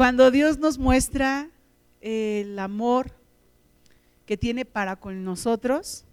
cuando 0.00 0.30
Dios 0.30 0.56
nos 0.56 0.78
muestra 0.78 1.50
el 2.00 2.58
amor 2.58 3.12
que 4.24 4.38
tiene 4.38 4.64
para 4.64 4.96
con 4.96 5.24
nosotros, 5.24 6.06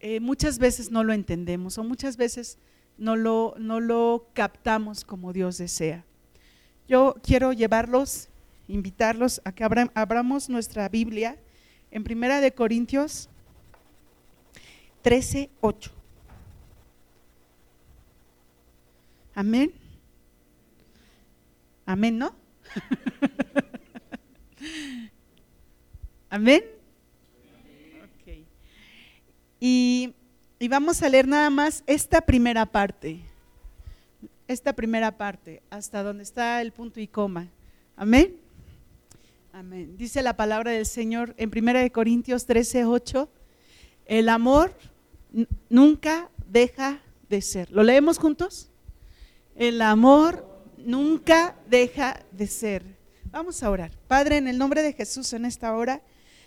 eh, 0.00 0.20
muchas 0.20 0.58
veces 0.58 0.90
no 0.90 1.02
lo 1.02 1.14
entendemos 1.14 1.78
o 1.78 1.82
muchas 1.82 2.18
veces 2.18 2.58
no 2.98 3.16
lo, 3.16 3.54
no 3.56 3.80
lo 3.80 4.26
captamos 4.34 5.02
como 5.02 5.32
Dios 5.32 5.56
desea. 5.56 6.04
Yo 6.86 7.14
quiero 7.22 7.54
llevarlos, 7.54 8.28
invitarlos 8.68 9.40
a 9.46 9.52
que 9.52 9.64
abramos 9.64 10.50
nuestra 10.50 10.90
Biblia 10.90 11.38
en 11.90 12.04
Primera 12.04 12.42
de 12.42 12.52
Corintios 12.52 13.30
13, 15.00 15.48
8. 15.62 15.90
Amén. 19.34 19.83
Amén, 21.86 22.18
¿no? 22.18 22.34
Amén. 26.30 26.64
Y, 29.60 30.14
y 30.58 30.68
vamos 30.68 31.02
a 31.02 31.08
leer 31.08 31.26
nada 31.26 31.48
más 31.50 31.84
esta 31.86 32.20
primera 32.20 32.66
parte. 32.66 33.20
Esta 34.46 34.74
primera 34.74 35.16
parte, 35.16 35.62
hasta 35.70 36.02
donde 36.02 36.22
está 36.22 36.60
el 36.60 36.72
punto 36.72 37.00
y 37.00 37.06
coma. 37.06 37.48
Amén. 37.96 38.36
Amén. 39.52 39.96
Dice 39.96 40.22
la 40.22 40.36
palabra 40.36 40.72
del 40.72 40.84
Señor 40.84 41.34
en 41.38 41.50
1 41.56 41.92
Corintios 41.92 42.44
13, 42.44 42.84
8. 42.84 43.30
El 44.04 44.28
amor 44.28 44.76
nunca 45.68 46.30
deja 46.48 47.00
de 47.28 47.40
ser. 47.40 47.70
¿Lo 47.70 47.82
leemos 47.82 48.18
juntos? 48.18 48.70
El 49.54 49.80
amor 49.80 50.53
nunca 50.84 51.56
deja 51.68 52.20
de 52.32 52.46
ser. 52.46 52.84
Vamos 53.30 53.62
a 53.62 53.70
orar. 53.70 53.90
Padre, 54.06 54.36
en 54.36 54.48
el 54.48 54.58
nombre 54.58 54.82
de 54.82 54.92
Jesús 54.92 55.32
en 55.32 55.44
esta 55.44 55.74
hora, 55.74 56.02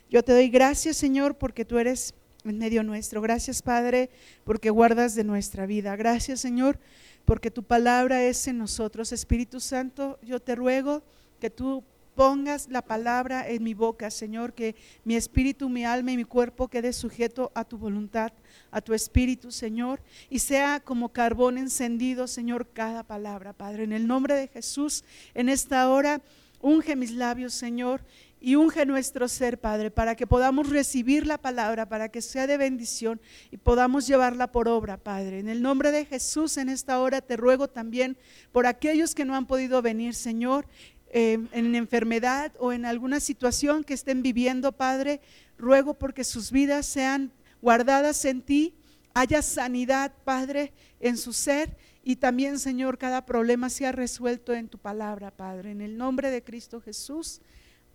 yo 0.10 0.24
te 0.24 0.32
doy 0.32 0.50
gracias, 0.50 0.98
Señor, 0.98 1.38
porque 1.38 1.66
tú 1.66 1.78
eres 1.78 2.14
en 2.46 2.58
medio 2.58 2.84
nuestro. 2.84 3.22
Gracias, 3.22 3.62
Padre, 3.62 4.10
porque 4.46 4.70
guardas 4.70 5.16
de 5.16 5.24
nuestra 5.24 5.66
vida. 5.66 5.96
Gracias, 5.96 6.40
Señor, 6.40 6.80
porque 7.26 7.52
tu 7.52 7.64
palabra 7.64 8.24
es 8.24 8.48
en 8.48 8.58
nosotros. 8.58 9.12
Espíritu 9.12 9.60
Santo, 9.60 10.18
yo 10.22 10.40
te 10.40 10.56
ruego 10.56 11.04
que 11.40 11.50
tú 11.50 11.84
pongas 12.18 12.68
la 12.72 12.82
palabra 12.82 13.48
en 13.48 13.64
mi 13.64 13.76
boca, 13.76 14.10
Señor, 14.10 14.56
que 14.56 14.76
mi 15.04 15.16
espíritu, 15.16 15.70
mi 15.70 15.86
alma 15.86 16.12
y 16.12 16.18
mi 16.18 16.24
cuerpo 16.24 16.68
quede 16.68 16.92
sujeto 16.92 17.52
a 17.54 17.64
tu 17.64 17.78
voluntad, 17.78 18.34
a 18.72 18.82
tu 18.82 18.96
espíritu, 18.96 19.52
Señor, 19.52 20.02
y 20.28 20.40
sea 20.40 20.80
como 20.80 21.10
carbón 21.10 21.60
encendido, 21.60 22.26
Señor, 22.26 22.70
cada 22.74 23.04
palabra, 23.04 23.54
Padre. 23.54 23.84
En 23.84 23.94
el 23.94 24.08
nombre 24.08 24.34
de 24.34 24.48
Jesús, 24.48 25.04
en 25.36 25.48
esta 25.48 25.88
hora, 25.92 26.24
unge 26.60 26.96
mis 26.96 27.12
labios, 27.12 27.54
Señor, 27.54 28.02
y 28.40 28.56
unge 28.56 28.86
nuestro 28.86 29.28
ser, 29.28 29.60
Padre, 29.60 29.92
para 29.92 30.16
que 30.16 30.26
podamos 30.28 30.70
recibir 30.70 31.26
la 31.26 31.38
palabra, 31.38 31.88
para 31.88 32.10
que 32.10 32.22
sea 32.22 32.48
de 32.48 32.58
bendición 32.58 33.20
y 33.52 33.58
podamos 33.58 34.08
llevarla 34.08 34.52
por 34.52 34.68
obra, 34.68 34.98
Padre. 34.98 35.40
En 35.40 35.50
el 35.50 35.62
nombre 35.62 35.92
de 35.92 36.06
Jesús, 36.06 36.58
en 36.58 36.70
esta 36.70 37.00
hora 37.00 37.22
te 37.22 37.38
ruego 37.38 37.68
también 37.68 38.18
por 38.52 38.66
aquellos 38.66 39.16
que 39.16 39.26
no 39.26 39.36
han 39.36 39.48
podido 39.48 39.82
venir, 39.82 40.14
Señor, 40.14 40.68
Em, 41.10 41.48
en 41.54 41.74
enfermedad 41.76 42.52
o 42.60 42.74
en 42.74 42.86
alguna 42.86 43.22
situación 43.22 43.86
que 43.86 43.94
estén 43.94 44.22
viviendo, 44.22 44.74
Padre, 44.74 45.22
ruego 45.58 45.94
porque 45.94 46.26
sus 46.26 46.52
vidas 46.52 46.86
sean 46.86 47.32
guardadas 47.62 48.26
en 48.26 48.42
ti, 48.42 48.76
haya 49.14 49.42
sanidad, 49.42 50.12
Padre, 50.26 50.74
en 51.00 51.16
su 51.18 51.32
ser 51.32 51.78
y 52.04 52.18
también, 52.18 52.60
Señor, 52.60 52.98
cada 52.98 53.26
problema 53.26 53.70
sea 53.70 53.94
resuelto 53.94 54.54
en 54.54 54.68
tu 54.68 54.80
palabra, 54.80 55.32
Padre. 55.32 55.72
En 55.72 55.80
el 55.80 55.98
nombre 55.98 56.30
de 56.30 56.44
Cristo 56.44 56.82
Jesús, 56.82 57.40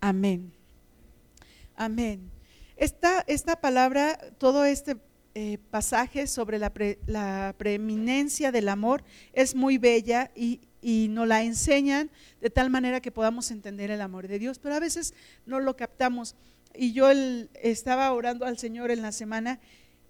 amén. 0.01 0.51
Amén. 1.75 2.31
Esta, 2.75 3.23
esta 3.27 3.61
palabra, 3.61 4.17
todo 4.39 4.65
este 4.65 4.97
eh, 5.35 5.59
pasaje 5.69 6.25
sobre 6.25 6.57
la, 6.57 6.71
la 7.05 7.53
preeminencia 7.59 8.51
del 8.51 8.69
amor 8.69 9.03
es 9.33 9.53
muy 9.53 9.77
bella 9.77 10.31
y, 10.35 10.61
y 10.83 11.07
nos 11.09 11.27
la 11.27 11.43
enseñan 11.43 12.11
de 12.41 12.49
tal 12.49 12.69
manera 12.69 12.99
que 12.99 13.11
podamos 13.11 13.49
entender 13.51 13.89
el 13.89 14.01
amor 14.01 14.27
de 14.27 14.37
Dios, 14.37 14.59
pero 14.59 14.75
a 14.75 14.79
veces 14.79 15.13
no 15.45 15.59
lo 15.59 15.75
captamos. 15.75 16.35
Y 16.75 16.91
yo 16.91 17.09
estaba 17.61 18.11
orando 18.11 18.45
al 18.45 18.57
Señor 18.57 18.91
en 18.91 19.01
la 19.01 19.11
semana, 19.11 19.59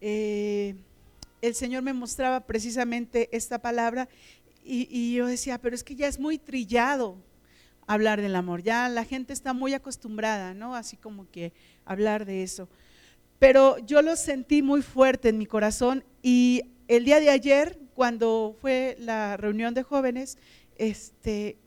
eh, 0.01 0.75
el 1.41 1.56
Señor 1.56 1.83
me 1.83 1.94
mostraba 1.94 2.39
precisamente 2.41 3.29
esta 3.31 3.59
palabra 3.59 4.09
y, 4.63 4.88
y 4.89 5.13
yo 5.13 5.28
decía, 5.28 5.59
pero 5.59 5.75
es 5.75 5.83
que 5.83 5.95
ya 5.95 6.07
es 6.07 6.19
muy 6.19 6.38
trillado 6.38 7.17
hablar 7.85 8.22
del 8.22 8.35
amor, 8.35 8.63
ya 8.63 8.88
la 8.89 9.03
gente 9.03 9.33
está 9.33 9.53
muy 9.53 9.73
acostumbrada, 9.73 10.53
¿no? 10.53 10.75
Así 10.75 10.97
como 10.97 11.29
que 11.29 11.53
hablar 11.85 12.25
de 12.25 12.44
eso. 12.44 12.69
Pero 13.39 13.78
yo 13.79 14.01
lo 14.01 14.16
sentí 14.16 14.62
muy 14.62 14.81
fuerte 14.81 15.29
en 15.29 15.38
mi 15.38 15.45
corazón 15.45 16.03
y 16.22 16.63
el 16.88 17.06
día 17.06 17.19
de 17.19 17.29
ayer, 17.29 17.79
cuando 17.94 18.56
fue 18.62 18.95
la 19.00 19.38
reunión 19.38 19.73
de 19.73 19.83
jóvenes, 19.83 20.38
este, 20.78 21.57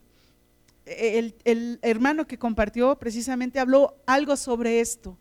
el, 0.85 1.79
hermano 1.81 2.27
que 2.27 2.37
compartió 2.37 2.97
precisamente 2.97 3.59
habló 3.59 3.95
algo 4.05 4.35
sobre 4.35 4.79
esto. 4.79 5.17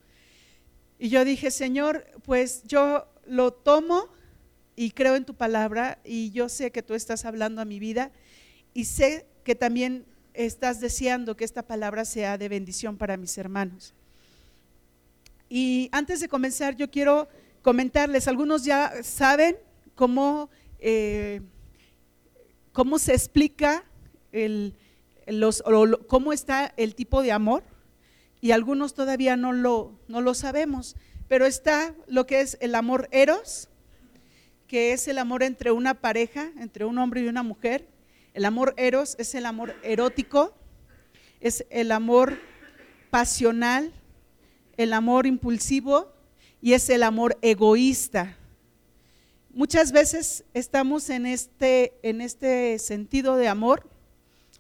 Y 0.99 1.09
yo 1.09 1.25
dije, 1.25 1.51
Señor, 1.51 2.07
pues 2.23 2.63
yo 2.65 3.07
lo 3.27 3.53
tomo 3.53 4.09
y 4.77 4.91
creo 4.91 5.17
en 5.17 5.25
tu 5.25 5.35
palabra 5.35 5.99
y 6.05 6.31
yo 6.31 6.49
sé 6.49 6.71
que 6.71 6.83
tú 6.83 6.95
estás 6.95 7.25
hablando 7.25 7.61
a 7.61 7.65
mi 7.65 7.79
vida 7.79 8.13
y 8.73 8.85
sé 8.85 9.27
que 9.45 9.55
también 9.55 10.07
estás 10.35 10.81
deseando 10.81 11.37
que 11.37 11.45
esta 11.45 11.67
palabra 11.67 12.05
sea 12.05 12.39
de 12.39 12.49
bendición 12.49 12.97
para 12.97 13.17
mis 13.17 13.37
hermanos. 13.39 13.95
Y 15.49 15.89
antes 15.93 16.21
de 16.21 16.29
comenzar, 16.29 16.77
yo 16.77 16.91
quiero 16.91 17.29
comentarles, 17.63 18.29
algunos 18.29 18.65
ya 18.65 18.93
saben 19.03 19.57
cómo... 19.95 20.51
Eh, 20.79 21.41
cómo 22.77 22.99
se 22.99 23.15
explica 23.15 23.85
el, 24.33 24.75
los, 25.27 25.65
cómo 26.09 26.35
está 26.35 26.75
el 26.77 26.95
tipo 26.95 27.23
de 27.23 27.33
amor 27.33 27.65
y 28.43 28.51
algunos 28.51 28.93
todavía 28.93 29.35
no 29.35 29.55
lo, 29.55 29.99
no 30.09 30.21
lo 30.21 30.35
sabemos, 30.35 30.95
pero 31.27 31.47
está 31.47 31.95
lo 32.07 32.27
que 32.27 32.41
es 32.41 32.59
el 32.61 32.75
amor 32.75 33.09
eros, 33.13 33.71
que 34.67 34.93
es 34.93 35.09
el 35.09 35.17
amor 35.17 35.43
entre 35.43 35.71
una 35.71 35.95
pareja, 35.95 36.53
entre 36.59 36.85
un 36.85 36.99
hombre 36.99 37.23
y 37.23 37.29
una 37.29 37.43
mujer. 37.43 37.89
El 38.35 38.45
amor 38.45 38.75
eros 38.77 39.17
es 39.19 39.35
el 39.35 39.47
amor 39.47 39.75
erótico, 39.83 40.55
es 41.41 41.65
el 41.71 41.91
amor 41.91 42.39
pasional, 43.09 43.91
el 44.77 44.93
amor 44.93 45.27
impulsivo 45.27 46.13
y 46.61 46.75
es 46.75 46.91
el 46.91 47.05
amor 47.05 47.39
egoísta. 47.41 48.37
Muchas 49.57 49.91
veces 49.91 50.45
estamos 50.53 51.09
en 51.09 51.25
este, 51.25 51.95
en 52.03 52.21
este 52.21 52.79
sentido 52.79 53.37
de 53.37 53.49
amor 53.49 53.89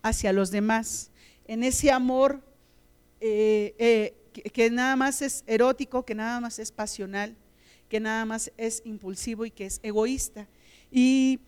hacia 0.00 0.32
los 0.32 0.50
demás, 0.50 1.10
en 1.46 1.64
ese 1.64 1.90
amor 1.90 2.40
eh, 3.20 3.74
eh, 3.78 4.16
que, 4.54 4.70
nada 4.70 4.96
más 4.96 5.20
es 5.20 5.44
erótico, 5.46 6.06
que 6.06 6.14
nada 6.14 6.40
más 6.40 6.58
es 6.58 6.72
pasional, 6.72 7.36
que 7.90 8.00
nada 8.00 8.24
más 8.24 8.50
es 8.56 8.80
impulsivo 8.86 9.44
y 9.44 9.50
que 9.50 9.66
es 9.66 9.80
egoísta. 9.82 10.48
Y 10.90 11.40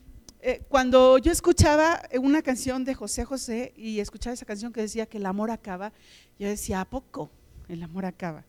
eh, 0.43 0.61
cuando 0.69 1.17
yo 1.17 1.33
escuchaba 1.33 2.03
una 2.21 2.43
canción 2.43 2.85
de 2.85 2.93
José 2.93 3.25
José 3.25 3.73
y 3.79 4.01
escuchaba 4.01 4.35
esa 4.35 4.45
canción 4.45 4.75
que 4.75 4.83
decía 4.83 5.07
que 5.07 5.17
el 5.17 5.25
amor 5.25 5.51
acaba, 5.51 5.95
yo 6.39 6.49
decía, 6.49 6.83
¿a 6.83 6.85
poco 6.85 7.31
el 7.67 7.83
amor 7.83 8.05
acaba? 8.05 8.45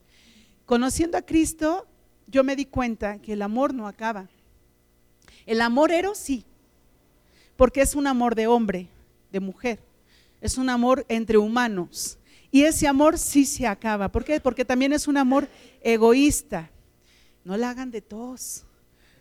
Conociendo 0.65 1.17
a 1.17 1.21
Cristo, 1.21 1.87
yo 2.27 2.43
me 2.43 2.57
di 2.57 2.65
cuenta 2.65 3.21
que 3.21 3.31
el 3.31 3.41
amor 3.43 3.73
no 3.73 3.87
acaba 3.87 4.27
el 5.49 5.61
amor 5.61 5.91
eros 5.91 6.19
sí, 6.19 6.45
porque 7.57 7.81
es 7.81 7.95
un 7.95 8.05
amor 8.05 8.35
de 8.35 8.45
hombre, 8.45 8.87
de 9.31 9.39
mujer, 9.39 9.79
es 10.41 10.59
un 10.59 10.69
amor 10.69 11.07
entre 11.09 11.39
humanos. 11.39 12.19
Y 12.51 12.65
ese 12.65 12.87
amor 12.87 13.17
sí 13.17 13.45
se 13.45 13.65
acaba. 13.65 14.11
¿Por 14.11 14.23
qué? 14.23 14.39
Porque 14.39 14.63
también 14.63 14.93
es 14.93 15.07
un 15.07 15.17
amor 15.17 15.47
egoísta. 15.81 16.69
No 17.43 17.57
la 17.57 17.71
hagan 17.71 17.89
de 17.89 17.99
tos. 17.99 18.63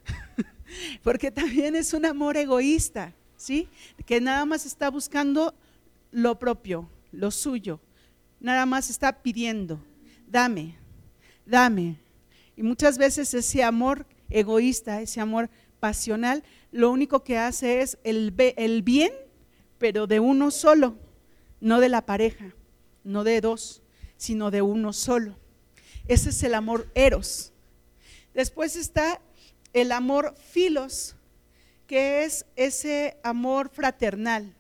porque 1.03 1.31
también 1.31 1.75
es 1.75 1.94
un 1.94 2.05
amor 2.05 2.37
egoísta, 2.37 3.14
¿sí? 3.38 3.67
Que 4.05 4.20
nada 4.20 4.44
más 4.44 4.67
está 4.67 4.91
buscando 4.91 5.55
lo 6.11 6.38
propio, 6.38 6.91
lo 7.11 7.31
suyo. 7.31 7.81
Nada 8.38 8.67
más 8.67 8.91
está 8.91 9.23
pidiendo, 9.23 9.81
dame, 10.26 10.75
dame. 11.47 11.97
Y 12.55 12.62
muchas 12.62 12.99
veces 12.99 13.32
ese 13.32 13.62
amor 13.62 14.05
egoísta, 14.29 15.00
ese 15.00 15.23
amor 15.23 15.49
pasional, 15.81 16.45
lo 16.71 16.91
único 16.91 17.25
que 17.25 17.39
hace 17.39 17.81
es 17.81 17.99
el, 18.05 18.35
el 18.57 18.83
bien, 18.83 19.13
pero 19.79 20.07
de 20.07 20.21
uno 20.21 20.51
solo, 20.51 20.97
no 21.61 21.81
de 21.81 21.89
la 21.89 22.07
pareja, 22.07 22.55
no 23.05 23.25
de 23.25 23.41
dos, 23.41 23.83
sino 24.17 24.51
de 24.51 24.63
uno 24.63 24.93
solo. 24.93 25.37
Ese 26.07 26.31
es 26.31 26.43
el 26.43 26.55
amor 26.55 26.91
eros. 26.95 27.53
Después 28.35 28.77
está 28.77 29.21
el 29.73 29.93
amor 29.93 30.35
filos, 30.51 31.17
que 31.87 32.25
es 32.25 32.45
ese 32.57 33.17
amor 33.23 33.71
fraternal, 33.71 34.55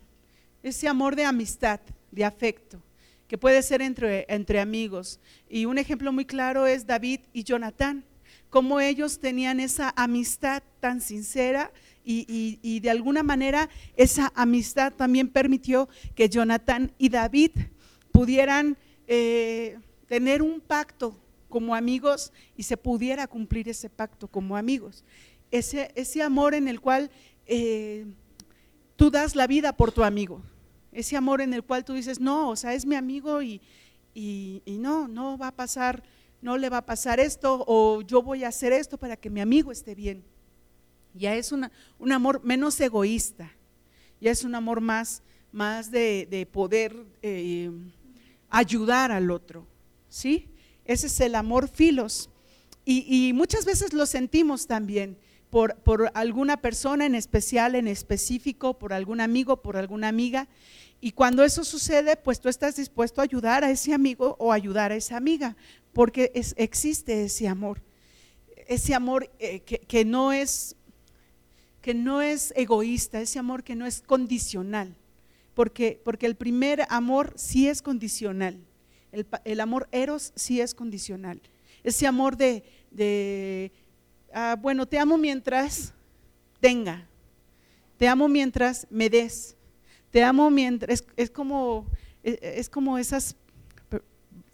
ese 0.62 0.88
amor 0.88 1.14
de 1.14 1.24
amistad, 1.24 1.80
de 2.10 2.24
afecto, 2.24 2.82
que 3.26 3.38
puede 3.38 3.62
ser 3.62 3.82
entre, 3.82 4.24
entre 4.28 4.60
amigos. 4.60 5.20
Y 5.48 5.66
un 5.66 5.78
ejemplo 5.78 6.12
muy 6.12 6.24
claro 6.24 6.66
es 6.66 6.86
David 6.86 7.20
y 7.32 7.44
Jonatán, 7.44 8.04
cómo 8.50 8.80
ellos 8.80 9.18
tenían 9.18 9.60
esa 9.60 9.92
amistad 9.96 10.62
tan 10.80 11.00
sincera 11.00 11.72
y, 12.04 12.80
de 12.80 12.90
alguna 12.90 13.22
manera 13.22 13.68
esa 13.96 14.32
amistad 14.34 14.94
también 14.94 15.28
permitió 15.28 15.88
que 16.14 16.30
Jonatán 16.30 16.92
y 16.96 17.10
David 17.10 17.50
pudieran 18.12 18.78
eh, 19.06 19.78
tener 20.06 20.40
un 20.40 20.60
pacto 20.60 21.20
como 21.48 21.74
amigos 21.74 22.32
y 22.56 22.62
se 22.62 22.76
pudiera 22.76 23.26
cumplir 23.26 23.68
ese 23.68 23.90
pacto 23.90 24.28
como 24.28 24.56
amigos. 24.56 25.04
Ese, 25.50 25.92
ese 25.94 26.22
amor 26.22 26.54
en 26.54 26.68
el 26.68 26.80
cual 26.80 27.10
eh, 27.46 28.06
tú 28.96 29.10
das 29.10 29.34
la 29.36 29.46
vida 29.46 29.74
por 29.76 29.92
tu 29.92 30.04
amigo. 30.04 30.42
Ese 30.92 31.16
amor 31.16 31.40
en 31.40 31.54
el 31.54 31.62
cual 31.62 31.84
tú 31.84 31.94
dices, 31.94 32.20
no, 32.20 32.50
o 32.50 32.56
sea, 32.56 32.74
es 32.74 32.86
mi 32.86 32.94
amigo 32.94 33.42
y, 33.42 33.60
y, 34.14 34.78
no, 34.80 35.06
no 35.06 35.38
va 35.38 35.48
a 35.48 35.56
pasar, 35.56 36.02
no 36.40 36.56
le 36.56 36.68
va 36.68 36.78
a 36.78 36.86
pasar 36.86 37.20
esto 37.20 37.64
o 37.66 38.02
yo 38.02 38.22
voy 38.22 38.44
a 38.44 38.48
hacer 38.48 38.72
esto 38.72 38.98
para 38.98 39.16
que 39.16 39.30
mi 39.30 39.40
amigo 39.40 39.72
esté 39.72 39.94
bien. 39.94 40.24
Ya 41.14 41.34
es 41.34 41.52
una, 41.52 41.72
un 41.98 42.12
amor 42.12 42.42
menos 42.44 42.80
egoísta, 42.80 43.50
ya 44.20 44.30
es 44.30 44.44
un 44.44 44.54
amor 44.54 44.80
más, 44.80 45.22
más 45.52 45.90
de, 45.90 46.48
poder 46.52 46.94
eh, 47.22 47.70
ayudar 48.48 49.10
al 49.10 49.30
otro, 49.30 49.66
¿sí? 50.08 50.48
Ese 50.84 51.08
es 51.08 51.20
el 51.20 51.34
amor 51.34 51.68
filos. 51.68 52.30
Y, 52.84 53.04
y 53.08 53.32
muchas 53.32 53.64
veces 53.64 53.92
lo 53.92 54.06
sentimos 54.06 54.66
también 54.66 55.18
por, 55.50 55.76
por, 55.76 56.10
alguna 56.14 56.58
persona 56.58 57.06
en 57.06 57.14
especial, 57.14 57.74
en 57.74 57.88
específico, 57.88 58.78
por 58.78 58.92
algún 58.92 59.20
amigo, 59.20 59.60
por 59.62 59.76
alguna 59.76 60.08
amiga. 60.08 60.48
Y 61.00 61.12
cuando 61.12 61.44
eso 61.44 61.64
sucede, 61.64 62.16
pues 62.16 62.40
tú 62.40 62.48
estás 62.48 62.76
dispuesto 62.76 63.20
a 63.20 63.24
ayudar 63.24 63.64
a 63.64 63.70
ese 63.70 63.94
amigo 63.94 64.36
o 64.38 64.52
ayudar 64.52 64.92
a 64.92 64.96
esa 64.96 65.16
amiga, 65.16 65.56
porque 65.98 66.30
existe 66.54 67.24
ese 67.24 67.48
amor. 67.48 67.82
Ese 68.68 68.94
amor 68.94 69.28
eh, 69.40 69.62
que, 69.62 70.04
no 70.04 70.32
es, 70.32 70.76
que 71.82 71.92
no 71.92 72.22
es 72.22 72.52
egoísta, 72.54 73.20
ese 73.20 73.40
amor 73.40 73.64
que 73.64 73.74
no 73.74 73.84
es 73.84 74.02
condicional. 74.02 74.94
Porque, 75.54 76.00
porque 76.04 76.26
el 76.26 76.36
primer 76.36 76.86
amor 76.88 77.32
sí 77.34 77.68
es 77.68 77.82
condicional. 77.82 78.60
El, 79.10 79.58
amor 79.58 79.88
eros 79.90 80.32
sí 80.36 80.60
es 80.60 80.72
condicional. 80.72 81.42
Ese 81.82 82.06
amor 82.06 82.36
de, 82.36 83.72
ah, 84.32 84.56
bueno, 84.56 84.86
te 84.86 85.00
amo 85.00 85.18
mientras 85.18 85.94
tenga. 86.60 87.08
Te 87.96 88.06
amo 88.06 88.28
mientras 88.28 88.86
me 88.88 89.10
des. 89.10 89.56
Te 90.12 90.22
amo 90.22 90.48
mientras, 90.48 91.04
es, 91.16 91.28
como, 91.28 91.88
es, 92.22 92.68
como 92.68 92.98
esas, 92.98 93.34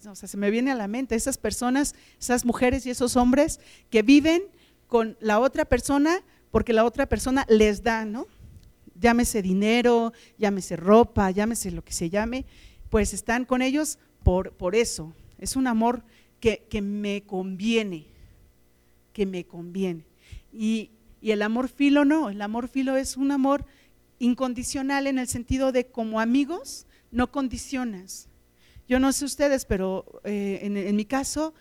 o 0.07 0.15
sea, 0.15 0.27
se 0.27 0.37
me 0.37 0.51
viene 0.51 0.71
a 0.71 0.75
la 0.75 0.87
mente, 0.87 1.15
esas 1.15 1.37
personas, 1.37 1.95
esas 2.19 2.45
mujeres 2.45 2.85
y 2.85 2.89
esos 2.89 3.15
hombres 3.15 3.59
que 3.89 4.01
viven 4.01 4.43
con 4.87 5.17
la 5.19 5.39
otra 5.39 5.65
persona 5.65 6.21
porque 6.51 6.73
la 6.73 6.85
otra 6.85 7.07
persona 7.07 7.45
les 7.49 7.83
da, 7.83 8.05
¿no? 8.05 8.27
Llámese 8.97 9.41
dinero, 9.41 10.13
llámese 10.37 10.77
ropa, 10.77 11.29
llámese 11.31 11.71
lo 11.71 11.83
que 11.83 11.91
se 11.91 12.09
llame, 12.09 12.45
pues 12.89 13.13
están 13.13 13.43
con 13.43 13.61
ellos 13.61 13.99
por, 14.23 14.53
por 14.53 14.75
eso. 14.75 15.13
Es 15.37 15.55
un 15.55 15.67
amor 15.67 16.03
que, 16.39 16.65
que 16.69 16.81
me 16.81 17.23
conviene, 17.23 18.07
que 19.11 19.25
me 19.25 19.45
conviene. 19.45 20.05
Y, 20.53 20.91
y 21.21 21.31
el 21.31 21.41
amor 21.41 21.67
filo 21.67 22.05
no, 22.05 22.29
el 22.29 22.41
amor 22.41 22.69
filo 22.69 22.95
es 22.95 23.17
un 23.17 23.31
amor 23.31 23.65
incondicional 24.19 25.07
en 25.07 25.19
el 25.19 25.27
sentido 25.27 25.71
de 25.71 25.87
como 25.87 26.21
amigos 26.21 26.87
no 27.11 27.31
condicionas. 27.31 28.29
Yo 28.87 28.99
no 28.99 29.11
sé 29.11 29.25
ustedes, 29.25 29.65
pero 29.65 30.21
eh, 30.23 30.59
en, 30.61 30.95
mi 30.95 31.05
caso, 31.05 31.53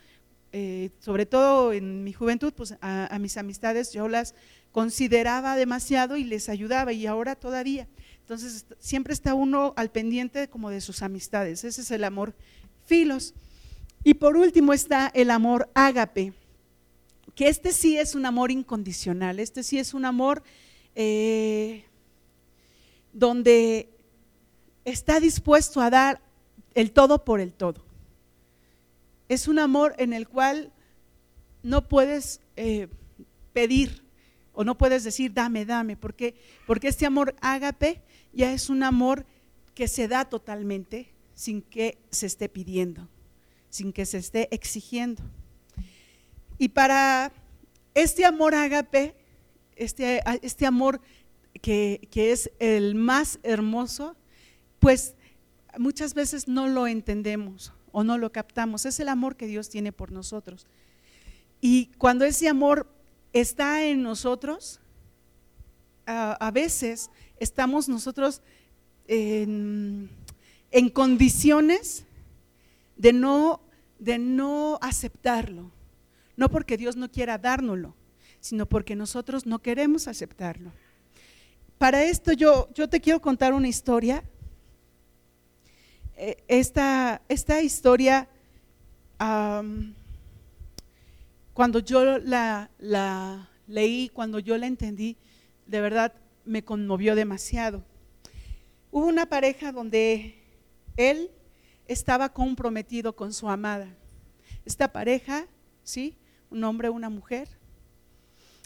eh, 0.53 0.91
sobre 0.99 1.25
todo 1.25 1.73
en 1.73 2.05
mi 2.05 2.13
juventud, 2.13 2.53
pues 2.55 2.77
a, 2.81 3.19
mis 3.19 3.37
amistades 3.39 3.93
yo 3.93 4.09
las 4.09 4.35
consideraba 4.73 5.57
demasiado 5.57 6.17
y 6.17 6.25
les 6.25 6.49
ayudaba 6.49 6.93
y 6.93 7.07
ahora 7.07 7.35
todavía. 7.35 7.89
Entonces 8.21 8.67
siempre 8.79 9.15
está 9.15 9.35
uno 9.35 9.73
al 9.77 9.91
pendiente 9.91 10.49
como 10.49 10.69
de 10.71 10.81
sus 10.81 11.03
amistades. 11.03 11.65
Ese 11.65 11.81
es 11.81 11.91
el 11.91 12.05
amor 12.05 12.35
filos. 12.85 13.35
Y 14.03 14.15
por 14.15 14.37
último 14.37 14.75
está 14.75 15.11
el 15.15 15.31
amor 15.31 15.71
ágape, 15.73 16.35
que 17.35 17.49
este 17.49 17.73
sí 17.73 17.97
es 17.97 18.15
un 18.15 18.27
amor 18.27 18.51
incondicional, 18.51 19.41
este 19.41 19.63
sí 19.63 19.79
es 19.79 19.95
un 19.95 20.05
amor 20.05 20.43
eh, 20.95 21.85
donde 23.15 23.89
está 24.85 25.21
dispuesto 25.21 25.81
a 25.81 25.89
dar 25.89 26.21
el 26.75 26.93
todo 26.93 27.25
por 27.25 27.41
el 27.41 27.53
todo. 27.53 27.85
Es 29.29 29.49
un 29.49 29.59
amor 29.59 29.95
en 29.99 30.13
el 30.13 30.29
cual 30.29 30.73
no 31.63 31.89
puedes 31.89 32.41
eh, 32.57 32.89
pedir 33.53 34.05
o 34.53 34.65
no 34.65 34.77
puedes 34.77 35.05
decir 35.05 35.33
dame, 35.33 35.65
dame, 35.65 35.97
porque, 35.97 36.35
porque 36.67 36.89
este 36.89 37.07
amor 37.07 37.35
ágape 37.41 38.03
ya 38.33 38.53
es 38.53 38.71
un 38.71 38.83
amor 38.83 39.27
que 39.75 39.89
se 39.89 40.09
da 40.09 40.25
totalmente 40.25 41.13
sin 41.35 41.63
que 41.63 41.99
se 42.11 42.27
esté 42.27 42.49
pidiendo, 42.49 43.09
sin 43.71 43.93
que 43.93 44.07
se 44.07 44.19
esté 44.19 44.55
exigiendo. 44.55 45.23
Y 46.59 46.69
para 46.69 47.33
este 47.95 48.25
amor 48.25 48.55
ágape, 48.55 49.17
este, 49.77 50.23
este 50.43 50.67
amor 50.67 51.01
que, 51.61 52.09
es 52.15 52.51
el 52.59 52.95
más 52.95 53.39
hermoso, 53.43 54.17
pues 54.79 55.15
muchas 55.79 56.15
veces 56.15 56.49
no 56.49 56.69
lo 56.69 56.87
entendemos 56.87 57.73
o 57.93 58.05
no 58.05 58.19
lo 58.19 58.33
captamos. 58.33 58.87
Es 58.87 59.01
el 59.01 59.09
amor 59.09 59.37
que 59.37 59.47
Dios 59.47 59.69
tiene 59.69 59.93
por 59.93 60.13
nosotros. 60.13 60.67
Y 61.61 61.87
cuando 61.99 62.25
ese 62.25 62.49
amor 62.49 62.87
está 63.33 63.85
en 63.85 64.03
nosotros, 64.03 64.81
a, 66.07 66.51
veces 66.53 67.11
estamos 67.39 67.89
nosotros 67.89 68.43
en, 69.07 70.11
condiciones 70.93 72.05
de 72.97 73.13
no, 73.13 73.61
de 73.99 74.19
no 74.19 74.79
aceptarlo. 74.83 75.71
No 76.37 76.49
porque 76.49 76.77
Dios 76.77 76.97
no 76.97 77.11
quiera 77.11 77.39
dárnoslo, 77.39 77.95
sino 78.41 78.67
porque 78.67 78.97
nosotros 78.97 79.47
no 79.47 79.61
queremos 79.61 80.09
aceptarlo 80.09 80.73
para 81.79 82.05
esto 82.05 82.33
yo, 82.33 82.69
yo 82.73 82.89
te 82.89 83.01
quiero 83.01 83.21
contar 83.21 83.53
una 83.53 83.69
historia. 83.69 84.25
Eh, 86.27 86.43
esta, 86.49 87.21
esta 87.29 87.61
historia, 87.61 88.31
cuando 91.53 91.81
yo 91.81 92.19
la, 92.19 92.71
la 92.79 93.51
leí, 93.67 94.09
cuando 94.09 94.39
yo 94.39 94.57
la 94.57 94.67
entendí, 94.67 95.19
de 95.67 95.83
verdad 95.83 96.15
me 96.47 96.65
conmovió 96.65 97.15
demasiado. 97.15 97.85
Hubo 98.91 99.05
una 99.05 99.27
pareja 99.27 99.71
donde 99.71 100.43
él 100.97 101.31
estaba 101.89 102.33
comprometido 102.33 103.15
con 103.15 103.35
su 103.35 103.51
amada. 103.51 103.95
Esta 104.65 104.93
pareja, 104.93 105.47
¿sí? 105.83 106.17
Un 106.49 106.65
hombre, 106.65 106.89
una 106.89 107.11
mujer. 107.11 107.51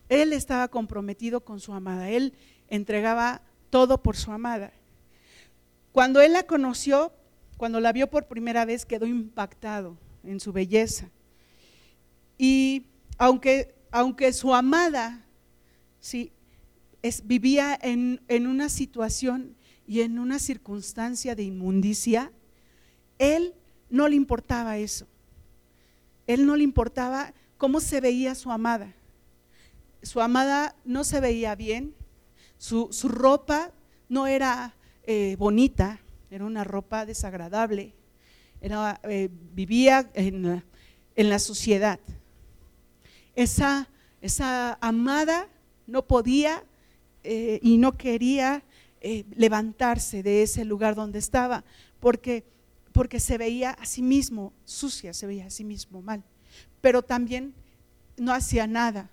Él 0.09 0.33
estaba 0.33 0.69
comprometido 0.69 1.41
con 1.41 1.59
su 1.59 1.73
amada. 1.73 2.09
Él 2.09 2.35
entregaba 2.69 3.43
todo 3.69 4.01
por 4.01 4.17
su 4.17 4.31
amada. 4.31 4.71
Cuando 5.91 6.21
él 6.21 6.35
la 6.35 6.45
conoció, 6.45 7.18
cuando 7.59 7.81
la 7.81 7.93
vio 7.93 8.09
por 8.09 8.27
primera 8.27 8.65
vez, 8.65 8.87
quedó 8.87 9.05
impactado 9.05 9.99
en 10.25 10.41
su 10.41 10.53
belleza. 10.53 11.11
Y 12.39 12.87
aunque, 13.19 13.75
aunque 13.91 14.33
su 14.33 14.55
amada 14.55 15.27
sí, 16.01 16.33
es, 17.03 17.27
vivía 17.27 17.79
en, 17.83 18.23
en 18.29 18.47
una 18.47 18.71
situación 18.71 19.57
y 19.87 20.01
en 20.01 20.19
una 20.19 20.39
circunstancia 20.39 21.35
de 21.35 21.43
inmundicia, 21.43 22.33
él 23.19 23.55
no 23.91 24.09
le 24.09 24.17
importaba 24.17 24.79
eso. 24.79 25.07
Él 26.27 26.47
no 26.47 26.57
le 26.57 26.63
importaba 26.63 27.35
cómo 27.57 27.81
se 27.81 28.01
veía 28.01 28.35
su 28.35 28.51
amada. 28.51 28.95
Su 30.03 30.21
amada 30.21 30.77
no 30.85 31.05
se 31.05 31.21
veía 31.21 31.55
bien, 31.57 31.95
su, 32.57 32.89
ropa 33.09 33.73
no 34.09 34.27
era 34.27 34.75
eh, 35.05 35.37
bonita, 35.39 36.01
era 36.31 36.45
una 36.45 36.65
ropa 36.65 37.07
desagradable, 37.07 37.95
eh, 38.61 39.29
vivía 39.55 40.11
en, 40.15 40.63
la 41.17 41.39
sociedad. 41.39 42.01
Esa, 43.35 43.89
amada 44.81 45.49
no 45.87 46.07
podía 46.07 46.65
eh, 47.25 47.61
y 47.63 47.79
no 47.79 47.97
quería 47.97 48.63
levantarse 49.37 50.23
de 50.25 50.43
ese 50.43 50.65
lugar 50.65 50.97
donde 50.97 51.21
estaba, 51.21 51.65
porque 52.01 52.45
se 53.19 53.39
veía 53.39 53.71
a 53.71 53.87
sí 53.87 54.03
mismo 54.03 54.53
sucia, 54.65 55.15
se 55.15 55.27
veía 55.27 55.47
a 55.47 55.51
sí 55.51 55.65
mismo 55.65 56.03
mal, 56.03 56.25
pero 56.81 57.03
también 57.03 57.55
no 58.17 58.33
hacía 58.33 58.67
nada 58.67 59.11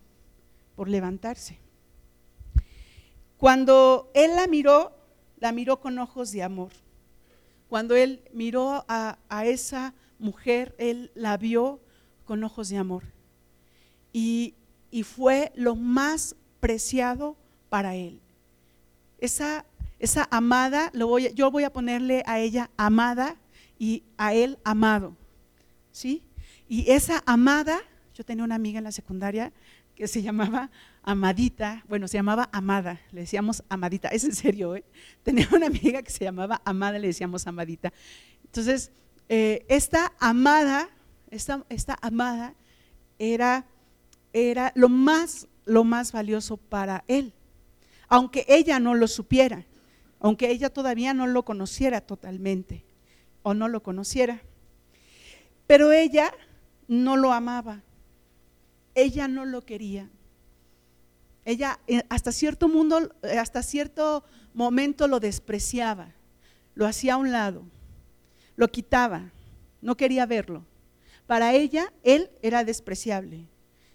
por 0.76 0.90
levantarse. 0.90 1.60
Cuando 3.38 4.12
él 4.14 4.36
la 4.36 4.48
miró, 4.48 4.92
la 5.40 5.52
miró 5.52 5.80
con 5.80 6.00
ojos 6.00 6.32
de 6.32 6.44
amor, 6.44 6.72
cuando 7.70 7.96
él 7.96 8.22
miró 8.32 8.86
a, 8.88 9.18
esa 9.46 9.94
mujer, 10.20 10.76
él 10.78 11.12
la 11.16 11.38
vio 11.38 11.80
con 12.26 12.44
ojos 12.44 12.70
de 12.70 12.78
amor. 12.78 13.04
Y, 14.14 14.56
fue 15.04 15.52
lo 15.56 15.76
más 15.76 16.38
preciado 16.62 17.36
para 17.68 17.96
él. 17.96 18.22
Esa, 19.18 19.66
esa 20.00 20.26
amada, 20.32 20.90
lo 20.94 21.08
voy, 21.08 21.34
yo 21.34 21.52
voy 21.52 21.66
a 21.66 21.74
ponerle 21.74 22.24
a 22.26 22.40
ella 22.40 22.70
amada 22.78 23.36
y 23.78 24.04
a 24.18 24.34
él 24.34 24.58
amado. 24.64 25.18
¿Sí? 25.92 26.24
Y 26.70 26.90
esa 26.92 27.24
amada, 27.26 27.82
yo 28.14 28.24
tenía 28.24 28.46
una 28.46 28.56
amiga 28.56 28.78
en 28.78 28.86
la 28.86 28.94
secundaria 28.94 29.52
que 29.96 30.08
se 30.08 30.22
llamaba 30.22 30.70
Amadita, 31.08 31.84
bueno, 31.88 32.08
se 32.08 32.18
llamaba 32.18 32.50
Amada, 32.52 33.00
le 33.12 33.22
decíamos 33.22 33.64
Amadita, 33.70 34.08
es 34.10 34.24
en 34.24 34.34
serio, 34.34 34.76
¿eh? 34.76 34.84
tenía 35.24 35.48
una 35.54 35.68
amiga 35.68 36.02
que 36.02 36.10
se 36.10 36.26
llamaba 36.26 36.62
Amada, 36.66 36.98
le 36.98 37.08
decíamos 37.08 37.46
Amadita. 37.46 37.94
Entonces, 38.44 38.92
eh, 39.30 39.66
esta 39.70 40.14
amada, 40.20 40.90
esta, 41.30 41.64
esta 41.70 41.98
amada 42.02 42.56
era, 43.20 43.68
era 44.34 44.72
lo, 44.76 44.90
más, 44.90 45.48
lo 45.66 45.84
más 45.84 46.12
valioso 46.12 46.58
para 46.58 47.04
él, 47.08 47.34
aunque 48.08 48.44
ella 48.48 48.80
no 48.80 48.96
lo 48.96 49.08
supiera, 49.08 49.64
aunque 50.20 50.50
ella 50.50 50.72
todavía 50.72 51.14
no 51.14 51.28
lo 51.28 51.46
conociera 51.46 52.02
totalmente 52.02 52.84
o 53.44 53.54
no 53.54 53.68
lo 53.68 53.84
conociera. 53.84 54.42
Pero 55.68 55.92
ella 55.92 56.34
no 56.88 57.16
lo 57.16 57.32
amaba, 57.32 57.84
ella 58.96 59.28
no 59.28 59.46
lo 59.46 59.62
quería. 59.62 60.10
Ella 61.46 61.80
eh, 61.86 62.04
hasta 62.10 62.32
cierto 62.32 62.68
mundo, 62.68 63.12
eh, 63.22 63.38
hasta 63.38 63.62
cierto 63.62 64.24
momento 64.56 65.08
lo 65.08 65.20
despreciaba, 65.20 66.12
lo 66.74 66.88
hacía 66.88 67.14
a 67.14 67.18
un 67.18 67.32
lado, 67.32 67.64
lo 68.56 68.68
quitaba, 68.70 69.32
no 69.82 69.96
quería 69.96 70.26
verlo. 70.26 70.66
Para 71.28 71.54
ella, 71.54 71.94
él 72.04 72.32
era 72.42 72.64
despreciable, 72.64 73.48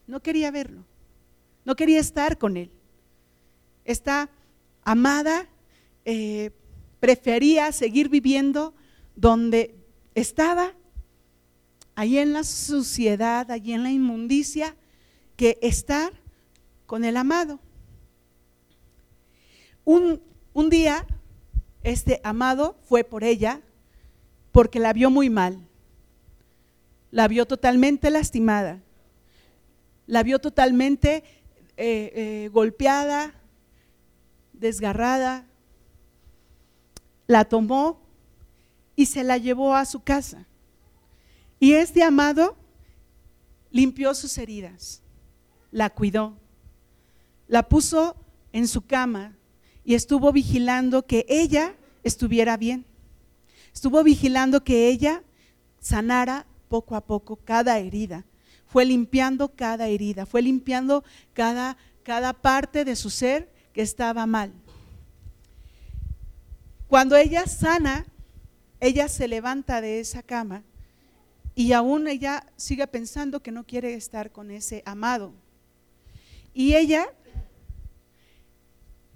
no 0.06 0.22
quería 0.22 0.52
verlo, 0.52 0.84
no 1.64 1.74
quería 1.74 1.98
estar 1.98 2.38
con 2.38 2.56
él. 2.56 2.70
Esta 3.84 4.30
amada 4.84 5.48
eh, 6.04 6.52
prefería 7.00 7.72
seguir 7.72 8.08
viviendo 8.08 8.74
donde 9.16 9.74
estaba, 10.14 10.72
allí 11.96 12.18
en 12.18 12.32
la 12.32 12.44
suciedad, 12.44 13.50
allí 13.50 13.72
en 13.72 13.82
la 13.82 13.90
inmundicia, 13.90 14.76
que 15.36 15.58
estar 15.62 16.19
con 16.90 17.04
el 17.04 17.16
amado. 17.16 17.60
Un, 19.84 20.20
un 20.52 20.70
día, 20.70 21.06
este 21.84 22.20
amado 22.24 22.80
fue 22.82 23.04
por 23.04 23.22
ella 23.22 23.60
porque 24.50 24.80
la 24.80 24.92
vio 24.92 25.08
muy 25.08 25.30
mal, 25.30 25.68
la 27.12 27.28
vio 27.28 27.46
totalmente 27.46 28.10
lastimada, 28.10 28.82
la 30.08 30.24
vio 30.24 30.40
totalmente 30.40 31.22
eh, 31.76 32.12
eh, 32.16 32.50
golpeada, 32.52 33.34
desgarrada, 34.52 35.46
la 37.28 37.44
tomó 37.44 38.00
y 38.96 39.06
se 39.06 39.22
la 39.22 39.38
llevó 39.38 39.76
a 39.76 39.84
su 39.84 40.02
casa. 40.02 40.48
Y 41.60 41.74
este 41.74 42.02
amado 42.02 42.56
limpió 43.70 44.12
sus 44.12 44.36
heridas, 44.38 45.02
la 45.70 45.88
cuidó, 45.90 46.39
la 47.50 47.68
puso 47.68 48.14
en 48.52 48.68
su 48.68 48.86
cama 48.86 49.36
y 49.84 49.94
estuvo 49.94 50.32
vigilando 50.32 51.04
que 51.04 51.26
ella 51.28 51.74
estuviera 52.04 52.56
bien. 52.56 52.86
Estuvo 53.74 54.04
vigilando 54.04 54.62
que 54.62 54.88
ella 54.88 55.24
sanara 55.80 56.46
poco 56.68 56.94
a 56.94 57.00
poco 57.00 57.34
cada 57.34 57.78
herida. 57.78 58.24
Fue 58.66 58.84
limpiando 58.84 59.48
cada 59.48 59.88
herida, 59.88 60.26
fue 60.26 60.42
limpiando 60.42 61.02
cada, 61.32 61.76
cada 62.04 62.34
parte 62.34 62.84
de 62.84 62.94
su 62.94 63.10
ser 63.10 63.52
que 63.72 63.82
estaba 63.82 64.26
mal. 64.26 64.52
Cuando 66.86 67.16
ella 67.16 67.46
sana, 67.46 68.06
ella 68.78 69.08
se 69.08 69.26
levanta 69.26 69.80
de 69.80 69.98
esa 69.98 70.22
cama 70.22 70.62
y 71.56 71.72
aún 71.72 72.06
ella 72.06 72.46
sigue 72.54 72.86
pensando 72.86 73.42
que 73.42 73.50
no 73.50 73.66
quiere 73.66 73.94
estar 73.94 74.30
con 74.30 74.52
ese 74.52 74.84
amado. 74.86 75.32
Y 76.54 76.74
ella 76.74 77.08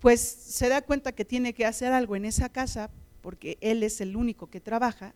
pues 0.05 0.21
se 0.21 0.69
da 0.69 0.83
cuenta 0.83 1.13
que 1.13 1.25
tiene 1.25 1.55
que 1.55 1.65
hacer 1.65 1.95
algo 1.95 2.15
en 2.15 2.27
esa 2.27 2.51
casa, 2.51 2.91
porque 3.23 3.57
él 3.63 3.83
es 3.83 4.03
el 4.03 4.17
único 4.17 4.51
que 4.51 4.61
trabaja, 4.61 5.15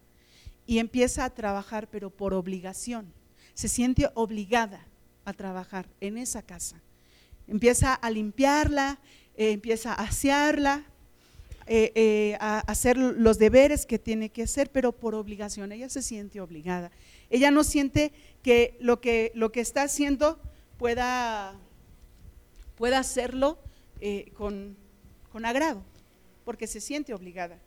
y 0.67 0.79
empieza 0.79 1.27
a 1.27 1.35
trabajar, 1.35 1.91
pero 1.91 2.09
por 2.09 2.33
obligación. 2.33 3.13
Se 3.53 3.69
siente 3.69 4.09
obligada 4.15 4.89
a 5.27 5.35
trabajar 5.35 5.91
en 6.01 6.17
esa 6.17 6.41
casa. 6.41 6.81
Empieza 7.47 7.93
a 7.93 8.09
limpiarla, 8.09 8.99
eh, 9.37 9.51
empieza 9.51 9.93
a 9.93 10.05
asearla, 10.05 10.87
eh, 11.67 11.93
eh, 11.95 12.39
a 12.41 12.61
hacer 12.61 12.97
los 12.97 13.39
deberes 13.39 13.85
que 13.85 13.99
tiene 13.99 14.31
que 14.31 14.45
hacer, 14.45 14.71
pero 14.73 14.93
por 14.93 15.15
obligación. 15.15 15.71
Ella 15.71 15.91
se 15.91 16.01
siente 16.01 16.41
obligada. 16.41 16.91
Ella 17.29 17.51
no 17.51 17.63
siente 17.63 18.11
que 18.43 18.79
lo 18.81 19.03
que, 19.03 19.33
lo 19.35 19.53
que 19.53 19.61
está 19.61 19.83
haciendo 19.83 20.41
pueda, 20.79 21.61
pueda 22.75 23.01
hacerlo 23.01 23.59
eh, 24.01 24.33
con, 24.37 24.77
agrado, 25.45 25.83
porque 26.45 26.67
se 26.67 26.81
siente 26.81 27.15
obligada. 27.15 27.59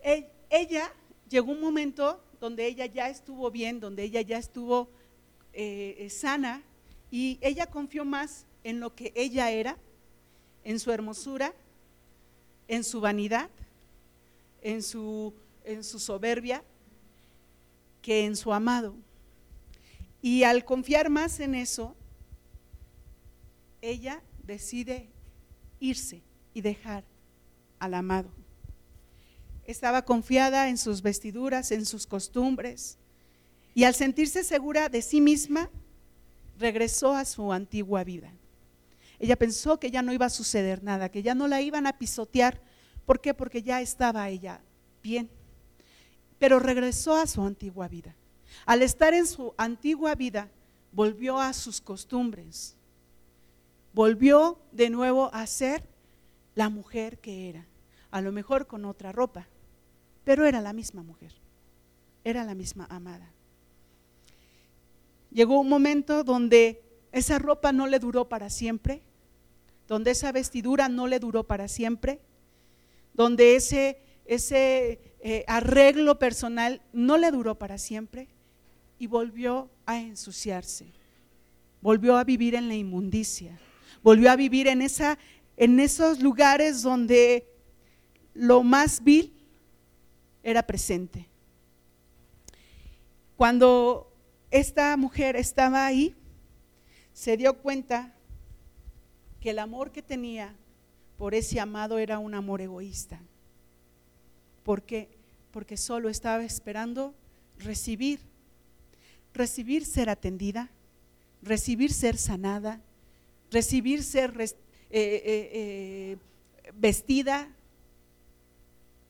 E, 0.00 0.30
ella 0.50 0.92
llegó 1.28 1.52
un 1.52 1.60
momento 1.60 2.22
donde 2.40 2.66
ella 2.66 2.86
ya 2.86 3.08
estuvo 3.08 3.50
bien, 3.50 3.80
donde 3.80 4.02
ella 4.02 4.20
ya 4.20 4.38
estuvo 4.38 4.88
eh, 5.52 5.96
eh, 5.98 6.10
sana 6.10 6.62
y 7.10 7.38
ella 7.40 7.66
confió 7.66 8.04
más 8.04 8.46
en 8.64 8.80
lo 8.80 8.94
que 8.94 9.12
ella 9.14 9.50
era, 9.50 9.76
en 10.64 10.78
su 10.78 10.90
hermosura, 10.92 11.54
en 12.66 12.84
su 12.84 13.00
vanidad, 13.00 13.48
en 14.62 14.82
su, 14.82 15.34
en 15.64 15.84
su 15.84 15.98
soberbia, 15.98 16.62
que 18.02 18.24
en 18.24 18.36
su 18.36 18.52
amado. 18.52 18.94
Y 20.20 20.42
al 20.42 20.64
confiar 20.64 21.10
más 21.10 21.40
en 21.40 21.54
eso, 21.54 21.94
ella 23.80 24.22
decide 24.48 25.10
irse 25.78 26.22
y 26.54 26.62
dejar 26.62 27.04
al 27.78 27.92
amado. 27.92 28.30
Estaba 29.64 30.06
confiada 30.06 30.70
en 30.70 30.78
sus 30.78 31.02
vestiduras, 31.02 31.70
en 31.70 31.84
sus 31.84 32.06
costumbres, 32.06 32.96
y 33.74 33.84
al 33.84 33.94
sentirse 33.94 34.42
segura 34.42 34.88
de 34.88 35.02
sí 35.02 35.20
misma, 35.20 35.70
regresó 36.58 37.14
a 37.14 37.26
su 37.26 37.52
antigua 37.52 38.02
vida. 38.04 38.32
Ella 39.18 39.36
pensó 39.36 39.78
que 39.78 39.90
ya 39.90 40.00
no 40.00 40.14
iba 40.14 40.26
a 40.26 40.30
suceder 40.30 40.82
nada, 40.82 41.10
que 41.10 41.22
ya 41.22 41.34
no 41.34 41.46
la 41.46 41.60
iban 41.60 41.86
a 41.86 41.98
pisotear. 41.98 42.60
¿Por 43.04 43.20
qué? 43.20 43.34
Porque 43.34 43.62
ya 43.62 43.82
estaba 43.82 44.30
ella 44.30 44.62
bien. 45.02 45.28
Pero 46.38 46.58
regresó 46.58 47.14
a 47.16 47.26
su 47.26 47.42
antigua 47.42 47.86
vida. 47.86 48.16
Al 48.64 48.80
estar 48.80 49.12
en 49.12 49.26
su 49.26 49.52
antigua 49.58 50.14
vida, 50.14 50.48
volvió 50.90 51.38
a 51.38 51.52
sus 51.52 51.82
costumbres, 51.82 52.77
volvió 53.98 54.60
de 54.70 54.90
nuevo 54.90 55.28
a 55.34 55.44
ser 55.48 55.82
la 56.54 56.68
mujer 56.68 57.18
que 57.18 57.48
era, 57.48 57.66
a 58.12 58.20
lo 58.20 58.30
mejor 58.30 58.68
con 58.68 58.84
otra 58.84 59.10
ropa, 59.10 59.48
pero 60.22 60.44
era 60.44 60.60
la 60.60 60.72
misma 60.72 61.02
mujer, 61.02 61.32
era 62.22 62.44
la 62.44 62.54
misma 62.54 62.86
amada. 62.90 63.32
Llegó 65.32 65.58
un 65.58 65.68
momento 65.68 66.22
donde 66.22 66.80
esa 67.10 67.40
ropa 67.40 67.72
no 67.72 67.88
le 67.88 67.98
duró 67.98 68.28
para 68.28 68.50
siempre, 68.50 69.02
donde 69.88 70.12
esa 70.12 70.30
vestidura 70.30 70.88
no 70.88 71.08
le 71.08 71.18
duró 71.18 71.42
para 71.42 71.66
siempre, 71.66 72.20
donde 73.14 73.56
ese, 73.56 73.98
ese 74.26 75.16
eh, 75.18 75.44
arreglo 75.48 76.20
personal 76.20 76.82
no 76.92 77.18
le 77.18 77.32
duró 77.32 77.58
para 77.58 77.78
siempre 77.78 78.28
y 78.96 79.08
volvió 79.08 79.68
a 79.86 79.98
ensuciarse, 79.98 80.92
volvió 81.80 82.16
a 82.16 82.22
vivir 82.22 82.54
en 82.54 82.68
la 82.68 82.76
inmundicia, 82.76 83.58
volvió 84.02 84.30
a 84.30 84.36
vivir 84.36 84.66
en, 84.68 84.82
esa, 84.82 85.18
en 85.56 85.80
esos 85.80 86.20
lugares 86.20 86.82
donde 86.82 87.46
lo 88.34 88.62
más 88.62 89.02
vil 89.02 89.32
era 90.42 90.62
presente. 90.62 91.28
Cuando 93.36 94.12
esta 94.50 94.96
mujer 94.96 95.36
estaba 95.36 95.86
ahí, 95.86 96.14
se 97.12 97.36
dio 97.36 97.54
cuenta 97.54 98.14
que 99.40 99.50
el 99.50 99.58
amor 99.58 99.92
que 99.92 100.02
tenía 100.02 100.54
por 101.16 101.34
ese 101.34 101.60
amado 101.60 101.98
era 101.98 102.18
un 102.18 102.34
amor 102.34 102.60
egoísta. 102.60 103.20
¿Por 104.62 104.82
qué? 104.82 105.08
Porque 105.50 105.76
solo 105.76 106.08
estaba 106.08 106.44
esperando 106.44 107.14
recibir, 107.58 108.20
recibir 109.34 109.84
ser 109.84 110.08
atendida, 110.08 110.70
recibir 111.42 111.92
ser 111.92 112.16
sanada, 112.16 112.80
recibir 113.50 114.02
ser 114.02 114.34
eh, 114.40 114.54
eh, 114.90 115.50
eh, 115.52 116.16
vestida, 116.74 117.54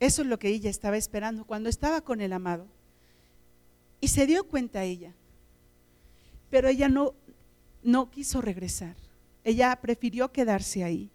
Eso 0.01 0.23
es 0.23 0.29
lo 0.29 0.39
que 0.39 0.49
ella 0.49 0.71
estaba 0.71 0.97
esperando 0.97 1.45
cuando 1.45 1.69
estaba 1.69 2.01
con 2.03 2.21
el 2.21 2.33
amado. 2.33 2.67
Y 4.01 4.09
se 4.09 4.27
dio 4.27 4.45
cuenta 4.45 4.85
ella. 4.85 5.13
Pero 6.51 6.69
ella 6.69 6.89
no, 6.89 7.15
no 7.83 8.09
quiso 8.09 8.41
regresar. 8.41 8.95
Ella 9.43 9.77
prefirió 9.81 10.31
quedarse 10.31 10.85
ahí. 10.85 11.11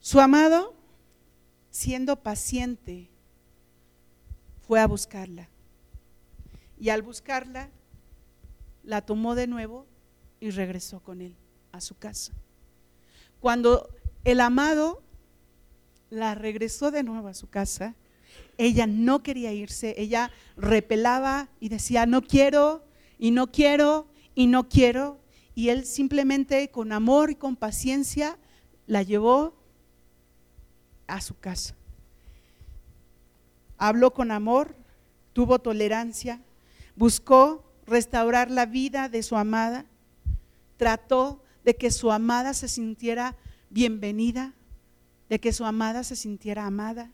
Su 0.00 0.20
amado, 0.20 0.74
siendo 1.70 2.16
paciente, 2.16 3.08
fue 4.66 4.80
a 4.80 4.88
buscarla. 4.88 5.48
Y 6.80 6.88
al 6.88 7.02
buscarla, 7.02 7.70
la 8.82 9.02
tomó 9.02 9.36
de 9.36 9.46
nuevo 9.46 9.86
y 10.40 10.50
regresó 10.50 10.98
con 10.98 11.20
él 11.20 11.36
a 11.74 11.80
su 11.80 11.96
casa. 11.96 12.32
Cuando 13.40 13.88
el 14.24 14.40
amado 14.40 15.02
la 16.08 16.34
regresó 16.34 16.90
de 16.90 17.02
nuevo 17.02 17.28
a 17.28 17.34
su 17.34 17.48
casa, 17.48 17.94
ella 18.56 18.86
no 18.86 19.22
quería 19.22 19.52
irse, 19.52 19.94
ella 19.98 20.30
repelaba 20.56 21.48
y 21.60 21.68
decía, 21.68 22.06
no 22.06 22.22
quiero, 22.22 22.84
y 23.18 23.32
no 23.32 23.50
quiero, 23.50 24.06
y 24.34 24.46
no 24.46 24.68
quiero. 24.68 25.18
Y 25.54 25.68
él 25.68 25.84
simplemente 25.84 26.70
con 26.70 26.92
amor 26.92 27.30
y 27.30 27.34
con 27.34 27.56
paciencia 27.56 28.38
la 28.86 29.02
llevó 29.02 29.54
a 31.06 31.20
su 31.20 31.36
casa. 31.38 31.74
Habló 33.78 34.12
con 34.14 34.30
amor, 34.30 34.76
tuvo 35.32 35.58
tolerancia, 35.58 36.40
buscó 36.94 37.64
restaurar 37.86 38.50
la 38.50 38.66
vida 38.66 39.08
de 39.08 39.22
su 39.22 39.36
amada, 39.36 39.84
trató 40.76 41.43
de 41.64 41.76
que 41.76 41.90
su 41.90 42.12
amada 42.12 42.54
se 42.54 42.68
sintiera 42.68 43.36
bienvenida, 43.70 44.54
de 45.28 45.40
que 45.40 45.52
su 45.52 45.64
amada 45.64 46.04
se 46.04 46.16
sintiera 46.16 46.66
amada, 46.66 47.10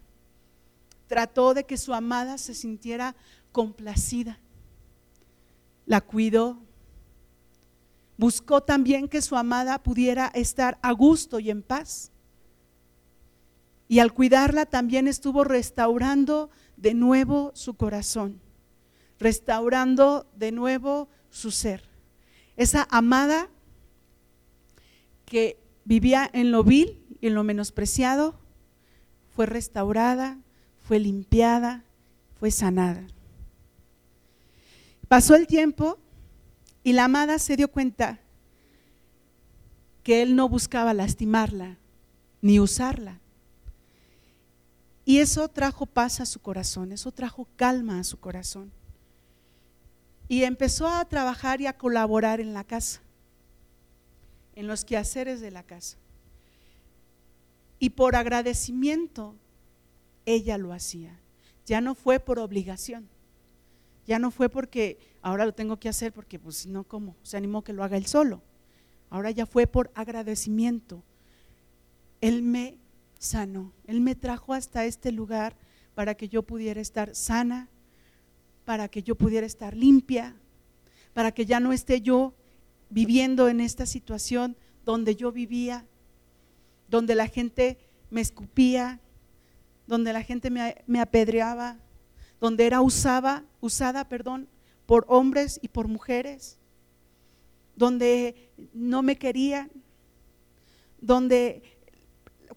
trató 1.06 1.54
de 1.54 1.64
que 1.64 1.76
su 1.76 1.94
amada 1.94 2.38
se 2.38 2.54
sintiera 2.54 3.16
complacida, 3.52 4.38
la 5.86 6.00
cuidó, 6.00 6.58
buscó 8.16 8.62
también 8.62 9.08
que 9.08 9.22
su 9.22 9.36
amada 9.36 9.82
pudiera 9.82 10.26
estar 10.34 10.78
a 10.82 10.92
gusto 10.92 11.40
y 11.40 11.50
en 11.50 11.62
paz. 11.62 12.12
Y 13.88 13.98
al 13.98 14.12
cuidarla 14.12 14.66
también 14.66 15.08
estuvo 15.08 15.42
restaurando 15.42 16.50
de 16.76 16.94
nuevo 16.94 17.50
su 17.54 17.74
corazón, 17.74 18.40
restaurando 19.18 20.30
de 20.36 20.52
nuevo 20.52 21.08
su 21.30 21.50
ser. 21.50 21.88
Esa 22.56 22.86
amada 22.90 23.48
que 25.30 25.62
vivía 25.84 26.28
en 26.32 26.50
lo 26.50 26.64
vil 26.64 26.98
y 27.20 27.28
en 27.28 27.34
lo 27.34 27.44
menospreciado, 27.44 28.34
fue 29.30 29.46
restaurada, 29.46 30.38
fue 30.82 30.98
limpiada, 30.98 31.84
fue 32.34 32.50
sanada. 32.50 33.06
Pasó 35.06 35.36
el 35.36 35.46
tiempo 35.46 35.98
y 36.82 36.94
la 36.94 37.04
amada 37.04 37.38
se 37.38 37.56
dio 37.56 37.70
cuenta 37.70 38.18
que 40.02 40.20
él 40.20 40.34
no 40.34 40.48
buscaba 40.48 40.94
lastimarla 40.94 41.78
ni 42.42 42.58
usarla. 42.58 43.20
Y 45.04 45.18
eso 45.18 45.46
trajo 45.48 45.86
paz 45.86 46.18
a 46.18 46.26
su 46.26 46.40
corazón, 46.40 46.90
eso 46.90 47.12
trajo 47.12 47.46
calma 47.54 48.00
a 48.00 48.04
su 48.04 48.18
corazón. 48.18 48.72
Y 50.26 50.42
empezó 50.42 50.88
a 50.88 51.04
trabajar 51.04 51.60
y 51.60 51.68
a 51.68 51.78
colaborar 51.78 52.40
en 52.40 52.52
la 52.52 52.64
casa, 52.64 53.00
en 54.54 54.66
los 54.66 54.84
quehaceres 54.84 55.40
de 55.40 55.50
la 55.50 55.62
casa. 55.62 55.96
Y 57.78 57.90
por 57.90 58.14
agradecimiento, 58.16 59.34
ella 60.26 60.58
lo 60.58 60.72
hacía. 60.72 61.18
Ya 61.66 61.80
no 61.80 61.94
fue 61.94 62.20
por 62.20 62.38
obligación. 62.38 63.08
Ya 64.06 64.18
no 64.18 64.30
fue 64.30 64.48
porque 64.48 64.98
ahora 65.22 65.46
lo 65.46 65.54
tengo 65.54 65.78
que 65.78 65.88
hacer 65.88 66.12
porque 66.12 66.38
pues 66.38 66.56
si 66.56 66.68
no, 66.68 66.84
¿cómo? 66.84 67.16
Se 67.22 67.36
animó 67.36 67.62
que 67.62 67.72
lo 67.72 67.84
haga 67.84 67.96
él 67.96 68.06
solo. 68.06 68.42
Ahora 69.08 69.30
ya 69.30 69.46
fue 69.46 69.66
por 69.66 69.90
agradecimiento. 69.94 71.02
Él 72.20 72.42
me 72.42 72.76
sano. 73.18 73.72
Él 73.86 74.00
me 74.00 74.14
trajo 74.14 74.52
hasta 74.52 74.84
este 74.84 75.12
lugar 75.12 75.56
para 75.94 76.14
que 76.14 76.28
yo 76.28 76.42
pudiera 76.42 76.80
estar 76.80 77.14
sana, 77.14 77.68
para 78.64 78.88
que 78.88 79.02
yo 79.02 79.14
pudiera 79.14 79.46
estar 79.46 79.76
limpia, 79.76 80.34
para 81.12 81.32
que 81.32 81.46
ya 81.46 81.60
no 81.60 81.72
esté 81.72 82.00
yo 82.00 82.34
viviendo 82.90 83.48
en 83.48 83.60
esta 83.60 83.86
situación 83.86 84.56
donde 84.84 85.16
yo 85.16 85.32
vivía, 85.32 85.86
donde 86.88 87.14
la 87.14 87.28
gente 87.28 87.78
me 88.10 88.20
escupía, 88.20 89.00
donde 89.86 90.12
la 90.12 90.22
gente 90.22 90.50
me, 90.50 91.00
apedreaba, 91.00 91.78
donde 92.40 92.66
era 92.66 92.80
usada, 92.80 93.44
usada, 93.60 94.08
perdón, 94.08 94.48
por 94.86 95.04
hombres 95.08 95.58
y 95.62 95.68
por 95.68 95.88
mujeres, 95.88 96.58
donde 97.76 98.50
no 98.74 99.02
me 99.02 99.16
querían, 99.16 99.70
donde 101.00 101.62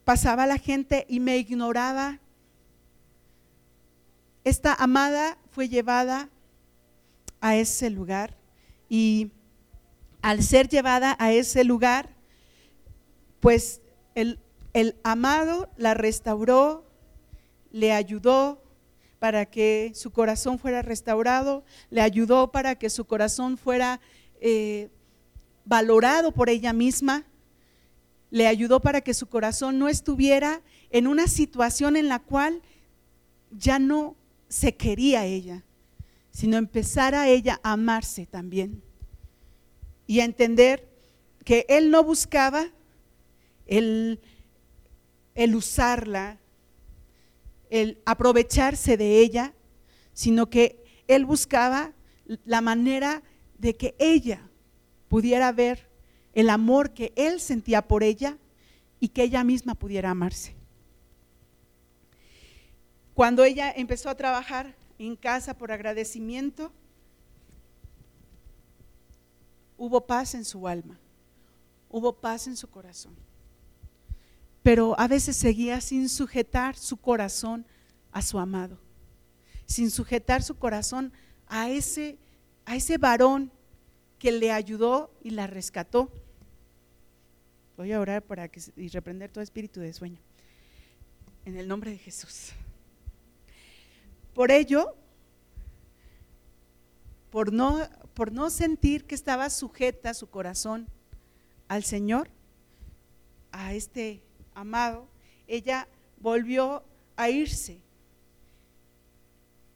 pasaba 0.03 0.47
la 0.47 0.57
gente 0.57 1.05
y 1.07 1.19
me 1.19 1.37
ignoraba. 1.37 2.19
Esta 4.43 4.73
amada 4.73 5.37
fue 5.51 5.69
llevada 5.69 6.29
a 7.39 7.55
ese 7.55 7.89
lugar 7.89 8.35
y 8.89 9.31
al 10.23 10.41
ser 10.41 10.69
llevada 10.69 11.17
a 11.19 11.33
ese 11.33 11.65
lugar, 11.65 12.09
pues 13.41 13.81
el, 14.15 14.39
amado 15.03 15.69
la 15.75 15.93
restauró, 15.93 16.85
le 17.71 17.91
ayudó 17.91 18.63
para 19.19 19.45
que 19.45 19.91
su 19.93 20.11
corazón 20.11 20.59
fuera 20.59 20.81
restaurado, 20.81 21.65
le 21.89 21.99
ayudó 21.99 22.53
para 22.53 22.75
que 22.75 22.89
su 22.89 23.03
corazón 23.03 23.57
fuera 23.57 23.99
eh, 24.39 24.89
valorado 25.65 26.31
por 26.31 26.49
ella 26.49 26.71
misma, 26.71 27.25
le 28.31 28.47
ayudó 28.47 28.79
para 28.79 29.01
que 29.01 29.13
su 29.13 29.27
corazón 29.27 29.77
no 29.77 29.89
estuviera 29.89 30.61
en 30.89 31.07
una 31.07 31.27
situación 31.27 31.97
en 31.97 32.07
la 32.07 32.19
cual 32.19 32.61
ya 33.51 33.77
no 33.77 34.15
se 34.47 34.73
quería 34.75 35.25
ella, 35.25 35.65
sino 36.31 36.55
empezara 36.55 37.27
ella 37.27 37.59
a 37.61 37.73
amarse 37.73 38.25
también 38.25 38.82
y 40.07 40.19
a 40.19 40.25
entender 40.25 40.89
que 41.43 41.65
él 41.69 41.91
no 41.91 42.03
buscaba 42.03 42.67
el, 43.65 44.19
el 45.35 45.55
usarla, 45.55 46.39
el 47.69 48.01
aprovecharse 48.05 48.97
de 48.97 49.19
ella, 49.19 49.53
sino 50.13 50.49
que 50.49 50.83
él 51.07 51.25
buscaba 51.25 51.93
la 52.45 52.61
manera 52.61 53.23
de 53.57 53.75
que 53.75 53.95
ella 53.99 54.47
pudiera 55.09 55.51
ver 55.51 55.89
el 56.33 56.49
amor 56.49 56.93
que 56.93 57.13
él 57.15 57.39
sentía 57.39 57.81
por 57.87 58.03
ella 58.03 58.37
y 58.99 59.09
que 59.09 59.23
ella 59.23 59.43
misma 59.43 59.75
pudiera 59.75 60.11
amarse. 60.11 60.55
Cuando 63.13 63.43
ella 63.43 63.71
empezó 63.75 64.09
a 64.09 64.15
trabajar 64.15 64.75
en 64.97 65.15
casa 65.15 65.55
por 65.57 65.71
agradecimiento, 65.71 66.71
hubo 69.85 70.05
paz 70.05 70.35
en 70.35 70.45
su 70.45 70.67
alma, 70.67 70.99
hubo 71.89 72.13
paz 72.13 72.47
en 72.47 72.55
su 72.55 72.69
corazón. 72.69 73.15
Pero 74.61 74.97
a 74.99 75.07
veces 75.07 75.35
seguía 75.35 75.81
sin 75.81 76.07
sujetar 76.07 76.77
su 76.77 76.97
corazón 76.97 77.65
a 78.11 78.21
su 78.21 78.39
amado, 78.39 78.77
sin 79.65 79.91
sujetar 79.91 80.41
su 80.43 80.55
corazón 80.55 81.11
a 81.47 81.69
ese, 81.69 82.17
a 82.65 82.75
ese 82.75 82.97
varón 82.97 83.51
que 84.19 84.31
le 84.31 84.51
ayudó 84.51 85.11
y 85.21 85.31
la 85.31 85.47
rescató 85.47 86.09
Voy 87.77 87.91
a 87.91 87.99
orar 87.99 88.21
para 88.21 88.47
que, 88.47 88.61
y 88.75 88.87
reprender 88.89 89.31
todo 89.31 89.43
espíritu 89.43 89.79
de 89.79 89.93
sueño. 89.93 90.19
En 91.45 91.57
el 91.57 91.67
nombre 91.67 91.91
de 91.91 91.97
Jesús. 91.97 92.51
Por 94.33 94.51
ello, 94.51 94.95
por 97.31 97.51
no, 97.51 97.79
por 98.13 98.31
no 98.31 98.49
sentir 98.49 99.05
que 99.05 99.15
estaba 99.15 99.49
sujeta 99.49 100.13
su 100.13 100.29
corazón 100.29 100.87
al 101.67 101.83
Señor, 101.83 102.29
a 103.51 103.73
este 103.73 104.21
amado, 104.53 105.07
ella 105.47 105.87
volvió 106.19 106.83
a 107.15 107.29
irse, 107.29 107.79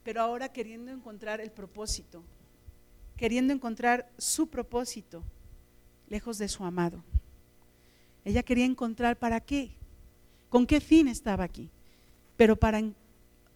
pero 0.04 0.22
ahora 0.22 0.50
queriendo 0.50 0.92
encontrar 0.92 1.42
el 1.42 1.52
propósito, 1.52 2.24
queriendo 3.16 3.54
encontrar 3.54 4.10
su 4.18 4.48
propósito 4.48 5.24
lejos 6.10 6.38
de 6.38 6.48
su 6.48 6.64
amado. 6.64 7.04
Ella 8.24 8.44
quería 8.44 8.66
encontrar 8.66 9.18
para 9.18 9.40
qué, 9.40 9.72
con 10.50 10.66
qué 10.66 10.80
fin 10.80 11.08
estaba 11.08 11.44
aquí, 11.44 11.70
pero 12.36 12.56
para 12.56 12.82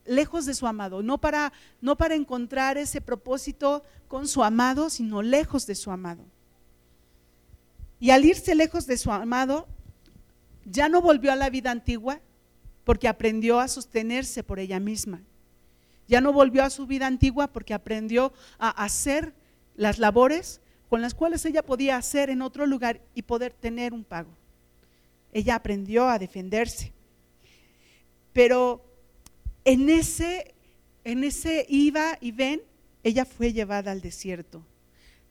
lejos 0.05 0.45
de 0.45 0.53
su 0.53 0.67
amado, 0.67 1.03
no 1.03 1.19
para 1.19 1.53
no 1.79 1.97
para 1.97 2.15
encontrar 2.15 2.77
ese 2.77 3.01
propósito 3.01 3.83
con 4.07 4.27
su 4.27 4.43
amado, 4.43 4.89
sino 4.89 5.21
lejos 5.21 5.65
de 5.67 5.75
su 5.75 5.91
amado. 5.91 6.25
Y 7.99 8.09
al 8.09 8.25
irse 8.25 8.55
lejos 8.55 8.87
de 8.87 8.97
su 8.97 9.11
amado, 9.11 9.67
ya 10.65 10.89
no 10.89 11.01
volvió 11.01 11.31
a 11.31 11.35
la 11.35 11.49
vida 11.49 11.71
antigua, 11.71 12.19
porque 12.83 13.07
aprendió 13.07 13.59
a 13.59 13.67
sostenerse 13.67 14.43
por 14.43 14.59
ella 14.59 14.79
misma. 14.79 15.21
Ya 16.07 16.19
no 16.19 16.33
volvió 16.33 16.63
a 16.63 16.69
su 16.69 16.87
vida 16.87 17.07
antigua 17.07 17.47
porque 17.47 17.73
aprendió 17.73 18.33
a 18.57 18.69
hacer 18.69 19.33
las 19.75 19.99
labores 19.99 20.61
con 20.89 21.01
las 21.01 21.13
cuales 21.13 21.45
ella 21.45 21.63
podía 21.63 21.95
hacer 21.95 22.29
en 22.29 22.41
otro 22.41 22.65
lugar 22.65 23.01
y 23.15 23.21
poder 23.21 23.53
tener 23.53 23.93
un 23.93 24.03
pago. 24.03 24.31
Ella 25.31 25.55
aprendió 25.55 26.09
a 26.09 26.19
defenderse. 26.19 26.91
Pero 28.33 28.83
en 29.65 29.89
ese, 29.89 30.54
en 31.04 31.24
ese 31.24 31.65
iba 31.69 32.17
y 32.19 32.32
ven, 32.32 32.62
ella 33.04 33.26
fue 33.26 33.54
llevada 33.54 33.91
al 33.91 34.02
desierto, 34.02 34.63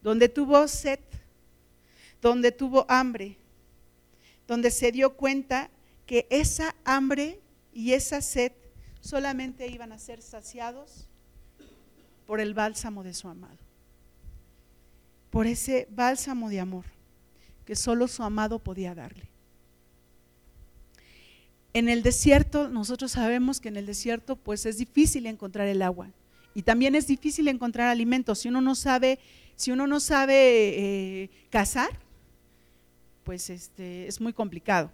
donde 0.01 0.29
tuvo 0.29 0.67
sed, 0.67 0.99
donde 2.21 2.51
tuvo 2.51 2.85
hambre, 2.89 3.37
donde 4.47 4.71
se 4.71 4.91
dio 4.91 5.15
cuenta 5.15 5.69
que 6.05 6.27
esa 6.29 6.75
hambre 6.83 7.39
y 7.73 7.93
esa 7.93 8.21
sed 8.21 8.51
solamente 8.99 9.67
iban 9.67 9.91
a 9.91 9.99
ser 9.99 10.21
saciados 10.21 11.07
por 12.27 12.39
el 12.39 12.53
bálsamo 12.53 13.03
de 13.03 13.13
su 13.13 13.27
amado, 13.27 13.57
por 15.29 15.47
ese 15.47 15.87
bálsamo 15.91 16.49
de 16.49 16.59
amor 16.59 16.85
que 17.65 17.75
solo 17.75 18.07
su 18.07 18.23
amado 18.23 18.59
podía 18.59 18.93
darle. 18.93 19.29
En 21.73 21.87
el 21.87 22.03
desierto, 22.03 22.67
nosotros 22.67 23.13
sabemos 23.13 23.61
que 23.61 23.69
en 23.69 23.77
el 23.77 23.85
desierto 23.85 24.35
pues 24.35 24.65
es 24.65 24.77
difícil 24.77 25.25
encontrar 25.25 25.67
el 25.67 25.81
agua 25.81 26.11
y 26.53 26.63
también 26.63 26.95
es 26.95 27.07
difícil 27.07 27.47
encontrar 27.47 27.87
alimentos. 27.87 28.39
Si 28.39 28.49
uno 28.49 28.59
no 28.61 28.75
sabe, 28.75 29.19
si 29.55 29.71
uno 29.71 29.87
no 29.87 29.99
sabe 29.99 30.33
eh, 30.35 31.29
cazar, 31.49 31.97
pues 33.23 33.49
este, 33.49 34.07
es 34.07 34.19
muy 34.19 34.33
complicado. 34.33 34.91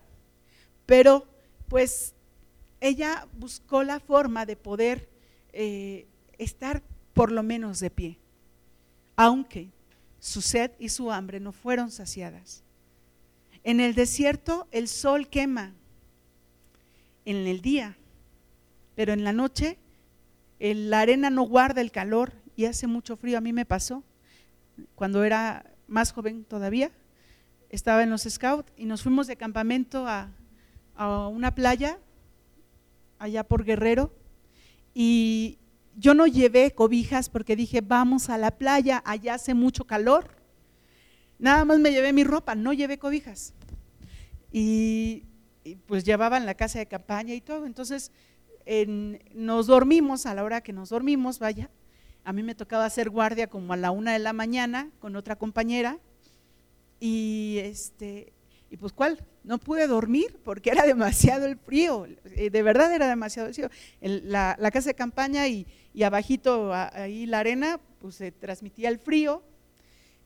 Pero 0.86 1.26
pues 1.68 2.14
ella 2.80 3.28
buscó 3.34 3.84
la 3.84 4.00
forma 4.00 4.46
de 4.46 4.56
poder 4.56 5.10
eh, 5.54 6.06
estar 6.38 6.84
por 7.14 7.32
lo 7.32 7.42
menos 7.42 7.80
de 7.80 7.90
pie, 7.90 8.20
aunque 9.16 9.70
su 10.20 10.42
sed 10.42 10.72
y 10.78 10.90
su 10.90 11.12
hambre 11.12 11.40
no 11.40 11.52
fueron 11.52 11.90
saciadas. 11.90 12.64
En 13.64 13.80
el 13.80 13.96
desierto 13.96 14.68
el 14.72 14.88
sol 14.88 15.28
quema 15.28 15.74
en 17.28 17.46
el 17.46 17.62
día, 17.62 17.98
pero 18.96 19.12
en 19.12 19.26
la 19.26 19.34
noche 19.34 19.78
la 20.60 21.02
arena 21.02 21.30
no 21.30 21.44
guarda 21.44 21.82
el 21.82 21.92
calor 21.92 22.32
y 22.56 22.66
hace 22.66 22.88
mucho 22.88 23.18
frío. 23.18 23.38
A 23.38 23.42
mí 23.42 23.52
me 23.52 23.66
pasó 23.66 24.04
cuando 24.96 25.26
era 25.26 25.74
más 25.88 26.14
joven 26.14 26.46
todavía, 26.46 26.90
estaba 27.70 28.02
en 28.02 28.10
los 28.12 28.24
scouts 28.24 28.72
y 28.78 28.86
nos 28.86 29.04
fuimos 29.04 29.28
de 29.28 29.36
campamento 29.36 30.08
a, 30.08 30.32
a 30.96 31.28
una 31.28 31.54
playa 31.54 32.00
allá 33.20 33.44
por 33.44 33.66
Guerrero 33.66 34.14
y 34.94 35.60
yo 35.98 36.14
no 36.14 36.28
llevé 36.28 36.72
cobijas 36.72 37.28
porque 37.28 37.58
dije, 37.58 37.82
vamos 37.82 38.30
a 38.30 38.38
la 38.38 38.52
playa, 38.52 39.04
allá 39.06 39.34
hace 39.34 39.54
mucho 39.54 39.86
calor. 39.86 40.30
Nada 41.40 41.66
más 41.66 41.80
me 41.80 41.92
llevé 41.92 42.14
mi 42.14 42.24
ropa, 42.24 42.56
no 42.56 42.72
llevé 42.72 42.98
cobijas. 42.98 43.54
Y, 44.52 45.27
pues 45.76 46.04
llevaban 46.04 46.46
la 46.46 46.56
casa 46.56 46.80
de 46.80 46.86
campaña 46.86 47.34
y 47.34 47.42
todo. 47.42 47.66
Entonces 47.66 48.12
nos 49.34 49.68
dormimos 49.68 50.26
a 50.26 50.34
la 50.34 50.44
hora 50.44 50.62
que 50.62 50.74
nos 50.74 50.90
dormimos, 50.90 51.40
vaya. 51.40 51.70
A 52.24 52.34
mí 52.34 52.44
me 52.44 52.56
tocaba 52.56 52.86
hacer 52.86 53.10
guardia 53.10 53.48
como 53.48 53.74
a 53.74 53.78
la 53.78 53.92
una 53.92 54.14
de 54.14 54.20
la 54.20 54.34
mañana 54.34 54.92
con 55.00 55.16
otra 55.16 55.38
compañera. 55.38 56.00
Y 57.00 57.60
este, 57.62 58.34
y 58.70 58.78
pues 58.78 58.92
cuál, 58.92 59.24
no 59.44 59.58
pude 59.60 59.88
dormir 59.88 60.40
porque 60.44 60.72
era 60.72 60.86
demasiado 60.86 61.46
el 61.46 61.58
frío, 61.58 62.06
eh, 62.36 62.50
de 62.50 62.64
verdad 62.64 62.94
era 62.94 63.08
demasiado 63.08 63.48
el 63.48 63.54
frío. 63.54 63.70
La, 64.02 64.58
casa 64.72 64.90
de 64.90 64.96
campaña 64.96 65.48
y, 65.48 65.66
abajito 66.04 66.74
ahí 66.74 67.26
la 67.26 67.40
arena, 67.40 67.80
pues 68.00 68.16
se 68.16 68.32
transmitía 68.32 68.90
el 68.90 69.00
frío 69.00 69.42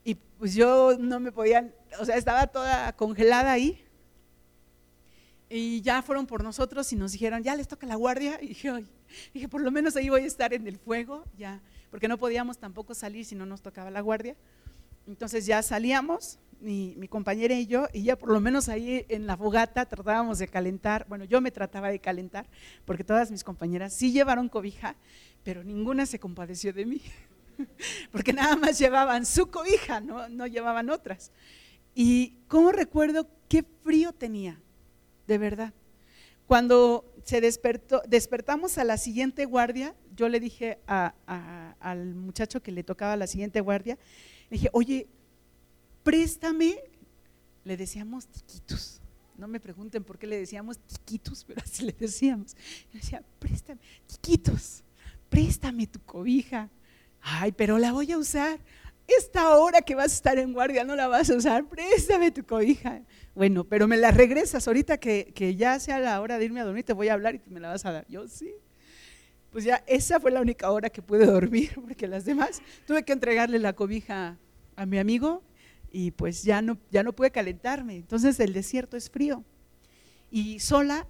y 0.04 0.16
pues 0.16 0.54
yo 0.54 0.96
no 0.98 1.20
me 1.20 1.30
podía, 1.30 1.72
o 2.00 2.04
sea, 2.04 2.16
estaba 2.16 2.48
toda 2.48 2.92
congelada 2.94 3.52
ahí. 3.52 3.82
Y 5.54 5.82
ya 5.82 6.00
fueron 6.00 6.26
por 6.26 6.42
nosotros 6.42 6.90
y 6.94 6.96
nos 6.96 7.12
dijeron, 7.12 7.42
ya 7.42 7.54
les 7.54 7.68
toca 7.68 7.86
la 7.86 7.96
guardia. 7.96 8.38
Y 8.42 8.48
dije, 8.48 8.84
dije, 9.34 9.48
por 9.48 9.60
lo 9.60 9.70
menos 9.70 9.94
ahí 9.96 10.08
voy 10.08 10.22
a 10.22 10.26
estar 10.26 10.54
en 10.54 10.66
el 10.66 10.78
fuego, 10.78 11.24
ya, 11.36 11.60
porque 11.90 12.08
no 12.08 12.16
podíamos 12.16 12.56
tampoco 12.56 12.94
salir 12.94 13.26
si 13.26 13.34
no 13.34 13.44
nos 13.44 13.60
tocaba 13.60 13.90
la 13.90 14.00
guardia. 14.00 14.34
Entonces 15.06 15.44
ya 15.44 15.62
salíamos, 15.62 16.38
mi, 16.60 17.06
compañera 17.08 17.54
y 17.54 17.66
yo, 17.66 17.86
y 17.92 18.04
ya 18.04 18.16
por 18.16 18.30
lo 18.30 18.40
menos 18.40 18.70
ahí 18.70 19.04
en 19.10 19.26
la 19.26 19.36
fogata 19.36 19.84
tratábamos 19.84 20.38
de 20.38 20.48
calentar, 20.48 21.04
bueno, 21.06 21.24
yo 21.24 21.42
me 21.42 21.50
trataba 21.50 21.90
de 21.90 21.98
calentar, 21.98 22.46
porque 22.86 23.04
todas 23.04 23.30
mis 23.30 23.44
compañeras 23.44 23.92
sí 23.92 24.10
llevaron 24.10 24.48
cobija, 24.48 24.96
pero 25.42 25.62
ninguna 25.64 26.06
se 26.06 26.18
compadeció 26.18 26.72
de 26.72 26.86
mí, 26.86 27.02
porque 28.10 28.32
nada 28.32 28.56
más 28.56 28.78
llevaban 28.78 29.26
su 29.26 29.50
cobija, 29.50 30.00
no, 30.00 30.30
no 30.30 30.46
llevaban 30.46 30.88
otras. 30.88 31.30
Y 31.94 32.36
cómo 32.48 32.72
recuerdo 32.72 33.28
qué 33.48 33.64
frío 33.84 34.12
tenía, 34.12 34.58
de 35.26 35.38
verdad. 35.38 35.72
Cuando 36.46 37.04
se 37.24 37.40
despertó, 37.40 38.02
despertamos 38.06 38.78
a 38.78 38.84
la 38.84 38.98
siguiente 38.98 39.44
guardia, 39.44 39.94
yo 40.16 40.28
le 40.28 40.40
dije 40.40 40.80
al 40.86 42.14
muchacho 42.14 42.62
que 42.62 42.72
le 42.72 42.82
tocaba 42.82 43.16
la 43.16 43.26
siguiente 43.26 43.60
guardia, 43.60 43.96
le 44.50 44.56
dije, 44.56 44.68
oye, 44.72 45.06
préstame, 46.02 46.76
le 47.64 47.76
decíamos 47.76 48.26
tiquitos. 48.26 49.00
No 49.38 49.48
me 49.48 49.60
pregunten 49.60 50.04
por 50.04 50.18
qué 50.18 50.26
le 50.26 50.38
decíamos 50.38 50.78
tiquitos, 50.78 51.44
pero 51.44 51.62
así 51.64 51.84
le 51.84 51.92
decíamos. 51.92 52.54
Yo 52.92 53.00
decía, 53.00 53.22
préstame, 53.38 53.80
tiquitos, 54.06 54.84
préstame 55.30 55.86
tu 55.86 56.00
cobija. 56.00 56.68
Ay, 57.20 57.52
pero 57.52 57.78
la 57.78 57.92
voy 57.92 58.12
a 58.12 58.18
usar. 58.18 58.60
Esta 59.18 59.56
hora 59.56 59.82
que 59.82 59.94
vas 59.94 60.12
a 60.12 60.14
estar 60.14 60.38
en 60.38 60.52
guardia 60.52 60.84
no 60.84 60.94
la 60.96 61.08
vas 61.08 61.30
a 61.30 61.36
usar, 61.36 61.68
préstame 61.68 62.30
tu 62.30 62.44
cobija. 62.44 63.02
Bueno, 63.34 63.64
pero 63.64 63.88
me 63.88 63.96
la 63.96 64.10
regresas 64.10 64.66
ahorita 64.68 64.98
que, 64.98 65.32
que 65.34 65.56
ya 65.56 65.78
sea 65.80 65.98
la 65.98 66.20
hora 66.20 66.38
de 66.38 66.44
irme 66.44 66.60
a 66.60 66.64
dormir, 66.64 66.84
te 66.84 66.92
voy 66.92 67.08
a 67.08 67.14
hablar 67.14 67.34
y 67.34 67.40
me 67.50 67.60
la 67.60 67.68
vas 67.68 67.84
a 67.84 67.92
dar. 67.92 68.06
Yo 68.08 68.28
sí. 68.28 68.52
Pues 69.50 69.64
ya 69.64 69.84
esa 69.86 70.18
fue 70.18 70.30
la 70.30 70.40
única 70.40 70.70
hora 70.70 70.88
que 70.88 71.02
pude 71.02 71.26
dormir, 71.26 71.72
porque 71.86 72.06
las 72.06 72.24
demás 72.24 72.62
tuve 72.86 73.04
que 73.04 73.12
entregarle 73.12 73.58
la 73.58 73.74
cobija 73.74 74.38
a 74.76 74.86
mi 74.86 74.98
amigo 74.98 75.42
y 75.90 76.12
pues 76.12 76.42
ya 76.42 76.62
no, 76.62 76.78
ya 76.90 77.02
no 77.02 77.12
pude 77.12 77.30
calentarme. 77.30 77.96
Entonces 77.96 78.40
el 78.40 78.52
desierto 78.52 78.96
es 78.96 79.10
frío. 79.10 79.44
Y 80.30 80.60
sola 80.60 81.06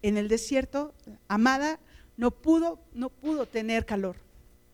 en 0.00 0.16
el 0.16 0.28
desierto, 0.28 0.94
amada, 1.28 1.78
no 2.16 2.30
pudo, 2.30 2.80
no 2.94 3.10
pudo 3.10 3.46
tener 3.46 3.84
calor, 3.84 4.16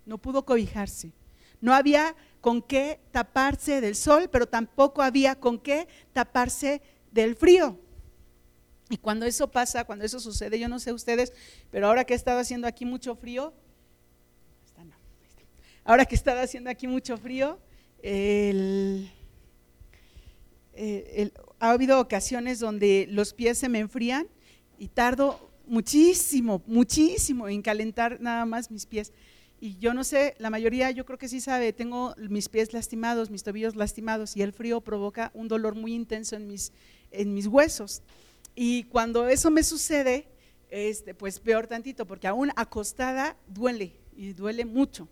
no 0.06 0.18
pudo 0.18 0.44
cobijarse. 0.44 1.12
No 1.60 1.74
había 1.74 2.14
con 2.40 2.62
qué 2.62 3.00
taparse 3.12 3.80
del 3.80 3.94
sol, 3.94 4.28
pero 4.30 4.46
tampoco 4.46 5.02
había 5.02 5.34
con 5.38 5.58
qué 5.58 5.88
taparse 6.12 6.80
del 7.12 7.36
frío. 7.36 7.78
Y 8.88 8.96
cuando 8.96 9.26
eso 9.26 9.50
pasa, 9.50 9.84
cuando 9.84 10.04
eso 10.04 10.18
sucede, 10.18 10.58
yo 10.58 10.68
no 10.68 10.78
sé 10.80 10.92
ustedes, 10.92 11.32
pero 11.70 11.86
ahora 11.86 12.04
que 12.04 12.14
he 12.14 12.16
estado 12.16 12.40
haciendo 12.40 12.66
aquí 12.66 12.84
mucho 12.84 13.14
frío, 13.14 13.52
ahora 15.84 16.04
que 16.04 16.14
he 16.14 16.18
estado 16.18 16.40
haciendo 16.40 16.70
aquí 16.70 16.88
mucho 16.88 17.16
frío, 17.16 17.58
eh, 18.02 19.08
ha 21.60 21.70
habido 21.70 22.00
ocasiones 22.00 22.58
donde 22.58 23.06
los 23.10 23.34
pies 23.34 23.58
se 23.58 23.68
me 23.68 23.78
enfrían 23.80 24.26
y 24.78 24.88
tardo 24.88 25.50
muchísimo, 25.66 26.62
muchísimo 26.66 27.48
en 27.48 27.62
calentar 27.62 28.20
nada 28.20 28.44
más 28.44 28.70
mis 28.70 28.86
pies. 28.86 29.12
Y 29.62 29.76
yo 29.76 29.92
no 29.92 30.04
sé, 30.04 30.34
la 30.38 30.48
mayoría 30.48 30.90
yo 30.90 31.04
creo 31.04 31.18
que 31.18 31.28
sí 31.28 31.38
sabe, 31.42 31.74
tengo 31.74 32.14
mis 32.16 32.48
pies 32.48 32.72
lastimados, 32.72 33.28
mis 33.28 33.42
tobillos 33.42 33.76
lastimados 33.76 34.34
y 34.34 34.40
el 34.40 34.54
frío 34.54 34.80
provoca 34.80 35.30
un 35.34 35.48
dolor 35.48 35.74
muy 35.74 35.92
intenso 35.92 36.34
en 36.34 36.46
mis, 36.46 36.72
en 37.10 37.34
mis 37.34 37.46
huesos. 37.46 38.02
Y 38.54 38.84
cuando 38.84 39.28
eso 39.28 39.50
me 39.50 39.62
sucede, 39.62 40.28
este, 40.70 41.14
pues 41.14 41.40
peor 41.40 41.66
tantito, 41.66 42.06
porque 42.06 42.26
aún 42.26 42.50
acostada 42.56 43.36
duele 43.46 44.00
y 44.16 44.32
duele 44.32 44.64
mucho. 44.64 45.08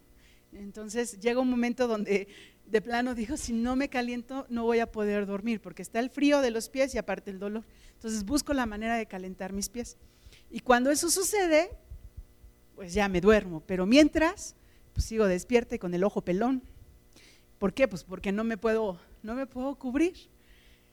Entonces 0.53 1.21
llega 1.21 1.41
un 1.41 1.51
momento 1.51 1.87
donde 1.87 2.29
de 2.65 2.81
plano 2.81 3.15
dijo, 3.15 3.37
si 3.37 3.53
no 3.53 3.77
me 3.77 3.91
caliento 3.91 4.47
no 4.49 4.65
voy 4.65 4.79
a 4.79 4.91
poder 4.91 5.27
dormir, 5.27 5.61
porque 5.61 5.83
está 5.83 6.01
el 6.01 6.09
frío 6.09 6.41
de 6.41 6.51
los 6.51 6.71
pies 6.71 6.95
y 6.95 6.99
aparte 6.99 7.31
el 7.31 7.39
dolor. 7.39 7.65
Entonces 7.95 8.25
busco 8.25 8.55
la 8.55 8.65
manera 8.65 8.97
de 8.97 9.05
calentar 9.05 9.53
mis 9.53 9.69
pies. 9.69 9.99
Y 10.51 10.61
cuando 10.61 10.91
eso 10.91 11.11
sucede, 11.11 11.71
pues 12.79 12.95
ya 12.95 13.09
me 13.09 13.21
duermo, 13.21 13.61
pero 13.67 13.87
mientras, 13.87 14.55
pues 14.93 15.05
sigo 15.05 15.27
despierta 15.27 15.75
y 15.75 15.81
con 15.81 15.95
el 15.95 16.05
ojo 16.05 16.21
pelón. 16.21 16.62
¿Por 17.59 17.75
qué? 17.75 17.88
Pues 17.88 18.05
porque 18.05 18.31
no 18.31 18.45
me 18.45 18.57
puedo, 18.57 19.01
no 19.25 19.35
me 19.35 19.47
puedo 19.47 19.75
cubrir 19.75 20.14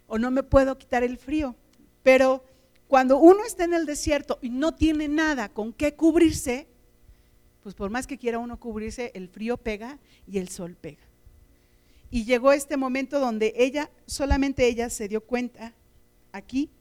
o 0.08 0.18
no 0.18 0.32
me 0.32 0.42
puedo 0.42 0.80
quitar 0.80 1.04
el 1.04 1.20
frío. 1.20 1.56
Pero 2.02 2.44
cuando 2.88 3.20
uno 3.20 3.46
está 3.46 3.66
en 3.66 3.76
el 3.76 3.86
desierto 3.86 4.40
y 4.42 4.50
no 4.50 4.74
tiene 4.74 5.08
nada 5.08 5.50
con 5.50 5.74
qué 5.74 5.94
cubrirse, 5.94 6.66
pues 7.62 7.76
por 7.76 7.92
más 7.92 8.08
que 8.08 8.18
quiera 8.18 8.40
uno 8.40 8.60
cubrirse, 8.60 9.12
el 9.14 9.30
frío 9.30 9.56
pega 9.56 10.00
y 10.26 10.40
el 10.40 10.50
sol 10.50 10.76
pega. 10.82 11.04
Y 12.10 12.26
llegó 12.26 12.52
este 12.52 12.78
momento 12.78 13.20
donde 13.20 13.54
ella, 13.58 13.92
solamente 14.08 14.66
ella 14.66 14.90
se 14.90 15.08
dio 15.08 15.22
cuenta 15.22 15.76
aquí 16.32 16.72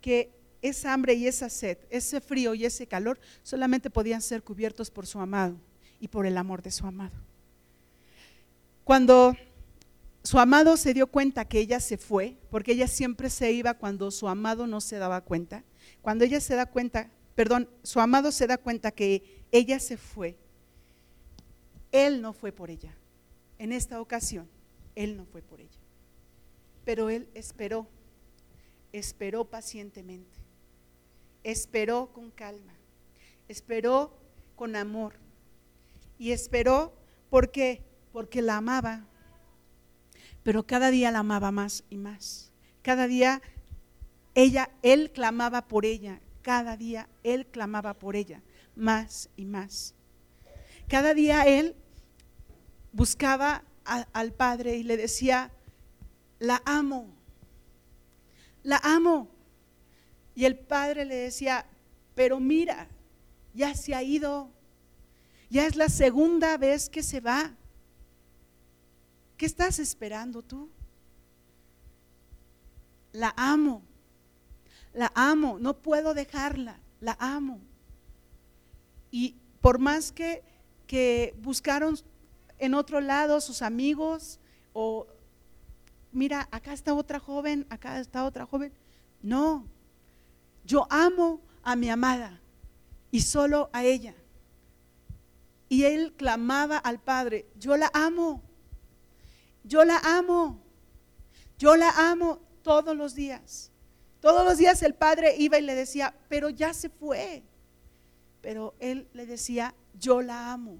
que 0.00 0.32
esa 0.62 0.92
hambre 0.92 1.14
y 1.14 1.26
esa 1.26 1.48
sed, 1.48 1.78
ese 1.90 2.20
frío 2.20 2.54
y 2.54 2.64
ese 2.64 2.86
calor, 2.86 3.18
solamente 3.42 3.90
podían 3.90 4.22
ser 4.22 4.42
cubiertos 4.42 4.90
por 4.90 5.06
su 5.06 5.20
amado 5.20 5.56
y 6.00 6.08
por 6.08 6.26
el 6.26 6.36
amor 6.36 6.62
de 6.62 6.70
su 6.70 6.86
amado. 6.86 7.16
Cuando 8.84 9.36
su 10.22 10.38
amado 10.38 10.76
se 10.76 10.94
dio 10.94 11.06
cuenta 11.06 11.44
que 11.46 11.58
ella 11.58 11.80
se 11.80 11.96
fue, 11.96 12.36
porque 12.50 12.72
ella 12.72 12.88
siempre 12.88 13.30
se 13.30 13.52
iba 13.52 13.74
cuando 13.74 14.10
su 14.10 14.28
amado 14.28 14.66
no 14.66 14.80
se 14.80 14.98
daba 14.98 15.20
cuenta, 15.20 15.64
cuando 16.02 16.24
ella 16.24 16.40
se 16.40 16.54
da 16.54 16.66
cuenta, 16.66 17.10
perdón, 17.34 17.68
su 17.82 18.00
amado 18.00 18.32
se 18.32 18.46
da 18.46 18.58
cuenta 18.58 18.90
que 18.90 19.42
ella 19.52 19.78
se 19.78 19.96
fue, 19.96 20.36
él 21.92 22.20
no 22.20 22.32
fue 22.32 22.52
por 22.52 22.70
ella. 22.70 22.94
En 23.58 23.72
esta 23.72 24.00
ocasión, 24.00 24.48
él 24.94 25.16
no 25.16 25.24
fue 25.24 25.42
por 25.42 25.60
ella. 25.60 25.70
Pero 26.84 27.10
él 27.10 27.28
esperó, 27.34 27.86
esperó 28.92 29.44
pacientemente, 29.44 30.38
esperó 31.44 32.12
con 32.12 32.30
calma, 32.30 32.74
esperó 33.48 34.18
con 34.56 34.76
amor 34.76 35.14
y 36.18 36.32
esperó 36.32 36.94
porque 37.30 37.82
porque 38.12 38.42
la 38.42 38.56
amaba. 38.56 39.06
Pero 40.42 40.66
cada 40.66 40.90
día 40.90 41.10
la 41.10 41.20
amaba 41.20 41.50
más 41.52 41.84
y 41.90 41.98
más. 41.98 42.50
Cada 42.82 43.06
día 43.06 43.42
ella 44.34 44.70
él 44.82 45.12
clamaba 45.12 45.68
por 45.68 45.84
ella, 45.84 46.20
cada 46.42 46.76
día 46.76 47.08
él 47.22 47.46
clamaba 47.46 47.94
por 47.94 48.16
ella 48.16 48.42
más 48.74 49.30
y 49.36 49.44
más. 49.44 49.94
Cada 50.88 51.12
día 51.12 51.42
él 51.42 51.76
buscaba 52.92 53.64
al 53.84 54.32
Padre 54.32 54.76
y 54.76 54.82
le 54.82 54.96
decía, 54.96 55.50
la 56.38 56.62
amo, 56.64 57.14
la 58.62 58.80
amo. 58.82 59.28
Y 60.38 60.44
el 60.44 60.56
Padre 60.56 61.04
le 61.04 61.16
decía, 61.16 61.66
pero 62.14 62.38
mira, 62.38 62.86
ya 63.54 63.74
se 63.74 63.92
ha 63.92 64.04
ido, 64.04 64.48
ya 65.50 65.66
es 65.66 65.74
la 65.74 65.88
segunda 65.88 66.56
vez 66.56 66.88
que 66.88 67.02
se 67.02 67.18
va. 67.18 67.56
¿Qué 69.36 69.46
estás 69.46 69.80
esperando 69.80 70.40
tú? 70.42 70.70
La 73.10 73.34
amo, 73.36 73.82
la 74.92 75.10
amo, 75.16 75.58
no 75.58 75.76
puedo 75.76 76.14
dejarla, 76.14 76.78
la 77.00 77.16
amo. 77.18 77.58
Y 79.10 79.34
por 79.60 79.80
más 79.80 80.12
que, 80.12 80.44
que 80.86 81.34
buscaron 81.42 81.96
en 82.60 82.74
otro 82.74 83.00
lado 83.00 83.40
sus 83.40 83.60
amigos 83.60 84.38
o 84.72 85.04
mira, 86.12 86.46
acá 86.52 86.74
está 86.74 86.94
otra 86.94 87.18
joven, 87.18 87.66
acá 87.70 87.98
está 87.98 88.24
otra 88.24 88.46
joven. 88.46 88.72
No, 89.20 89.66
yo 90.68 90.86
amo 90.88 91.40
a 91.64 91.74
mi 91.74 91.90
amada 91.90 92.40
y 93.10 93.22
solo 93.22 93.68
a 93.72 93.82
ella. 93.82 94.14
Y 95.68 95.82
él 95.82 96.14
clamaba 96.16 96.78
al 96.78 97.00
Padre, 97.00 97.48
yo 97.58 97.76
la 97.76 97.90
amo, 97.92 98.42
yo 99.64 99.84
la 99.84 99.98
amo, 99.98 100.62
yo 101.58 101.74
la 101.74 102.10
amo 102.10 102.40
todos 102.62 102.96
los 102.96 103.16
días. 103.16 103.72
Todos 104.20 104.44
los 104.44 104.58
días 104.58 104.82
el 104.82 104.94
Padre 104.94 105.34
iba 105.36 105.58
y 105.58 105.62
le 105.62 105.74
decía, 105.74 106.14
pero 106.28 106.50
ya 106.50 106.72
se 106.72 106.88
fue. 106.88 107.42
Pero 108.40 108.74
él 108.78 109.08
le 109.12 109.26
decía, 109.26 109.74
yo 109.98 110.22
la 110.22 110.52
amo 110.52 110.78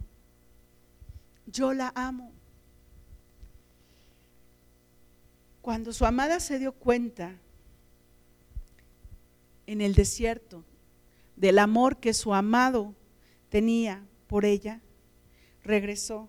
yo 1.51 1.73
la 1.73 1.93
amo. 1.95 2.33
Cuando 5.61 5.93
su 5.93 6.05
amada 6.07 6.41
se 6.41 6.59
dio 6.59 6.73
cuenta 6.73 7.37
en 9.69 9.81
el 9.81 9.95
desierto 9.95 10.65
del 11.37 11.61
amor 11.61 11.99
que 11.99 12.13
su 12.13 12.35
amado 12.35 12.95
tenía 13.49 14.05
por 14.27 14.45
ella, 14.45 14.81
regresó, 15.63 16.29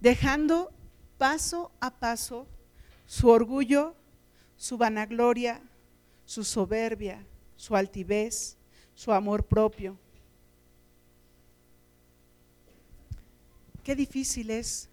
dejando 0.00 0.72
paso 1.18 1.72
a 1.80 1.98
paso 1.98 2.46
su 3.06 3.28
orgullo, 3.28 3.96
su 4.56 4.78
vanagloria, 4.78 5.60
su 6.24 6.44
soberbia, 6.44 7.26
su 7.56 7.74
altivez, 7.74 8.56
su 8.94 9.12
amor 9.12 9.44
propio 9.44 9.98
Qué 13.86 13.94
difícil 13.94 14.50
es, 14.50 14.88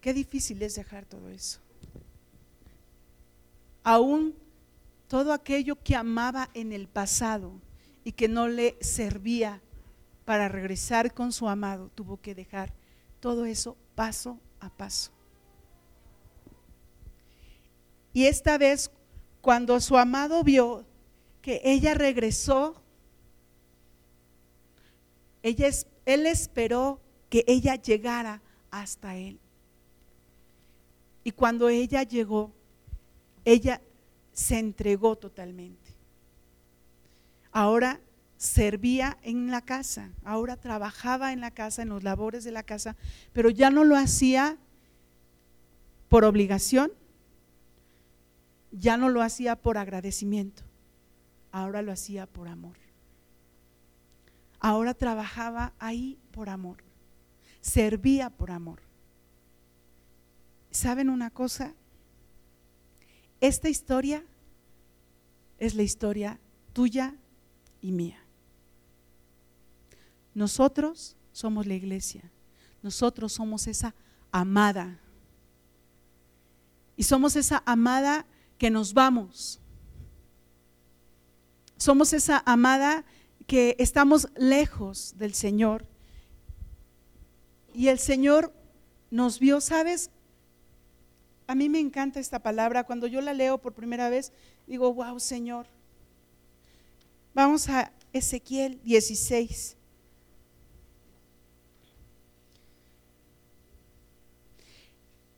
qué 0.00 0.12
difícil 0.12 0.60
es 0.60 0.74
dejar 0.74 1.06
todo 1.06 1.28
eso. 1.28 1.60
Aún 3.84 4.34
todo 5.08 5.32
aquello 5.32 5.76
que 5.82 5.96
amaba 5.96 6.50
en 6.54 6.72
el 6.72 6.88
pasado 6.88 7.52
y 8.04 8.12
que 8.12 8.28
no 8.28 8.48
le 8.48 8.76
servía 8.80 9.60
para 10.24 10.48
regresar 10.48 11.12
con 11.12 11.32
su 11.32 11.48
amado, 11.48 11.90
tuvo 11.94 12.20
que 12.20 12.34
dejar 12.34 12.72
todo 13.20 13.44
eso 13.44 13.76
paso 13.94 14.38
a 14.60 14.70
paso. 14.70 15.10
Y 18.12 18.26
esta 18.26 18.58
vez, 18.58 18.90
cuando 19.40 19.80
su 19.80 19.96
amado 19.96 20.42
vio 20.44 20.86
que 21.42 21.60
ella 21.64 21.94
regresó, 21.94 22.80
ella, 25.42 25.68
él 26.06 26.26
esperó 26.26 27.00
que 27.28 27.44
ella 27.46 27.74
llegara 27.74 28.40
hasta 28.70 29.16
él. 29.16 29.38
Y 31.24 31.32
cuando 31.32 31.68
ella 31.68 32.02
llegó, 32.02 32.52
ella 33.44 33.80
se 34.34 34.58
entregó 34.58 35.16
totalmente. 35.16 35.94
Ahora 37.50 38.00
servía 38.36 39.16
en 39.22 39.50
la 39.50 39.62
casa, 39.62 40.10
ahora 40.24 40.56
trabajaba 40.56 41.32
en 41.32 41.40
la 41.40 41.50
casa, 41.50 41.80
en 41.80 41.88
los 41.88 42.02
labores 42.02 42.44
de 42.44 42.50
la 42.50 42.62
casa, 42.62 42.96
pero 43.32 43.48
ya 43.48 43.70
no 43.70 43.84
lo 43.84 43.96
hacía 43.96 44.58
por 46.10 46.24
obligación, 46.24 46.92
ya 48.70 48.98
no 48.98 49.08
lo 49.08 49.22
hacía 49.22 49.56
por 49.56 49.78
agradecimiento, 49.78 50.64
ahora 51.50 51.80
lo 51.80 51.92
hacía 51.92 52.26
por 52.26 52.48
amor. 52.48 52.76
Ahora 54.60 54.92
trabajaba 54.92 55.72
ahí 55.78 56.18
por 56.30 56.50
amor 56.50 56.84
servía 57.64 58.28
por 58.28 58.50
amor. 58.50 58.80
¿Saben 60.70 61.08
una 61.08 61.30
cosa? 61.30 61.74
Esta 63.44 63.68
historia 63.68 64.24
es 65.58 65.74
la 65.74 65.82
historia 65.82 66.40
tuya 66.72 67.14
y 67.82 67.92
mía. 67.92 68.24
Nosotros 70.32 71.14
somos 71.30 71.66
la 71.66 71.74
iglesia. 71.74 72.22
Nosotros 72.82 73.34
somos 73.34 73.66
esa 73.66 73.94
amada. 74.32 74.98
Y 76.96 77.02
somos 77.02 77.36
esa 77.36 77.62
amada 77.66 78.24
que 78.56 78.70
nos 78.70 78.94
vamos. 78.94 79.60
Somos 81.76 82.14
esa 82.14 82.42
amada 82.46 83.04
que 83.46 83.76
estamos 83.78 84.26
lejos 84.36 85.18
del 85.18 85.34
Señor 85.34 85.86
y 87.74 87.88
el 87.88 87.98
Señor 87.98 88.54
nos 89.10 89.38
vio, 89.38 89.60
¿sabes? 89.60 90.10
A 91.46 91.54
mí 91.54 91.68
me 91.68 91.80
encanta 91.80 92.20
esta 92.20 92.38
palabra. 92.38 92.84
Cuando 92.84 93.06
yo 93.06 93.20
la 93.20 93.34
leo 93.34 93.58
por 93.58 93.74
primera 93.74 94.08
vez, 94.08 94.32
digo, 94.66 94.92
wow, 94.92 95.20
Señor. 95.20 95.66
Vamos 97.34 97.68
a 97.68 97.92
Ezequiel 98.12 98.80
16. 98.82 99.76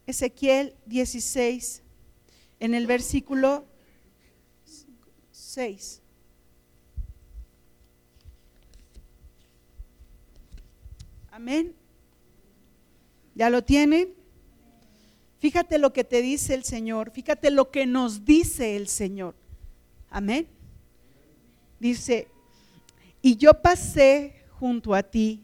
Ezequiel 0.06 0.76
16, 0.86 1.82
en 2.60 2.74
el 2.74 2.86
versículo 2.86 3.66
6. 5.32 6.00
Amén. 11.32 11.74
¿Ya 13.34 13.50
lo 13.50 13.64
tienen? 13.64 14.15
Fíjate 15.38 15.78
lo 15.78 15.92
que 15.92 16.04
te 16.04 16.22
dice 16.22 16.54
el 16.54 16.64
Señor, 16.64 17.10
fíjate 17.10 17.50
lo 17.50 17.70
que 17.70 17.86
nos 17.86 18.24
dice 18.24 18.76
el 18.76 18.88
Señor. 18.88 19.34
Amén. 20.08 20.48
Dice, 21.78 22.28
y 23.20 23.36
yo 23.36 23.60
pasé 23.60 24.44
junto 24.50 24.94
a 24.94 25.02
ti 25.02 25.42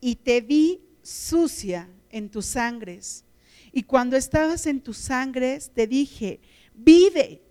y 0.00 0.16
te 0.16 0.40
vi 0.40 0.80
sucia 1.02 1.88
en 2.10 2.30
tus 2.30 2.46
sangres. 2.46 3.24
Y 3.72 3.82
cuando 3.82 4.16
estabas 4.16 4.66
en 4.66 4.80
tus 4.80 4.96
sangres, 4.96 5.70
te 5.74 5.86
dije, 5.86 6.40
vive. 6.74 7.42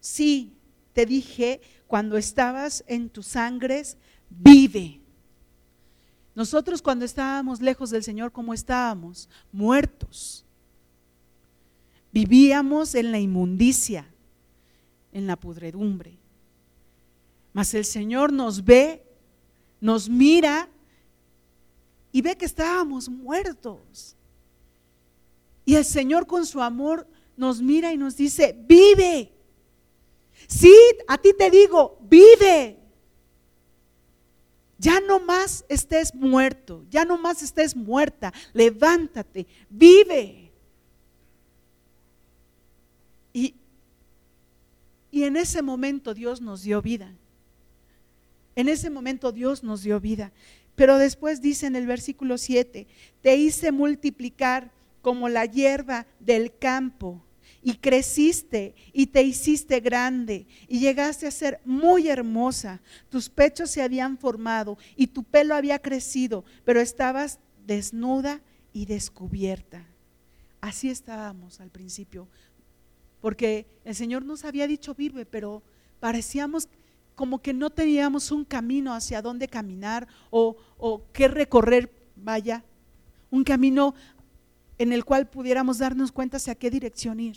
Sí, 0.00 0.56
te 0.92 1.06
dije, 1.06 1.60
cuando 1.86 2.16
estabas 2.16 2.84
en 2.88 3.08
tus 3.08 3.26
sangres, 3.26 3.96
vive. 4.28 5.00
Nosotros 6.34 6.82
cuando 6.82 7.04
estábamos 7.04 7.60
lejos 7.60 7.90
del 7.90 8.04
Señor, 8.04 8.32
¿cómo 8.32 8.52
estábamos? 8.52 9.28
Muertos. 9.52 10.44
Vivíamos 12.18 12.96
en 12.96 13.12
la 13.12 13.20
inmundicia, 13.20 14.04
en 15.12 15.28
la 15.28 15.36
pudredumbre. 15.36 16.18
Mas 17.52 17.72
el 17.74 17.84
Señor 17.84 18.32
nos 18.32 18.64
ve, 18.64 19.04
nos 19.80 20.08
mira 20.08 20.68
y 22.10 22.20
ve 22.20 22.36
que 22.36 22.44
estábamos 22.44 23.08
muertos. 23.08 24.16
Y 25.64 25.76
el 25.76 25.84
Señor 25.84 26.26
con 26.26 26.44
su 26.44 26.60
amor 26.60 27.06
nos 27.36 27.62
mira 27.62 27.92
y 27.92 27.96
nos 27.96 28.16
dice, 28.16 28.52
vive. 28.66 29.32
Sí, 30.48 30.74
a 31.06 31.18
ti 31.18 31.30
te 31.38 31.48
digo, 31.52 32.00
vive. 32.02 32.80
Ya 34.76 34.98
no 34.98 35.20
más 35.20 35.64
estés 35.68 36.12
muerto, 36.12 36.84
ya 36.90 37.04
no 37.04 37.16
más 37.16 37.44
estés 37.44 37.76
muerta. 37.76 38.32
Levántate, 38.54 39.46
vive. 39.70 40.48
Y, 43.32 43.54
y 45.10 45.24
en 45.24 45.36
ese 45.36 45.62
momento 45.62 46.14
Dios 46.14 46.40
nos 46.40 46.62
dio 46.62 46.82
vida. 46.82 47.14
En 48.56 48.68
ese 48.68 48.90
momento 48.90 49.32
Dios 49.32 49.62
nos 49.62 49.82
dio 49.82 50.00
vida. 50.00 50.32
Pero 50.74 50.98
después 50.98 51.40
dice 51.40 51.66
en 51.66 51.76
el 51.76 51.86
versículo 51.86 52.38
7, 52.38 52.86
te 53.20 53.36
hice 53.36 53.72
multiplicar 53.72 54.70
como 55.02 55.28
la 55.28 55.44
hierba 55.44 56.06
del 56.20 56.56
campo 56.56 57.22
y 57.62 57.74
creciste 57.74 58.74
y 58.92 59.06
te 59.06 59.22
hiciste 59.22 59.80
grande 59.80 60.46
y 60.68 60.78
llegaste 60.78 61.26
a 61.26 61.30
ser 61.30 61.60
muy 61.64 62.08
hermosa. 62.08 62.80
Tus 63.08 63.28
pechos 63.28 63.70
se 63.70 63.82
habían 63.82 64.18
formado 64.18 64.78
y 64.96 65.08
tu 65.08 65.24
pelo 65.24 65.54
había 65.54 65.78
crecido, 65.78 66.44
pero 66.64 66.80
estabas 66.80 67.40
desnuda 67.66 68.40
y 68.72 68.86
descubierta. 68.86 69.86
Así 70.60 70.90
estábamos 70.90 71.60
al 71.60 71.70
principio, 71.70 72.28
porque 73.20 73.66
el 73.84 73.94
Señor 73.94 74.24
nos 74.24 74.44
había 74.44 74.66
dicho 74.66 74.94
vive, 74.94 75.26
pero 75.26 75.62
parecíamos 76.00 76.68
como 77.14 77.42
que 77.42 77.52
no 77.52 77.70
teníamos 77.70 78.30
un 78.30 78.44
camino 78.44 78.94
hacia 78.94 79.22
dónde 79.22 79.48
caminar 79.48 80.06
o, 80.30 80.56
qué 81.12 81.26
recorrer, 81.26 81.92
vaya, 82.14 82.64
un 83.30 83.42
camino 83.42 83.94
en 84.78 84.92
el 84.92 85.04
cual 85.04 85.28
pudiéramos 85.28 85.78
darnos 85.78 86.12
cuenta 86.12 86.36
hacia 86.36 86.54
qué 86.54 86.70
dirección 86.70 87.18
ir. 87.18 87.36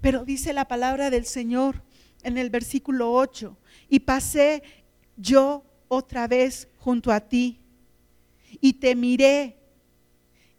Pero 0.00 0.24
dice 0.24 0.54
la 0.54 0.66
palabra 0.66 1.10
del 1.10 1.26
Señor 1.26 1.82
en 2.22 2.38
el 2.38 2.48
versículo 2.48 3.12
8, 3.12 3.54
y 3.90 4.00
pasé 4.00 4.62
yo 5.18 5.64
otra 5.88 6.26
vez 6.26 6.68
junto 6.78 7.12
a 7.12 7.20
ti, 7.20 7.60
y 8.62 8.72
te 8.74 8.94
miré, 8.94 9.58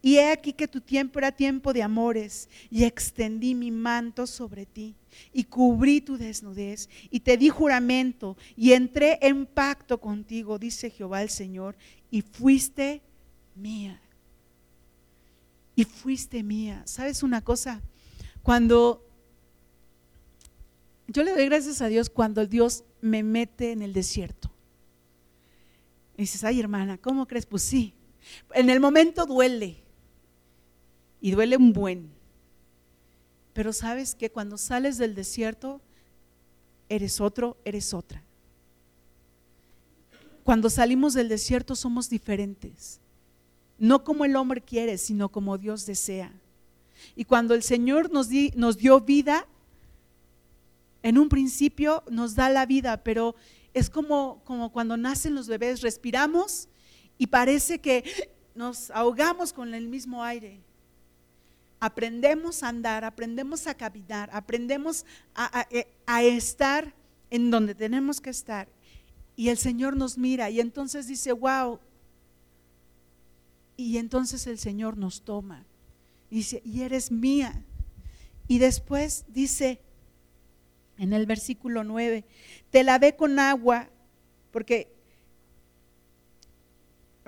y 0.04 0.18
he 0.18 0.32
aquí 0.32 0.54
que 0.54 0.68
tu 0.68 0.82
tiempo 0.82 1.18
era 1.18 1.32
tiempo 1.32 1.74
de 1.74 1.82
amores, 1.82 2.48
y 2.70 2.84
extendí 2.84 3.56
mi 3.56 3.72
manto 3.72 4.28
sobre 4.28 4.68
ti, 4.68 4.94
y 5.32 5.46
cubrí 5.46 6.02
tu 6.02 6.18
desnudez, 6.18 6.90
y 7.10 7.22
te 7.22 7.38
di 7.38 7.50
juramento, 7.50 8.38
y 8.56 8.74
entré 8.74 9.18
en 9.24 9.48
pacto 9.48 10.00
contigo, 10.00 10.60
dice 10.60 10.92
Jehová 10.92 11.24
el 11.24 11.30
Señor, 11.30 11.76
y 12.12 12.22
fuiste 12.22 13.02
mía 13.56 14.00
y 15.76 15.86
fuiste 15.86 16.44
mía. 16.44 16.84
¿Sabes 16.86 17.24
una 17.24 17.42
cosa? 17.42 17.82
Cuando 18.42 19.08
yo 21.08 21.24
le 21.24 21.32
doy 21.32 21.46
gracias 21.46 21.82
a 21.82 21.88
Dios 21.88 22.10
cuando 22.10 22.46
Dios 22.46 22.84
me 23.02 23.24
mete 23.24 23.72
en 23.72 23.82
el 23.82 23.94
desierto. 23.94 24.52
Y 26.18 26.24
dices, 26.24 26.44
ay 26.44 26.60
hermana, 26.60 26.98
¿cómo 26.98 27.28
crees? 27.28 27.46
Pues 27.46 27.64
sí. 27.64 27.94
En 28.54 28.70
el 28.70 28.80
momento 28.80 29.26
duele. 29.26 29.83
Y 31.24 31.32
duele 31.32 31.58
un 31.58 31.74
buen. 31.74 32.12
Pero 33.54 33.74
sabes 33.74 34.14
que 34.14 34.30
cuando 34.30 34.60
sales 34.60 35.00
del 35.00 35.16
desierto, 35.16 35.82
eres 36.88 37.20
otro, 37.20 37.58
eres 37.66 37.96
otra. 37.96 38.22
Cuando 40.44 40.70
salimos 40.70 41.16
del 41.16 41.30
desierto 41.30 41.76
somos 41.76 42.08
diferentes 42.12 43.00
no 43.84 44.04
como 44.06 44.24
el 44.24 44.38
hombre 44.38 44.62
quiere, 44.62 44.98
sino 44.98 45.30
como 45.30 45.58
Dios 45.58 45.86
desea. 45.86 46.32
Y 47.18 47.26
cuando 47.26 47.54
el 47.54 47.64
Señor 47.64 48.12
nos, 48.14 48.30
nos 48.56 48.78
dio 48.78 49.02
vida, 49.02 49.46
en 51.02 51.18
un 51.18 51.28
principio 51.28 52.02
nos 52.10 52.34
da 52.34 52.50
la 52.50 52.66
vida, 52.66 53.04
pero 53.04 53.36
es 53.74 53.90
como, 53.90 54.42
como 54.46 54.72
cuando 54.72 54.96
nacen 54.96 55.36
los 55.36 55.50
bebés, 55.50 55.82
respiramos 55.82 56.70
y 57.18 57.28
parece 57.28 57.80
que 57.80 58.06
nos 58.56 58.90
ahogamos 58.92 59.52
con 59.52 59.74
el 59.74 59.90
mismo 59.90 60.24
aire. 60.24 60.62
Aprendemos 61.86 62.64
a 62.64 62.70
andar, 62.70 63.04
aprendemos 63.04 63.68
a 63.68 63.76
caminar, 63.76 64.30
aprendemos 64.32 65.06
a, 65.36 65.68
a 66.06 66.24
estar 66.24 66.94
en 67.30 67.52
donde 67.52 67.76
tenemos 67.76 68.22
que 68.22 68.30
estar. 68.30 68.70
Y 69.36 69.50
el 69.50 69.58
Señor 69.58 69.98
nos 69.98 70.18
mira 70.18 70.50
y 70.50 70.62
entonces 70.62 71.08
dice, 71.08 71.34
wow, 71.34 71.80
y 73.76 73.98
entonces 73.98 74.48
el 74.48 74.60
Señor 74.60 74.98
nos 74.98 75.24
toma. 75.24 75.66
Y 76.30 76.38
dice, 76.38 76.62
y 76.64 76.84
eres 76.84 77.12
mía. 77.12 77.66
Y 78.48 78.60
después 78.60 79.26
dice 79.28 79.82
en 80.98 81.12
el 81.12 81.26
versículo 81.26 81.84
9, 81.84 82.24
te 82.70 82.84
lavé 82.86 83.18
con 83.18 83.40
agua, 83.40 83.90
porque 84.52 84.94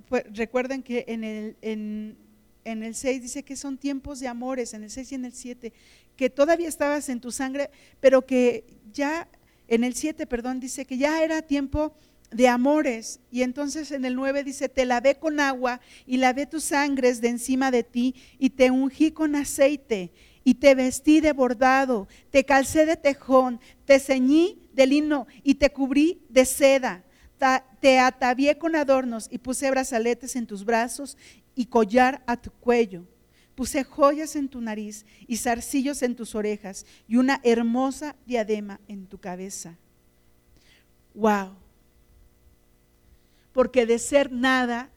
pues, 0.07 0.23
recuerden 0.33 0.83
que 0.83 1.03
en 1.07 1.23
el, 1.23 2.17
en 2.65 2.83
el 2.83 2.95
6 2.95 3.21
dice 3.21 3.43
que 3.43 3.55
son 3.55 3.77
tiempos 3.77 4.19
de 4.19 4.27
amores, 4.27 4.73
en 4.73 4.83
el 4.83 4.91
6 4.91 5.11
y 5.11 5.15
en 5.15 5.25
el 5.25 5.33
7, 5.33 5.71
que 6.17 6.29
todavía 6.29 6.67
estabas 6.67 7.07
en 7.09 7.21
tu 7.21 7.31
sangre, 7.31 7.69
pero 8.01 8.25
que 8.25 8.65
ya, 8.91 9.29
en 9.67 9.83
el 9.83 9.95
7, 9.95 10.25
perdón, 10.27 10.59
dice 10.59 10.85
que 10.85 10.97
ya 10.97 11.23
era 11.23 11.41
tiempo 11.41 11.93
de 12.31 12.47
amores. 12.47 13.19
Y 13.31 13.43
entonces 13.43 13.91
en 13.91 14.03
el 14.03 14.15
9 14.15 14.43
dice, 14.43 14.67
te 14.67 14.85
lavé 14.85 15.15
con 15.15 15.39
agua 15.39 15.79
y 16.05 16.17
lavé 16.17 16.45
tus 16.45 16.65
sangres 16.65 17.21
de 17.21 17.29
encima 17.29 17.71
de 17.71 17.83
ti 17.83 18.15
y 18.39 18.49
te 18.49 18.71
ungí 18.71 19.11
con 19.11 19.35
aceite 19.35 20.11
y 20.43 20.55
te 20.55 20.75
vestí 20.75 21.21
de 21.21 21.33
bordado, 21.33 22.07
te 22.29 22.45
calcé 22.45 22.85
de 22.85 22.97
tejón, 22.97 23.59
te 23.85 23.99
ceñí 23.99 24.59
de 24.73 24.85
lino 24.85 25.27
y 25.43 25.55
te 25.55 25.71
cubrí 25.71 26.21
de 26.29 26.45
seda. 26.45 27.03
Te 27.81 27.99
atavié 27.99 28.57
con 28.57 28.75
adornos 28.75 29.27
y 29.29 29.39
puse 29.39 29.69
brazaletes 29.69 30.35
en 30.35 30.47
tus 30.47 30.63
brazos 30.63 31.17
y 31.55 31.65
collar 31.65 32.23
a 32.27 32.37
tu 32.37 32.51
cuello. 32.51 33.05
Puse 33.55 33.83
joyas 33.83 34.35
en 34.35 34.49
tu 34.49 34.59
nariz 34.59 35.05
y 35.27 35.37
zarcillos 35.37 36.01
en 36.01 36.15
tus 36.15 36.35
orejas 36.35 36.85
y 37.07 37.15
una 37.15 37.39
hermosa 37.43 38.15
diadema 38.25 38.81
en 38.87 39.07
tu 39.07 39.17
cabeza. 39.17 39.77
Wow 41.13 41.65
porque 43.55 43.85
de 43.85 43.99
ser 43.99 44.33
nada, 44.33 44.89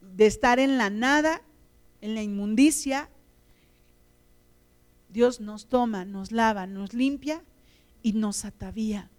de 0.00 0.24
estar 0.24 0.58
en 0.58 0.78
la 0.78 0.88
nada, 0.88 1.42
en 2.00 2.14
la 2.14 2.22
inmundicia, 2.22 3.10
Dios 5.10 5.38
nos 5.38 5.66
toma, 5.66 6.06
nos 6.06 6.32
lava, 6.32 6.66
nos 6.66 6.94
limpia 6.94 7.44
y 8.02 8.14
nos 8.14 8.46
atavía. 8.46 9.10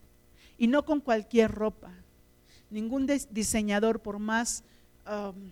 Y 0.58 0.66
no 0.66 0.84
con 0.84 1.00
cualquier 1.00 1.52
ropa. 1.52 1.94
Ningún 2.72 3.06
diseñador, 3.30 4.02
por 4.02 4.18
más, 4.18 4.64
um, 5.06 5.52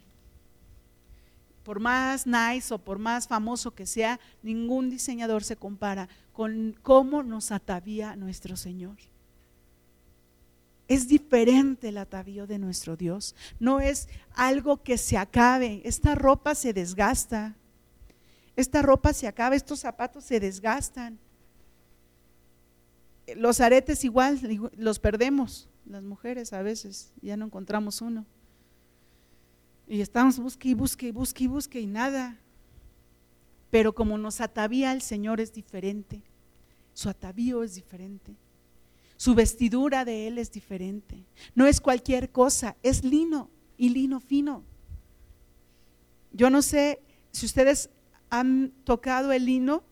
por 1.65 1.79
más 1.79 2.27
nice 2.27 2.71
o 2.71 2.77
por 2.77 2.99
más 2.99 3.27
famoso 3.27 3.73
que 3.73 3.87
sea, 3.87 4.19
ningún 4.43 4.91
diseñador 4.91 5.43
se 5.43 5.55
compara 5.55 6.07
con 6.31 6.77
cómo 6.83 7.23
nos 7.23 7.51
atavía 7.51 8.15
nuestro 8.15 8.55
Señor. 8.55 8.97
Es 10.87 11.07
diferente 11.07 11.89
el 11.89 11.97
atavío 11.97 12.45
de 12.45 12.59
nuestro 12.59 12.95
Dios. 12.95 13.35
No 13.59 13.79
es 13.79 14.07
algo 14.35 14.83
que 14.83 14.99
se 14.99 15.17
acabe. 15.17 15.81
Esta 15.83 16.13
ropa 16.13 16.53
se 16.53 16.71
desgasta. 16.71 17.55
Esta 18.55 18.83
ropa 18.83 19.11
se 19.11 19.27
acaba, 19.27 19.55
estos 19.55 19.79
zapatos 19.79 20.23
se 20.23 20.39
desgastan. 20.39 21.17
Los 23.35 23.59
aretes 23.59 24.03
igual 24.03 24.39
los 24.77 24.99
perdemos, 24.99 25.67
las 25.87 26.03
mujeres 26.03 26.53
a 26.53 26.61
veces, 26.61 27.11
ya 27.23 27.35
no 27.35 27.45
encontramos 27.45 28.01
uno. 28.01 28.23
Y 29.87 30.01
estamos 30.01 30.39
busque 30.39 30.69
y 30.69 30.73
busque 30.73 31.07
y 31.07 31.11
busque 31.11 31.43
y 31.43 31.47
busque 31.47 31.79
y 31.79 31.85
nada. 31.85 32.39
Pero 33.69 33.93
como 33.93 34.17
nos 34.17 34.41
atavía 34.41 34.91
el 34.91 35.01
Señor 35.01 35.39
es 35.39 35.53
diferente. 35.53 36.23
Su 36.93 37.09
atavío 37.09 37.63
es 37.63 37.75
diferente. 37.75 38.35
Su 39.17 39.35
vestidura 39.35 40.05
de 40.05 40.27
él 40.27 40.37
es 40.37 40.51
diferente. 40.51 41.25
No 41.53 41.67
es 41.67 41.79
cualquier 41.79 42.31
cosa, 42.31 42.75
es 42.83 43.03
lino 43.03 43.49
y 43.77 43.89
lino 43.89 44.19
fino. 44.19 44.63
Yo 46.31 46.49
no 46.49 46.61
sé 46.61 47.01
si 47.31 47.45
ustedes 47.45 47.89
han 48.29 48.73
tocado 48.83 49.31
el 49.31 49.45
lino, 49.45 49.83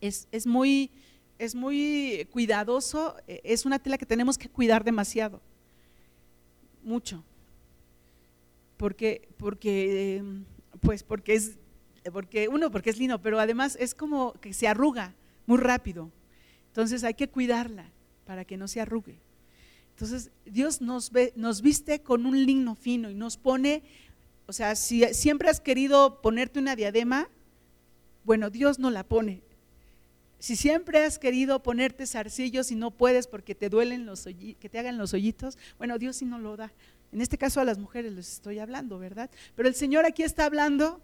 es, 0.00 0.28
es, 0.32 0.46
muy, 0.46 0.90
es 1.38 1.54
muy 1.54 2.28
cuidadoso, 2.30 3.16
es 3.26 3.64
una 3.64 3.78
tela 3.78 3.96
que 3.96 4.04
tenemos 4.04 4.36
que 4.36 4.50
cuidar 4.50 4.84
demasiado, 4.84 5.40
mucho. 6.82 7.24
Porque, 8.76 9.28
porque, 9.36 10.22
pues 10.80 11.02
porque 11.02 11.34
es, 11.34 11.58
porque 12.12 12.48
uno, 12.48 12.70
porque 12.70 12.90
es 12.90 12.98
lino, 12.98 13.20
pero 13.22 13.38
además 13.38 13.76
es 13.80 13.94
como 13.94 14.32
que 14.34 14.52
se 14.52 14.68
arruga 14.68 15.14
muy 15.46 15.58
rápido. 15.58 16.10
Entonces 16.68 17.04
hay 17.04 17.14
que 17.14 17.28
cuidarla 17.28 17.90
para 18.26 18.44
que 18.44 18.56
no 18.56 18.68
se 18.68 18.80
arrugue. 18.80 19.16
Entonces, 19.90 20.30
Dios 20.44 20.80
nos, 20.80 21.12
ve, 21.12 21.32
nos 21.36 21.62
viste 21.62 22.00
con 22.00 22.26
un 22.26 22.44
lino 22.44 22.74
fino 22.74 23.10
y 23.10 23.14
nos 23.14 23.36
pone, 23.36 23.84
o 24.46 24.52
sea, 24.52 24.74
si 24.74 25.04
siempre 25.14 25.48
has 25.48 25.60
querido 25.60 26.20
ponerte 26.20 26.58
una 26.58 26.74
diadema, 26.74 27.28
bueno, 28.24 28.50
Dios 28.50 28.80
no 28.80 28.90
la 28.90 29.04
pone. 29.04 29.42
Si 30.40 30.56
siempre 30.56 31.04
has 31.04 31.18
querido 31.18 31.62
ponerte 31.62 32.06
zarcillos 32.06 32.72
y 32.72 32.74
no 32.74 32.90
puedes 32.90 33.28
porque 33.28 33.54
te 33.54 33.68
duelen 33.68 34.04
los 34.04 34.24
que 34.24 34.68
te 34.68 34.78
hagan 34.78 34.98
los 34.98 35.14
hoyitos, 35.14 35.56
bueno, 35.78 35.96
Dios 35.98 36.16
sí 36.16 36.24
no 36.24 36.38
lo 36.38 36.56
da. 36.56 36.72
En 37.14 37.20
este 37.20 37.38
caso 37.38 37.60
a 37.60 37.64
las 37.64 37.78
mujeres 37.78 38.12
les 38.12 38.32
estoy 38.32 38.58
hablando, 38.58 38.98
¿verdad? 38.98 39.30
Pero 39.54 39.68
el 39.68 39.76
Señor 39.76 40.04
aquí 40.04 40.24
está 40.24 40.46
hablando 40.46 41.00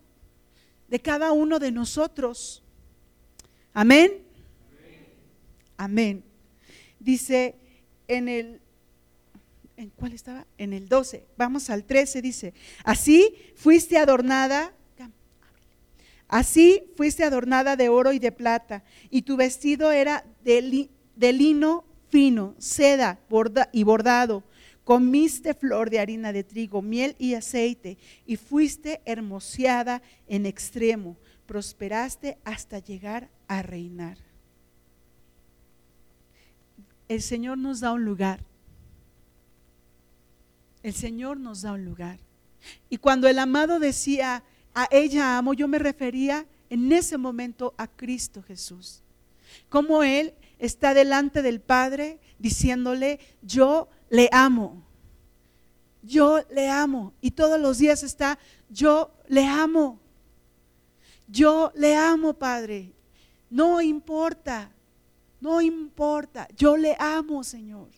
de 0.89 0.99
cada 0.99 1.31
uno 1.31 1.61
de 1.61 1.71
nosotros. 1.71 2.65
Amén. 3.73 4.25
Amén. 5.77 6.25
Dice 6.99 7.55
en 8.09 8.29
el 8.29 8.61
¿En 9.77 9.91
cuál 9.91 10.13
estaba? 10.13 10.47
En 10.59 10.73
el 10.73 10.89
12. 10.89 11.25
Vamos 11.39 11.71
al 11.71 11.85
13, 11.85 12.21
dice. 12.21 12.55
Así 12.83 13.33
fuiste 13.55 13.97
adornada. 13.97 14.75
Así 16.27 16.83
fuiste 16.97 17.23
adornada 17.23 17.77
de 17.77 17.89
oro 17.89 18.13
y 18.13 18.19
de 18.19 18.31
plata, 18.31 18.85
y 19.11 19.23
tu 19.23 19.37
vestido 19.37 19.91
era 19.91 20.25
de, 20.45 20.89
de 21.17 21.33
lino 21.33 21.85
fino, 22.09 22.55
seda 22.59 23.19
y 23.73 23.83
bordado. 23.85 24.45
Comiste 24.91 25.55
flor 25.55 25.89
de 25.89 26.01
harina 26.01 26.33
de 26.33 26.43
trigo, 26.43 26.83
miel 26.83 27.15
y 27.17 27.35
aceite, 27.35 27.97
y 28.27 28.35
fuiste 28.35 29.01
hermoseada 29.05 30.03
en 30.27 30.47
extremo. 30.47 31.17
Prosperaste 31.47 32.39
hasta 32.43 32.81
llegar 32.81 33.31
a 33.47 33.63
reinar. 33.63 34.19
El 37.07 37.23
Señor 37.23 37.57
nos 37.57 37.79
da 37.79 37.93
un 37.93 38.05
lugar 38.05 38.45
el 40.83 40.95
Señor 40.95 41.39
nos 41.39 41.63
da 41.63 41.73
un 41.73 41.85
lugar. 41.85 42.19
Y 42.89 42.99
cuando 42.99 43.29
el 43.29 43.39
amado 43.39 43.79
decía, 43.79 44.43
a 44.75 44.89
ella 44.91 45.39
amo, 45.39 45.55
yo 45.55 45.69
me 45.69 45.79
refería 45.79 46.47
en 46.69 46.91
ese 46.93 47.19
momento 47.19 47.75
a 47.77 47.87
Cristo 47.87 48.43
Jesús. 48.43 49.03
Como 49.69 50.03
Él 50.03 50.33
está 50.61 50.95
delante 50.95 51.43
del 51.43 51.61
Padre 51.61 52.21
diciéndole, 52.39 53.19
yo 53.43 53.89
le 54.09 54.29
amo. 54.31 54.85
Yo 56.03 56.41
le 56.51 56.69
amo. 56.69 57.13
Y 57.21 57.33
todos 57.33 57.61
los 57.61 57.79
días 57.79 58.03
está, 58.03 58.39
yo 58.69 59.13
le 59.27 59.47
amo. 59.47 59.99
Yo 61.27 61.73
le 61.75 61.97
amo, 61.97 62.35
Padre. 62.35 62.93
No 63.51 63.81
importa, 63.81 64.71
no 65.41 65.61
importa. 65.61 66.49
Yo 66.57 66.77
le 66.77 66.97
amo, 66.99 67.43
Señor. 67.43 67.89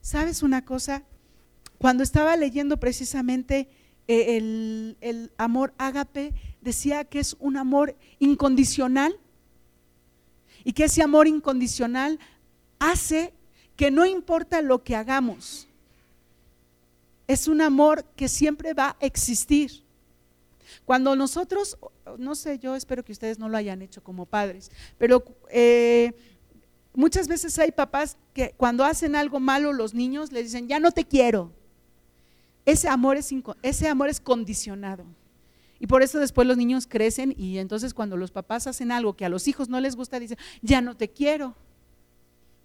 ¿Sabes 0.00 0.42
una 0.42 0.64
cosa? 0.64 1.02
Cuando 1.78 2.02
estaba 2.02 2.36
leyendo 2.36 2.78
precisamente 2.78 3.68
eh, 4.08 4.36
el, 5.00 5.32
amor 5.36 5.74
ágape, 5.78 6.32
decía 6.60 7.04
que 7.04 7.18
es 7.18 7.36
un 7.40 7.56
amor 7.56 7.96
incondicional 8.18 9.18
y 10.66 10.72
que 10.72 10.86
ese 10.86 11.00
amor 11.00 11.28
incondicional 11.28 12.18
hace 12.80 13.32
que 13.76 13.92
no 13.92 14.04
importa 14.04 14.62
lo 14.62 14.82
que 14.82 14.96
hagamos, 14.96 15.68
es 17.28 17.46
un 17.46 17.60
amor 17.60 18.04
que 18.16 18.26
siempre 18.26 18.74
va 18.74 18.96
a 19.00 19.06
existir. 19.06 19.84
Cuando 20.84 21.14
nosotros, 21.14 21.78
no 22.18 22.34
sé, 22.34 22.58
yo 22.58 22.74
espero 22.74 23.04
que 23.04 23.12
ustedes 23.12 23.38
no 23.38 23.48
lo 23.48 23.56
hayan 23.56 23.80
hecho 23.80 24.02
como 24.02 24.26
padres, 24.26 24.72
pero 24.98 25.22
eh, 25.50 26.12
muchas 26.94 27.28
veces 27.28 27.56
hay 27.60 27.70
papás 27.70 28.16
que 28.34 28.52
cuando 28.56 28.84
hacen 28.84 29.14
algo 29.14 29.38
malo 29.38 29.72
los 29.72 29.94
niños 29.94 30.32
les 30.32 30.46
dicen, 30.46 30.66
ya 30.66 30.80
no 30.80 30.90
te 30.90 31.04
quiero. 31.04 31.52
Ese 32.64 32.88
amor 32.88 33.16
es, 33.16 33.32
ese 33.62 33.86
amor 33.86 34.08
es 34.08 34.18
condicionado. 34.18 35.04
Y 35.78 35.86
por 35.86 36.02
eso 36.02 36.18
después 36.18 36.48
los 36.48 36.56
niños 36.56 36.86
crecen 36.86 37.34
y 37.36 37.58
entonces 37.58 37.92
cuando 37.92 38.16
los 38.16 38.30
papás 38.30 38.66
hacen 38.66 38.90
algo 38.90 39.16
que 39.16 39.24
a 39.24 39.28
los 39.28 39.46
hijos 39.46 39.68
no 39.68 39.80
les 39.80 39.96
gusta, 39.96 40.18
dicen, 40.18 40.38
ya 40.62 40.80
no 40.80 40.96
te 40.96 41.10
quiero. 41.10 41.54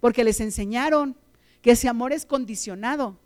Porque 0.00 0.24
les 0.24 0.40
enseñaron 0.40 1.16
que 1.60 1.72
ese 1.72 1.88
amor 1.88 2.12
es 2.12 2.26
condicionado. 2.26 3.18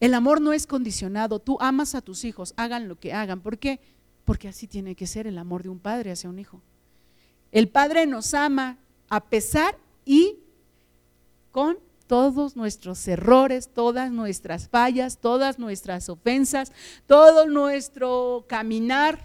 El 0.00 0.14
amor 0.14 0.40
no 0.40 0.52
es 0.52 0.66
condicionado. 0.66 1.40
Tú 1.40 1.58
amas 1.60 1.94
a 1.94 2.02
tus 2.02 2.24
hijos, 2.24 2.54
hagan 2.56 2.88
lo 2.88 2.98
que 2.98 3.12
hagan. 3.12 3.40
¿Por 3.40 3.58
qué? 3.58 3.80
Porque 4.24 4.48
así 4.48 4.66
tiene 4.66 4.94
que 4.94 5.06
ser 5.06 5.26
el 5.26 5.38
amor 5.38 5.62
de 5.62 5.70
un 5.70 5.78
padre 5.78 6.12
hacia 6.12 6.30
un 6.30 6.38
hijo. 6.38 6.62
El 7.52 7.68
padre 7.68 8.06
nos 8.06 8.32
ama 8.34 8.78
a 9.08 9.24
pesar 9.24 9.76
y 10.04 10.38
con 11.50 11.78
todos 12.10 12.56
nuestros 12.56 13.06
errores, 13.06 13.68
todas 13.72 14.10
nuestras 14.10 14.68
fallas, 14.68 15.18
todas 15.18 15.60
nuestras 15.60 16.08
ofensas, 16.08 16.72
todo 17.06 17.46
nuestro 17.46 18.46
caminar. 18.48 19.20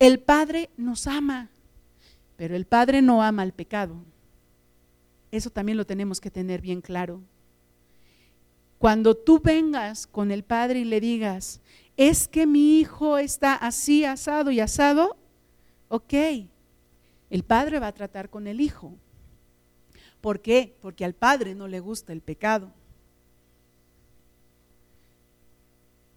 El 0.00 0.18
Padre 0.18 0.68
nos 0.76 1.06
ama, 1.06 1.48
pero 2.36 2.56
el 2.56 2.66
Padre 2.66 3.02
no 3.02 3.22
ama 3.22 3.44
el 3.44 3.52
pecado. 3.52 4.02
Eso 5.30 5.48
también 5.48 5.78
lo 5.78 5.86
tenemos 5.86 6.20
que 6.20 6.28
tener 6.28 6.60
bien 6.60 6.80
claro. 6.80 7.22
Cuando 8.78 9.14
tú 9.14 9.38
vengas 9.38 10.08
con 10.08 10.32
el 10.32 10.42
Padre 10.42 10.80
y 10.80 10.84
le 10.84 11.00
digas, 11.00 11.60
es 11.96 12.26
que 12.26 12.48
mi 12.48 12.80
hijo 12.80 13.16
está 13.16 13.54
así, 13.54 14.04
asado 14.04 14.50
y 14.50 14.58
asado, 14.58 15.16
ok, 15.86 16.14
el 17.30 17.44
Padre 17.44 17.78
va 17.78 17.86
a 17.86 17.94
tratar 17.94 18.28
con 18.28 18.48
el 18.48 18.60
hijo. 18.60 18.96
¿Por 20.26 20.40
qué? 20.40 20.76
Porque 20.82 21.04
al 21.04 21.14
Padre 21.14 21.54
no 21.54 21.68
le 21.68 21.78
gusta 21.78 22.12
el 22.12 22.20
pecado. 22.20 22.72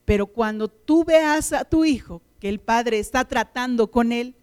Pero 0.03 0.25
cuando 0.25 0.67
tú 0.67 1.03
veas 1.03 1.53
a 1.53 1.63
tu 1.63 1.85
hijo 1.85 2.19
que 2.39 2.49
el 2.49 2.59
Padre 2.59 2.97
está 2.97 3.23
tratando 3.25 3.91
con 3.91 4.11
él, 4.11 4.33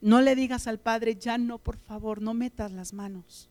no 0.00 0.22
le 0.22 0.34
digas 0.34 0.66
al 0.68 0.78
Padre, 0.78 1.16
ya 1.16 1.36
no, 1.36 1.58
por 1.58 1.76
favor, 1.76 2.22
no 2.22 2.32
metas 2.32 2.72
las 2.72 2.94
manos. 2.94 3.50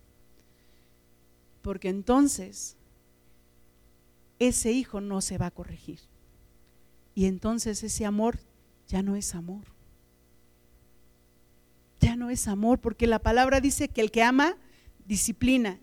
Porque 1.61 1.89
entonces 1.89 2.75
ese 4.39 4.71
hijo 4.71 5.01
no 5.01 5.21
se 5.21 5.37
va 5.37 5.45
a 5.45 5.51
corregir. 5.51 5.99
Y 7.13 7.27
entonces 7.27 7.83
ese 7.83 8.07
amor 8.07 8.39
ya 8.87 9.03
no 9.03 9.15
es 9.15 9.35
amor. 9.35 9.65
Ya 11.99 12.15
no 12.15 12.31
es 12.31 12.47
amor, 12.47 12.79
porque 12.79 13.05
la 13.05 13.19
palabra 13.19 13.61
dice 13.61 13.87
que 13.87 14.01
el 14.01 14.09
que 14.09 14.23
ama 14.23 14.57
disciplina 15.05 15.79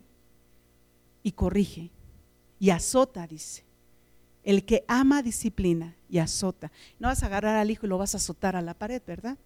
y 1.22 1.32
corrige 1.32 1.90
y 2.58 2.70
azota, 2.70 3.26
dice. 3.26 3.64
El 4.44 4.64
que 4.64 4.84
ama 4.88 5.22
disciplina 5.22 5.96
y 6.08 6.18
azota. 6.18 6.72
No 6.98 7.08
vas 7.08 7.22
a 7.22 7.26
agarrar 7.26 7.56
al 7.56 7.70
hijo 7.70 7.86
y 7.86 7.88
lo 7.88 7.98
vas 7.98 8.14
a 8.14 8.18
azotar 8.18 8.56
a 8.56 8.62
la 8.62 8.74
pared, 8.74 9.02
¿verdad? 9.06 9.36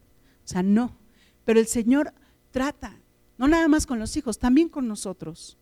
O 0.45 0.49
sea, 0.49 0.63
no. 0.63 0.97
Pero 1.45 1.59
el 1.59 1.67
Señor 1.67 2.13
trata, 2.51 2.97
no 3.37 3.49
nada 3.49 3.67
más 3.69 3.87
con 3.87 3.99
los 3.99 4.17
hijos, 4.17 4.39
también 4.39 4.69
con 4.69 4.87
nosotros. 4.87 5.57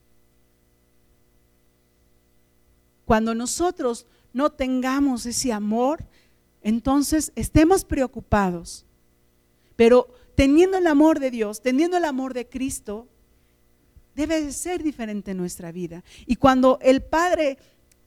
Cuando 3.06 3.34
nosotros 3.34 4.06
no 4.32 4.50
tengamos 4.50 5.26
ese 5.26 5.52
amor, 5.52 6.04
entonces 6.62 7.32
estemos 7.34 7.84
preocupados. 7.84 8.84
Pero 9.74 10.14
teniendo 10.34 10.78
el 10.78 10.86
amor 10.86 11.18
de 11.18 11.30
Dios, 11.30 11.62
teniendo 11.62 11.96
el 11.96 12.04
amor 12.04 12.34
de 12.34 12.48
Cristo, 12.48 13.08
debe 14.26 14.52
ser 14.52 14.82
diferente 14.82 15.32
en 15.32 15.36
nuestra 15.36 15.72
vida. 15.72 16.04
Y 16.26 16.36
cuando 16.36 16.78
el 16.82 17.02
Padre 17.02 17.58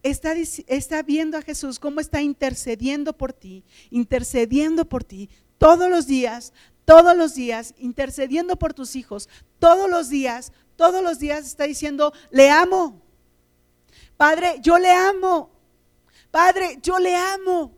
está, 0.04 0.34
está 0.68 1.04
viendo 1.04 1.38
a 1.38 1.42
Jesús 1.42 1.80
cómo 1.80 2.00
está 2.00 2.22
intercediendo 2.22 3.14
por 3.14 3.34
ti, 3.34 3.64
intercediendo 3.90 4.86
por 4.86 5.04
ti 5.04 5.30
todos 5.58 5.90
los 5.90 6.08
días, 6.08 6.54
todos 6.86 7.16
los 7.16 7.36
días, 7.36 7.74
intercediendo 7.78 8.58
por 8.58 8.74
tus 8.74 8.96
hijos, 8.96 9.30
todos 9.60 9.90
los 9.90 10.10
días, 10.10 10.52
todos 10.76 11.02
los 11.04 11.20
días 11.20 11.46
está 11.46 11.64
diciendo, 11.66 12.14
le 12.32 12.50
amo. 12.50 13.02
Padre, 14.18 14.58
yo 14.62 14.78
le 14.78 14.92
amo. 14.92 15.52
Padre, 16.32 16.80
yo 16.82 17.00
le 17.00 17.16
amo. 17.16 17.78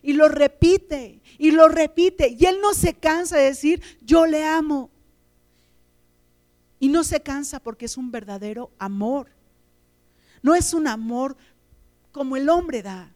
Y 0.00 0.12
lo 0.12 0.28
repite, 0.28 1.20
y 1.36 1.50
lo 1.50 1.68
repite. 1.68 2.36
Y 2.38 2.46
él 2.46 2.60
no 2.62 2.72
se 2.72 2.94
cansa 2.94 3.36
de 3.36 3.44
decir, 3.44 3.82
yo 4.00 4.26
le 4.26 4.44
amo. 4.44 4.90
Y 6.80 6.88
no 6.88 7.04
se 7.04 7.20
cansa 7.20 7.60
porque 7.60 7.86
es 7.86 7.96
un 7.96 8.10
verdadero 8.10 8.70
amor. 8.78 9.28
No 10.42 10.54
es 10.54 10.72
un 10.74 10.86
amor 10.86 11.36
como 12.12 12.36
el 12.36 12.48
hombre 12.48 12.82
da. 12.82 13.12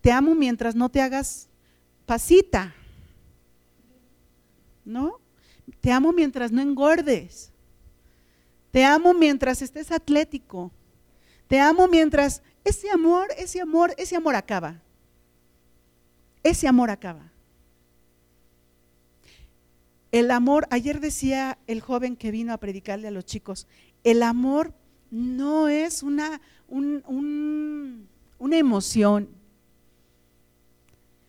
Te 0.00 0.12
amo 0.12 0.34
mientras 0.34 0.74
no 0.74 0.88
te 0.88 1.02
hagas 1.02 1.48
pasita. 2.06 2.74
¿No? 4.84 5.20
Te 5.80 5.92
amo 5.92 6.12
mientras 6.12 6.50
no 6.50 6.62
engordes. 6.62 7.52
Te 8.70 8.84
amo 8.84 9.12
mientras 9.12 9.60
estés 9.60 9.90
atlético. 9.90 10.70
Te 11.46 11.60
amo 11.60 11.88
mientras 11.88 12.42
ese 12.64 12.90
amor, 12.90 13.28
ese 13.36 13.60
amor, 13.60 13.94
ese 13.98 14.16
amor 14.16 14.34
acaba. 14.34 14.80
Ese 16.42 16.68
amor 16.68 16.90
acaba. 16.90 17.30
El 20.10 20.30
amor, 20.30 20.66
ayer 20.70 21.00
decía 21.00 21.58
el 21.66 21.80
joven 21.80 22.16
que 22.16 22.30
vino 22.30 22.52
a 22.52 22.58
predicarle 22.58 23.08
a 23.08 23.10
los 23.10 23.24
chicos, 23.24 23.66
el 24.04 24.22
amor 24.22 24.72
no 25.10 25.68
es 25.68 26.02
una, 26.02 26.40
una 26.68 28.56
emoción. 28.56 29.28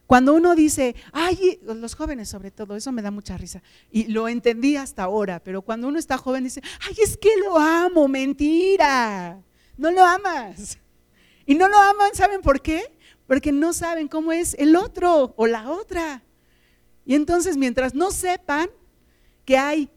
Cuando 0.10 0.34
uno 0.34 0.56
dice, 0.56 0.96
ay, 1.12 1.60
los 1.62 1.94
jóvenes 1.94 2.30
sobre 2.30 2.50
todo, 2.50 2.76
eso 2.76 2.92
me 2.92 3.02
da 3.02 3.12
mucha 3.12 3.38
risa. 3.38 3.62
Y 3.92 4.08
lo 4.08 4.28
entendí 4.28 4.76
hasta 4.76 5.04
ahora, 5.04 5.40
pero 5.40 5.62
cuando 5.62 5.88
uno 5.88 6.00
está 6.00 6.18
joven 6.18 6.46
dice, 6.46 6.62
ay, 6.88 6.96
es 7.04 7.16
que 7.16 7.30
lo 7.46 7.58
amo, 7.58 8.08
mentira. 8.08 9.40
No 9.78 9.92
lo 9.92 10.04
amas. 10.04 10.80
Y 11.46 11.54
no 11.54 11.68
lo 11.68 11.78
aman, 11.78 12.10
¿saben 12.14 12.42
por 12.42 12.62
qué? 12.62 12.92
Porque 13.28 13.52
no 13.52 13.72
saben 13.72 14.08
cómo 14.08 14.32
es 14.32 14.56
el 14.56 14.76
otro 14.76 15.36
o 15.38 15.46
la 15.46 15.70
otra. 15.70 16.24
Y 17.10 17.16
entonces, 17.16 17.58
mientras 17.58 17.96
no 17.96 18.12
sepan 18.12 18.70
que 19.44 19.58
hay 19.58 19.90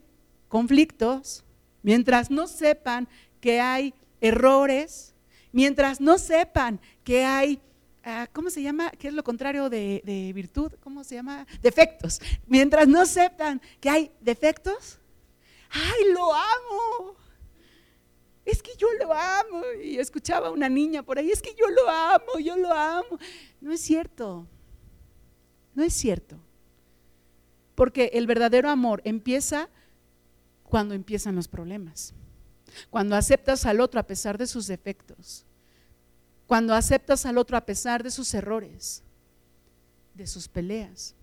conflictos, 0.47 1.43
mientras 1.83 2.31
no 2.31 2.47
sepan 2.47 3.07
que 3.39 3.61
hay 3.61 3.93
errores, 4.19 5.13
mientras 5.51 6.01
no 6.01 6.17
sepan 6.17 6.81
que 7.03 7.23
hay 7.23 7.61
Ah, 8.03 8.27
¿cómo 8.33 8.49
se 8.49 8.63
llama? 8.63 8.89
¿Qué 8.89 9.09
es 9.09 9.13
lo 9.13 9.23
contrario 9.23 9.69
de, 9.69 10.31
virtud? 10.33 10.71
¿Cómo 10.81 11.03
se 11.03 11.15
llama? 11.15 11.45
Defectos. 11.61 12.19
Mientras 12.47 12.87
no 12.87 13.05
sepan 13.05 13.61
que 13.79 13.91
hay 13.91 14.11
defectos, 14.19 14.97
¡ay, 15.69 16.11
lo 16.13 16.33
amo! 16.33 17.15
Es 18.43 18.61
que 18.63 18.71
yo 18.75 18.87
lo 18.99 19.13
amo. 19.13 19.61
Y 19.83 19.99
escuchaba 19.99 20.47
a 20.47 20.51
una 20.51 20.67
niña 20.67 21.03
por 21.03 21.19
ahí, 21.19 21.29
es 21.29 21.43
que 21.43 21.53
yo 21.53 21.69
lo 21.69 21.87
amo, 21.87 22.39
yo 22.43 22.57
lo 22.57 22.73
amo. 22.73 23.19
No 23.61 23.71
es 23.71 23.81
cierto. 23.81 24.47
No 25.75 25.83
es 25.83 25.93
cierto. 25.93 26.37
Porque 27.75 28.11
el 28.13 28.27
verdadero 28.27 28.69
amor 28.69 29.01
empieza 29.03 29.69
cuando 30.63 30.93
empiezan 30.93 31.35
los 31.35 31.47
problemas. 31.47 32.13
Cuando 32.89 33.15
aceptas 33.15 33.65
al 33.65 33.79
otro 33.79 33.99
a 33.99 34.07
pesar 34.07 34.37
de 34.37 34.47
sus 34.47 34.67
defectos 34.67 35.45
cuando 36.47 36.75
aceptas 36.75 37.25
al 37.25 37.37
otro 37.37 37.57
a 37.57 37.65
pesar 37.65 38.03
de 38.03 38.11
sus 38.11 38.33
errores, 38.33 39.03
de 40.13 40.27
sus 40.27 40.47
peleas. 40.47 41.15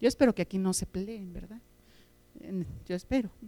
Yo 0.00 0.08
espero 0.08 0.34
que 0.34 0.42
aquí 0.42 0.58
no 0.58 0.72
se 0.72 0.86
peleen, 0.86 1.32
¿verdad? 1.32 1.60
Yo 2.86 2.94
espero. 2.94 3.30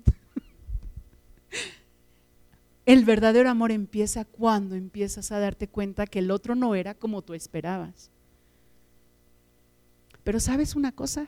El 2.86 3.04
verdadero 3.04 3.50
amor 3.50 3.70
empieza 3.70 4.24
cuando 4.24 4.74
empiezas 4.74 5.30
a 5.30 5.38
darte 5.38 5.68
cuenta 5.68 6.06
que 6.06 6.20
el 6.20 6.30
otro 6.30 6.54
no 6.54 6.74
era 6.74 6.94
como 6.94 7.20
tú 7.20 7.34
esperabas. 7.34 8.10
Pero 10.24 10.40
sabes 10.40 10.74
una 10.74 10.90
cosa, 10.90 11.26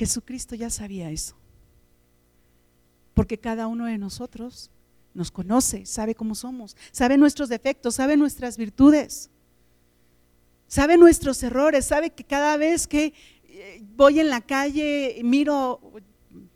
Jesucristo 0.00 0.54
ya 0.54 0.70
sabía 0.70 1.10
eso. 1.10 1.36
Porque 3.12 3.36
cada 3.36 3.66
uno 3.66 3.84
de 3.84 3.98
nosotros 3.98 4.70
nos 5.12 5.30
conoce, 5.30 5.84
sabe 5.84 6.14
cómo 6.14 6.34
somos, 6.34 6.74
sabe 6.90 7.18
nuestros 7.18 7.50
defectos, 7.50 7.96
sabe 7.96 8.16
nuestras 8.16 8.56
virtudes, 8.56 9.28
sabe 10.66 10.96
nuestros 10.96 11.42
errores, 11.42 11.84
sabe 11.84 12.08
que 12.08 12.24
cada 12.24 12.56
vez 12.56 12.86
que 12.86 13.12
eh, 13.44 13.82
voy 13.94 14.20
en 14.20 14.30
la 14.30 14.40
calle, 14.40 15.20
miro, 15.22 15.82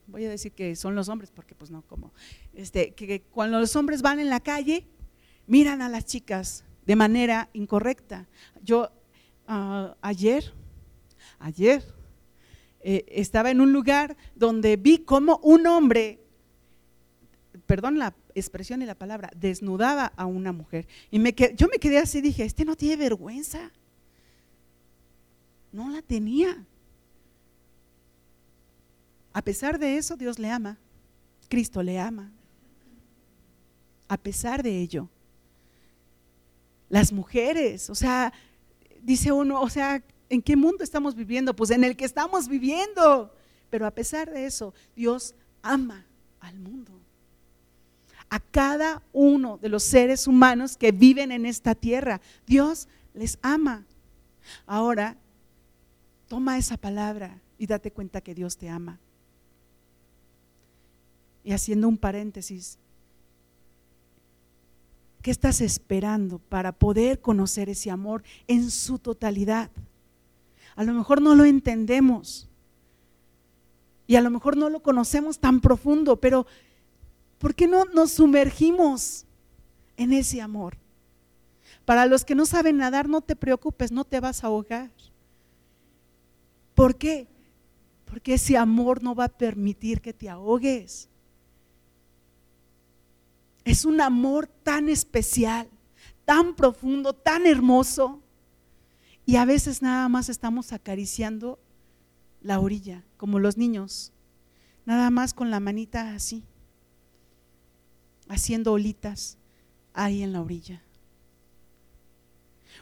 voy 0.07 0.25
a 0.25 0.31
decir 0.31 0.53
que 0.53 0.75
son 0.75 0.95
los 0.95 1.11
hombres, 1.11 1.31
porque 1.31 1.55
pues 1.55 1.71
no, 1.71 1.83
como, 1.83 2.15
este, 2.55 2.95
que 2.95 3.21
cuando 3.31 3.61
los 3.61 3.77
hombres 3.77 4.01
van 4.01 4.21
en 4.21 4.31
la 4.31 4.41
calle, 4.41 4.87
miran 5.47 5.83
a 5.83 5.91
las 5.91 6.07
chicas 6.07 6.65
de 6.87 6.97
manera 6.97 7.51
incorrecta. 7.53 8.27
Yo 8.63 8.91
ah, 9.47 9.97
ayer, 10.01 10.55
ayer, 11.39 11.94
eh, 12.87 13.07
estaba 13.09 13.51
en 13.51 13.63
un 13.63 13.73
lugar 13.73 14.15
donde 14.35 14.77
vi 14.77 14.99
como 14.99 15.39
un 15.39 15.67
hombre, 15.67 16.21
perdón 17.65 17.99
la 17.99 18.15
expresión 18.35 18.83
y 18.83 18.85
la 18.85 18.95
palabra, 18.95 19.31
desnudaba 19.35 20.05
a 20.05 20.27
una 20.27 20.53
mujer. 20.53 20.87
Y 21.11 21.19
me, 21.19 21.35
yo 21.57 21.67
me 21.69 21.79
quedé 21.79 21.97
así, 21.97 22.21
dije, 22.21 22.45
este 22.45 22.67
no 22.67 22.77
tiene 22.77 22.97
vergüenza. 22.97 23.73
No 25.73 25.89
la 25.89 26.03
tenía. 26.03 26.63
A 29.33 29.41
pesar 29.41 29.79
de 29.79 29.97
eso, 29.97 30.15
Dios 30.19 30.39
le 30.39 30.51
ama. 30.51 30.77
Cristo 31.49 31.83
le 31.83 31.99
ama. 31.99 32.31
A 34.09 34.19
pesar 34.19 34.63
de 34.63 34.79
ello. 34.79 35.09
Las 36.91 37.15
mujeres, 37.15 37.89
o 37.89 37.95
sea, 37.95 38.31
dice 39.03 39.33
uno, 39.33 39.63
o 39.63 39.71
sea, 39.71 40.05
¿en 40.29 40.43
qué 40.43 40.57
mundo 40.57 40.85
estamos 40.85 41.15
viviendo? 41.15 41.55
Pues 41.55 41.71
en 41.71 41.85
el 41.85 41.97
que 41.97 42.05
estamos 42.05 42.49
viviendo. 42.49 43.35
Pero 43.71 43.87
a 43.87 43.91
pesar 43.91 44.31
de 44.31 44.47
eso, 44.47 44.75
Dios 44.95 45.35
ama 45.63 46.07
al 46.41 46.59
mundo 46.59 46.95
a 48.35 48.41
cada 48.41 49.01
uno 49.13 49.59
de 49.59 49.69
los 49.69 49.85
seres 49.85 50.27
humanos 50.27 50.77
que 50.77 50.91
viven 50.91 51.31
en 51.31 51.47
esta 51.47 51.75
tierra. 51.77 52.21
Dios 52.49 52.89
les 53.13 53.39
ama. 53.43 53.87
Ahora, 54.67 55.17
toma 56.27 56.59
esa 56.59 56.77
palabra 56.77 57.41
y 57.59 57.67
date 57.69 57.93
cuenta 57.93 58.21
que 58.21 58.35
Dios 58.35 58.57
te 58.57 58.69
ama. 58.69 58.99
Y 61.45 61.53
haciendo 61.53 61.87
un 61.87 61.97
paréntesis, 61.97 62.77
¿qué 65.23 65.31
estás 65.31 65.61
esperando 65.61 66.41
para 66.41 66.73
poder 66.73 67.21
conocer 67.21 67.69
ese 67.69 67.93
amor 67.93 68.25
en 68.49 68.69
su 68.73 68.99
totalidad? 68.99 69.71
A 70.77 70.85
lo 70.85 70.93
mejor 70.93 71.23
no 71.23 71.35
lo 71.35 71.45
entendemos 71.45 72.49
y 74.07 74.17
a 74.17 74.21
lo 74.21 74.31
mejor 74.31 74.57
no 74.57 74.69
lo 74.71 74.83
conocemos 74.83 75.39
tan 75.39 75.61
profundo, 75.61 76.17
pero 76.17 76.47
¿Por 77.45 77.55
qué 77.55 77.67
no 77.67 77.85
nos 77.85 78.13
sumergimos 78.13 79.27
en 79.99 80.15
ese 80.15 80.41
amor? 80.41 80.79
Para 81.85 82.07
los 82.07 82.25
que 82.25 82.35
no 82.35 82.47
saben 82.47 82.79
nadar, 82.79 83.07
no 83.07 83.21
te 83.21 83.37
preocupes, 83.37 83.93
no 83.93 84.05
te 84.05 84.19
vas 84.19 84.43
a 84.43 84.47
ahogar. 84.47 84.91
¿Por 86.75 86.97
qué? 86.97 87.29
Porque 88.07 88.33
ese 88.33 88.57
amor 88.57 89.03
no 89.03 89.15
va 89.15 89.25
a 89.25 89.29
permitir 89.29 90.01
que 90.01 90.15
te 90.15 90.31
ahogues. 90.31 91.11
Es 93.67 93.85
un 93.85 94.01
amor 94.01 94.47
tan 94.47 94.89
especial, 94.89 95.69
tan 96.25 96.57
profundo, 96.57 97.13
tan 97.13 97.47
hermoso. 97.47 98.23
Y 99.27 99.37
a 99.37 99.45
veces 99.45 99.83
nada 99.83 100.09
más 100.09 100.29
estamos 100.29 100.73
acariciando 100.73 101.59
la 102.43 102.61
orilla, 102.61 103.05
como 103.17 103.39
los 103.39 103.57
niños, 103.57 104.13
nada 104.85 105.11
más 105.11 105.33
con 105.33 105.51
la 105.51 105.61
manita 105.61 106.15
así 106.15 106.45
haciendo 108.29 108.73
olitas 108.73 109.39
ahí 109.93 110.23
en 110.23 110.33
la 110.33 110.43
orilla. 110.43 110.83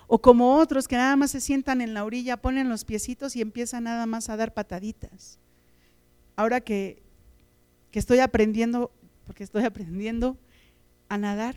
O 0.07 0.20
como 0.20 0.57
otros 0.57 0.88
que 0.88 0.97
nada 0.97 1.16
más 1.16 1.30
se 1.30 1.40
sientan 1.40 1.80
en 1.80 1.95
la 1.95 2.05
orilla, 2.05 2.36
ponen 2.36 2.68
los 2.68 2.84
piecitos 2.84 3.36
y 3.36 3.40
empiezan 3.40 3.84
nada 3.84 4.07
más 4.07 4.28
a 4.28 4.36
dar 4.36 4.53
pataditas. 4.53 5.38
Ahora 6.36 6.61
que, 6.61 7.03
que 7.90 7.99
estoy 7.99 8.18
aprendiendo, 8.18 8.90
porque 9.26 9.45
estoy 9.45 9.64
aprendiendo 9.64 10.36
a 11.09 11.18
nadar 11.18 11.57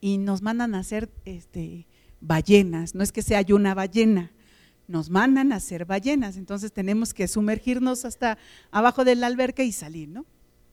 y 0.00 0.18
nos 0.18 0.42
mandan 0.42 0.74
a 0.74 0.80
hacer 0.80 1.10
este, 1.24 1.86
ballenas, 2.22 2.94
no 2.94 3.02
es 3.02 3.12
que 3.12 3.20
sea 3.20 3.42
yo 3.42 3.56
una 3.56 3.74
ballena, 3.74 4.32
nos 4.88 5.10
mandan 5.10 5.52
a 5.52 5.56
hacer 5.56 5.84
ballenas, 5.84 6.38
entonces 6.38 6.72
tenemos 6.72 7.12
que 7.12 7.28
sumergirnos 7.28 8.06
hasta 8.06 8.38
abajo 8.70 9.04
de 9.04 9.16
la 9.16 9.26
alberca 9.26 9.62
y 9.62 9.72
salir, 9.72 10.08
¿no? 10.08 10.24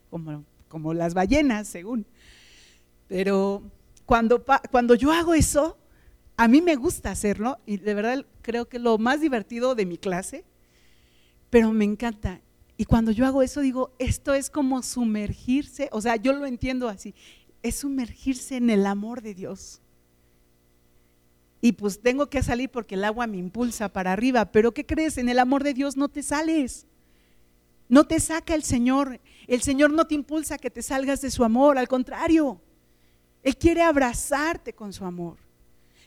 Como 0.10 0.45
como 0.70 0.93
las 0.93 1.14
ballenas, 1.14 1.68
según. 1.68 2.06
Pero 3.08 3.64
cuando, 4.06 4.45
cuando 4.72 4.95
yo 4.95 5.12
hago 5.12 5.34
eso, 5.34 5.78
a 6.38 6.47
mí 6.47 6.62
me 6.62 6.78
gusta 6.78 7.12
hacerlo 7.12 7.58
y 7.66 7.78
de 7.78 7.93
verdad 7.93 8.26
creo 8.41 8.70
que 8.70 8.80
lo 8.80 8.97
más 8.97 9.20
divertido 9.20 9.76
de 9.76 9.86
mi 9.86 9.97
clase, 9.97 10.45
pero 11.50 11.74
me 11.74 11.84
encanta. 11.84 12.39
Y 12.78 12.86
cuando 12.86 13.12
yo 13.12 13.26
hago 13.26 13.41
eso 13.41 13.60
digo, 13.60 13.91
esto 14.00 14.34
es 14.34 14.50
como 14.50 14.82
sumergirse, 14.84 15.89
o 15.91 16.00
sea, 16.00 16.16
yo 16.16 16.32
lo 16.32 16.45
entiendo 16.45 16.88
así, 16.88 17.14
es 17.62 17.76
sumergirse 17.76 18.56
en 18.56 18.70
el 18.70 18.86
amor 18.86 19.22
de 19.22 19.34
Dios. 19.34 19.82
Y 21.62 21.74
pues 21.74 22.01
tengo 22.01 22.30
que 22.30 22.41
salir 22.41 22.70
porque 22.70 22.95
el 22.95 23.03
agua 23.03 23.28
me 23.28 23.38
impulsa 23.38 23.89
para 23.89 24.14
arriba, 24.14 24.51
pero 24.51 24.74
¿qué 24.74 24.86
crees? 24.86 25.18
En 25.18 25.28
el 25.28 25.39
amor 25.39 25.64
de 25.64 25.74
Dios 25.74 25.97
no 25.97 26.07
te 26.07 26.24
sales. 26.24 26.88
No 27.89 28.05
te 28.05 28.20
saca 28.20 28.53
el 28.55 28.64
Señor. 28.64 29.20
El 29.47 29.62
Señor 29.62 29.91
no 29.91 30.07
te 30.07 30.16
impulsa 30.16 30.55
a 30.55 30.57
que 30.60 30.70
te 30.70 30.84
salgas 30.84 31.22
de 31.22 31.32
su 31.32 31.43
amor. 31.43 31.78
Al 31.78 31.88
contrario, 31.88 32.62
Él 33.43 33.57
quiere 33.57 33.82
abrazarte 33.82 34.74
con 34.74 34.93
su 34.93 35.03
amor. 35.03 35.38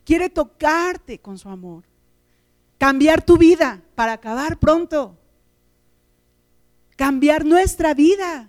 Quiere 0.04 0.30
tocarte 0.30 1.18
con 1.18 1.36
su 1.36 1.48
amor. 1.48 1.84
Cambiar 2.78 3.24
tu 3.24 3.36
vida 3.36 3.82
para 3.94 4.14
acabar 4.14 4.58
pronto. 4.58 5.18
Cambiar 6.96 7.44
nuestra 7.44 7.94
vida. 7.94 8.48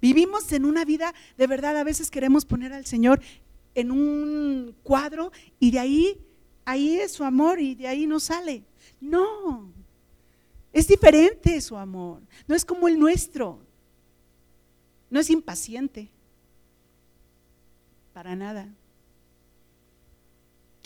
Vivimos 0.00 0.50
en 0.52 0.64
una 0.64 0.84
vida, 0.84 1.14
de 1.38 1.46
verdad, 1.46 1.76
a 1.76 1.84
veces 1.84 2.10
queremos 2.10 2.44
poner 2.44 2.72
al 2.72 2.86
Señor 2.86 3.22
en 3.74 3.90
un 3.90 4.74
cuadro 4.82 5.32
y 5.58 5.70
de 5.70 5.78
ahí, 5.78 6.20
ahí 6.64 6.98
es 6.98 7.12
su 7.12 7.24
amor 7.24 7.60
y 7.60 7.74
de 7.74 7.88
ahí 7.88 8.06
no 8.06 8.20
sale. 8.20 8.64
No, 9.00 9.72
es 10.72 10.88
diferente 10.88 11.60
su 11.60 11.76
amor, 11.76 12.22
no 12.46 12.54
es 12.54 12.64
como 12.64 12.88
el 12.88 12.98
nuestro, 12.98 13.60
no 15.10 15.20
es 15.20 15.30
impaciente, 15.30 16.10
Para 18.12 18.36
nada. 18.36 18.68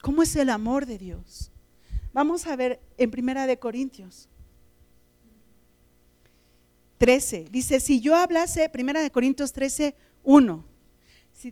¿Cómo 0.00 0.22
es 0.22 0.36
el 0.36 0.50
amor 0.50 0.86
de 0.86 0.98
Dios? 0.98 1.50
Vamos 2.12 2.46
a 2.46 2.54
ver 2.54 2.80
en 2.96 3.10
Primera 3.10 3.46
de 3.48 3.58
Corintios 3.58 4.28
13. 6.98 7.48
Dice, 7.50 7.80
si 7.80 8.00
yo 8.00 8.14
hablase, 8.16 8.68
Primera 8.68 9.02
de 9.02 9.10
Corintios 9.10 9.52
13, 9.52 9.94
1. 10.22 10.75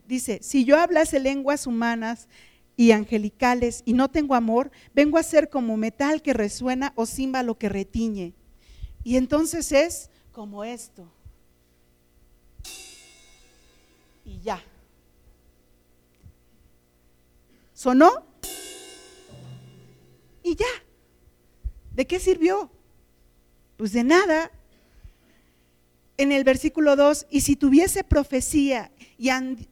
Dice, 0.07 0.41
si 0.43 0.65
yo 0.65 0.79
hablase 0.79 1.21
lenguas 1.21 1.67
humanas 1.67 2.29
y 2.77 2.93
angelicales 2.93 3.83
y 3.85 3.93
no 3.93 4.11
tengo 4.11 4.35
amor, 4.35 4.71
vengo 4.95 5.19
a 5.19 5.23
ser 5.23 5.51
como 5.51 5.77
metal 5.77 6.23
que 6.23 6.33
resuena 6.33 6.93
o 6.97 7.07
címbalo 7.07 7.59
que 7.59 7.69
retiñe. 7.69 8.33
Y 9.05 9.17
entonces 9.17 9.71
es 9.73 10.11
como 10.33 10.65
esto. 10.65 11.07
Y 14.25 14.41
ya. 14.41 14.63
¿Sonó? 17.75 18.25
Y 20.43 20.57
ya. 20.57 20.65
¿De 21.93 22.07
qué 22.07 22.19
sirvió? 22.19 22.71
Pues 23.77 23.93
de 23.93 24.03
nada. 24.03 24.51
En 26.17 26.31
el 26.31 26.45
versículo 26.45 26.95
2, 26.95 27.27
y 27.29 27.41
si 27.41 27.57
tuviese 27.57 28.05
profecía 28.05 28.93
y, 29.19 29.31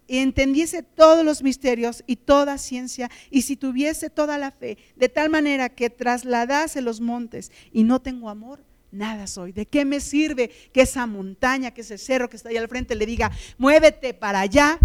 entendiese 0.09 0.83
todos 0.83 1.25
los 1.25 1.43
misterios 1.43 2.03
y 2.07 2.17
toda 2.17 2.59
ciencia, 2.59 3.11
y 3.31 3.43
si 3.43 3.57
tuviese 3.57 4.11
toda 4.11 4.39
la 4.39 4.51
fe, 4.51 4.77
de 4.97 5.09
tal 5.09 5.31
manera 5.31 5.69
que 5.69 5.89
trasladase 5.89 6.81
los 6.81 7.01
montes 7.01 7.53
y 7.73 7.85
no 7.85 8.01
tengo 8.01 8.29
amor, 8.29 8.65
nada 8.91 9.29
soy. 9.29 9.53
¿De 9.53 9.67
qué 9.67 9.85
me 9.85 10.01
sirve 10.01 10.51
que 10.73 10.83
esa 10.83 11.07
montaña, 11.07 11.73
que 11.73 11.83
ese 11.83 11.97
cerro 11.97 12.29
que 12.29 12.37
está 12.37 12.49
ahí 12.49 12.57
al 12.57 12.69
frente 12.69 12.97
le 12.97 13.07
diga, 13.07 13.31
muévete 13.57 14.13
para 14.13 14.41
allá? 14.41 14.81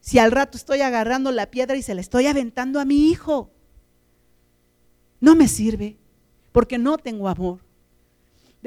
Si 0.00 0.18
al 0.18 0.32
rato 0.32 0.58
estoy 0.58 0.82
agarrando 0.82 1.32
la 1.32 1.50
piedra 1.50 1.76
y 1.76 1.82
se 1.82 1.94
la 1.94 2.00
estoy 2.00 2.26
aventando 2.26 2.78
a 2.78 2.84
mi 2.84 3.10
hijo. 3.10 3.50
No 5.18 5.34
me 5.34 5.48
sirve 5.48 5.96
porque 6.52 6.78
no 6.78 6.98
tengo 6.98 7.28
amor. 7.28 7.65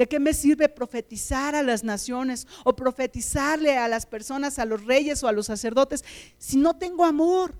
¿De 0.00 0.08
qué 0.08 0.18
me 0.18 0.32
sirve 0.32 0.66
profetizar 0.70 1.54
a 1.54 1.62
las 1.62 1.84
naciones 1.84 2.46
o 2.64 2.74
profetizarle 2.74 3.76
a 3.76 3.86
las 3.86 4.06
personas, 4.06 4.58
a 4.58 4.64
los 4.64 4.82
reyes 4.86 5.22
o 5.22 5.28
a 5.28 5.32
los 5.32 5.44
sacerdotes, 5.44 6.02
si 6.38 6.56
no 6.56 6.74
tengo 6.74 7.04
amor? 7.04 7.54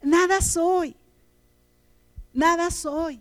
Nada 0.00 0.40
soy. 0.40 0.96
Nada 2.32 2.70
soy. 2.70 3.20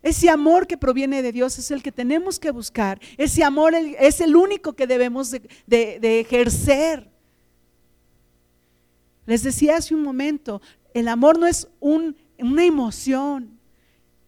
Ese 0.00 0.30
amor 0.30 0.66
que 0.66 0.78
proviene 0.78 1.20
de 1.20 1.30
Dios 1.30 1.58
es 1.58 1.70
el 1.70 1.82
que 1.82 1.92
tenemos 1.92 2.38
que 2.38 2.50
buscar. 2.50 2.98
Ese 3.18 3.44
amor 3.44 3.74
es 3.74 4.22
el 4.22 4.36
único 4.36 4.72
que 4.72 4.86
debemos 4.86 5.30
de, 5.30 6.20
ejercer. 6.20 7.10
Les 9.26 9.42
decía 9.42 9.76
hace 9.76 9.94
un 9.94 10.02
momento, 10.02 10.62
el 10.94 11.06
amor 11.06 11.38
no 11.38 11.46
es 11.46 11.68
una 11.80 12.14
emoción, 12.64 13.53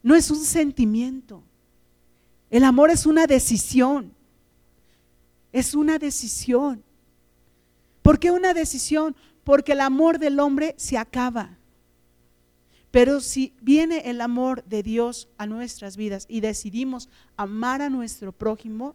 no 0.06 0.14
es 0.14 0.30
un 0.30 0.44
sentimiento. 0.44 1.42
El 2.48 2.62
amor 2.62 2.90
es 2.90 3.06
una 3.06 3.26
decisión. 3.26 4.12
Es 5.50 5.74
una 5.74 5.98
decisión. 5.98 6.84
¿Por 8.02 8.20
qué 8.20 8.30
una 8.30 8.54
decisión? 8.54 9.16
Porque 9.42 9.72
el 9.72 9.80
amor 9.80 10.20
del 10.20 10.38
hombre 10.38 10.76
se 10.78 10.96
acaba. 10.96 11.58
Pero 12.92 13.18
si 13.20 13.52
viene 13.60 14.08
el 14.08 14.20
amor 14.20 14.62
de 14.62 14.84
Dios 14.84 15.28
a 15.38 15.46
nuestras 15.46 15.96
vidas 15.96 16.26
y 16.28 16.38
decidimos 16.38 17.08
amar 17.36 17.82
a 17.82 17.90
nuestro 17.90 18.30
prójimo, 18.30 18.94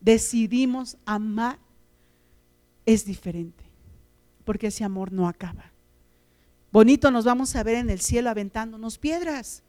decidimos 0.00 0.96
amar, 1.04 1.60
es 2.86 3.04
diferente. 3.04 3.62
Porque 4.44 4.66
ese 4.66 4.82
amor 4.82 5.12
no 5.12 5.28
acaba. 5.28 5.70
Bonito 6.72 7.12
nos 7.12 7.24
vamos 7.24 7.54
a 7.54 7.62
ver 7.62 7.76
en 7.76 7.88
el 7.88 8.00
cielo 8.00 8.30
aventándonos 8.30 8.98
piedras. 8.98 9.63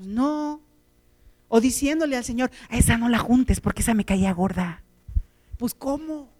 Pues 0.00 0.08
no. 0.08 0.62
O 1.48 1.60
diciéndole 1.60 2.16
al 2.16 2.24
Señor, 2.24 2.50
a 2.70 2.78
esa 2.78 2.96
no 2.96 3.10
la 3.10 3.18
juntes 3.18 3.60
porque 3.60 3.82
esa 3.82 3.92
me 3.92 4.06
caía 4.06 4.32
gorda. 4.32 4.82
Pues 5.58 5.74
¿cómo? 5.74 6.30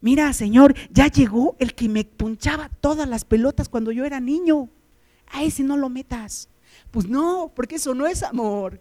Mira, 0.00 0.32
Señor, 0.32 0.74
ya 0.90 1.08
llegó 1.08 1.54
el 1.58 1.74
que 1.74 1.90
me 1.90 2.04
punchaba 2.04 2.70
todas 2.70 3.06
las 3.06 3.26
pelotas 3.26 3.68
cuando 3.68 3.92
yo 3.92 4.06
era 4.06 4.18
niño. 4.18 4.70
A 5.26 5.42
ese 5.42 5.62
no 5.62 5.76
lo 5.76 5.90
metas. 5.90 6.48
Pues 6.90 7.06
no, 7.06 7.52
porque 7.54 7.74
eso 7.74 7.94
no 7.94 8.06
es 8.06 8.22
amor. 8.22 8.80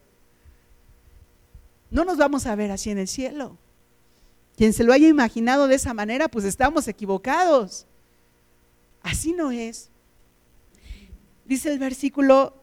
No 1.90 2.06
nos 2.06 2.18
vamos 2.18 2.46
a 2.46 2.56
ver 2.56 2.72
así 2.72 2.90
en 2.90 3.00
el 3.00 3.10
cielo. 3.10 3.58
Quien 4.56 4.72
se 4.72 4.86
lo 4.86 4.94
haya 4.94 5.10
imaginado 5.10 5.68
de 5.68 5.76
esa 5.76 5.94
manera, 5.94 6.30
pues 6.30 6.46
estamos 6.46 6.88
equivocados. 6.88 7.86
Así 9.02 9.34
no 9.34 9.52
es. 9.52 9.92
Dice 11.46 11.72
el 11.72 11.80
versículo 11.80 12.54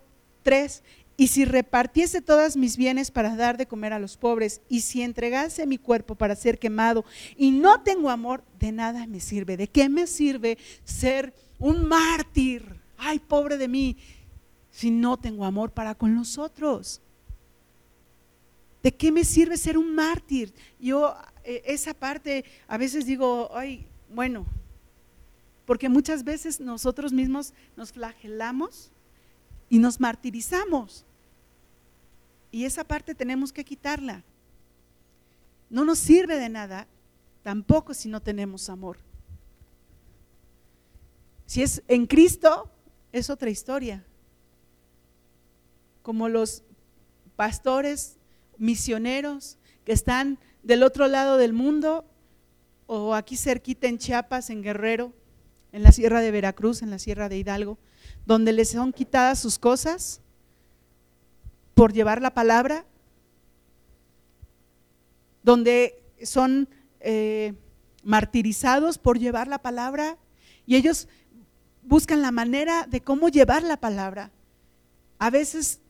3, 0.42 0.82
y 1.16 1.28
si 1.28 1.44
repartiese 1.44 2.20
todas 2.20 2.56
mis 2.56 2.76
bienes 2.76 3.10
para 3.10 3.36
dar 3.36 3.56
de 3.56 3.66
comer 3.66 3.92
a 3.92 3.98
los 3.98 4.16
pobres, 4.16 4.60
y 4.68 4.80
si 4.80 5.02
entregase 5.02 5.66
mi 5.66 5.78
cuerpo 5.78 6.14
para 6.14 6.34
ser 6.34 6.58
quemado, 6.58 7.04
y 7.36 7.50
no 7.50 7.82
tengo 7.82 8.10
amor, 8.10 8.44
de 8.58 8.72
nada 8.72 9.06
me 9.06 9.20
sirve. 9.20 9.56
¿De 9.56 9.68
qué 9.68 9.88
me 9.88 10.06
sirve 10.06 10.58
ser 10.84 11.34
un 11.58 11.86
mártir? 11.86 12.80
Ay, 12.96 13.18
pobre 13.18 13.56
de 13.58 13.68
mí, 13.68 13.96
si 14.70 14.90
no 14.90 15.18
tengo 15.18 15.44
amor 15.44 15.70
para 15.70 15.94
con 15.94 16.14
los 16.14 16.38
otros. 16.38 17.00
¿De 18.82 18.92
qué 18.92 19.12
me 19.12 19.24
sirve 19.24 19.56
ser 19.56 19.78
un 19.78 19.94
mártir? 19.94 20.52
Yo 20.80 21.14
eh, 21.44 21.62
esa 21.66 21.94
parte 21.94 22.44
a 22.66 22.78
veces 22.78 23.06
digo, 23.06 23.50
ay, 23.54 23.86
bueno, 24.08 24.46
porque 25.64 25.88
muchas 25.88 26.24
veces 26.24 26.60
nosotros 26.60 27.12
mismos 27.12 27.52
nos 27.76 27.92
flagelamos 27.92 28.90
y 29.68 29.78
nos 29.78 30.00
martirizamos. 30.00 31.04
Y 32.50 32.64
esa 32.64 32.84
parte 32.84 33.14
tenemos 33.14 33.52
que 33.52 33.64
quitarla. 33.64 34.24
No 35.70 35.84
nos 35.84 35.98
sirve 35.98 36.36
de 36.38 36.48
nada, 36.48 36.86
tampoco 37.42 37.94
si 37.94 38.08
no 38.08 38.20
tenemos 38.20 38.68
amor. 38.68 38.98
Si 41.46 41.62
es 41.62 41.82
en 41.88 42.06
Cristo, 42.06 42.70
es 43.12 43.30
otra 43.30 43.50
historia. 43.50 44.04
Como 46.02 46.28
los 46.28 46.62
pastores, 47.36 48.18
misioneros 48.58 49.58
que 49.84 49.92
están 49.92 50.38
del 50.62 50.82
otro 50.82 51.08
lado 51.08 51.36
del 51.36 51.52
mundo 51.52 52.04
o 52.86 53.14
aquí 53.14 53.36
cerquita 53.36 53.88
en 53.88 53.98
Chiapas, 53.98 54.50
en 54.50 54.62
Guerrero, 54.62 55.12
en 55.72 55.82
la 55.82 55.92
sierra 55.92 56.20
de 56.20 56.30
Veracruz, 56.30 56.82
en 56.82 56.90
la 56.90 56.98
sierra 56.98 57.28
de 57.28 57.38
Hidalgo, 57.38 57.78
donde 58.26 58.52
les 58.52 58.70
son 58.70 58.92
quitadas 58.92 59.38
sus 59.38 59.58
cosas 59.58 60.20
por 61.74 61.92
llevar 61.92 62.20
la 62.20 62.34
palabra, 62.34 62.84
donde 65.42 66.02
son 66.22 66.68
eh, 67.00 67.54
martirizados 68.04 68.98
por 68.98 69.18
llevar 69.18 69.48
la 69.48 69.58
palabra 69.58 70.18
y 70.66 70.76
ellos 70.76 71.08
buscan 71.82 72.22
la 72.22 72.30
manera 72.30 72.86
de 72.86 73.00
cómo 73.00 73.28
llevar 73.28 73.62
la 73.62 73.78
palabra. 73.78 74.30
A 75.18 75.30
veces 75.30 75.80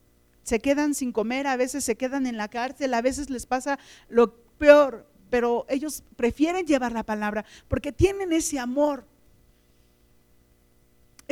se 0.42 0.60
quedan 0.60 0.94
sin 0.94 1.12
comer, 1.12 1.46
a 1.46 1.56
veces 1.56 1.84
se 1.84 1.96
quedan 1.96 2.26
en 2.26 2.36
la 2.36 2.48
cárcel, 2.48 2.94
a 2.94 3.02
veces 3.02 3.30
les 3.30 3.46
pasa 3.46 3.78
lo 4.08 4.34
peor, 4.58 5.06
pero 5.28 5.66
ellos 5.68 6.02
prefieren 6.16 6.66
llevar 6.66 6.92
la 6.92 7.02
palabra 7.02 7.44
porque 7.68 7.92
tienen 7.92 8.32
ese 8.32 8.58
amor 8.58 9.06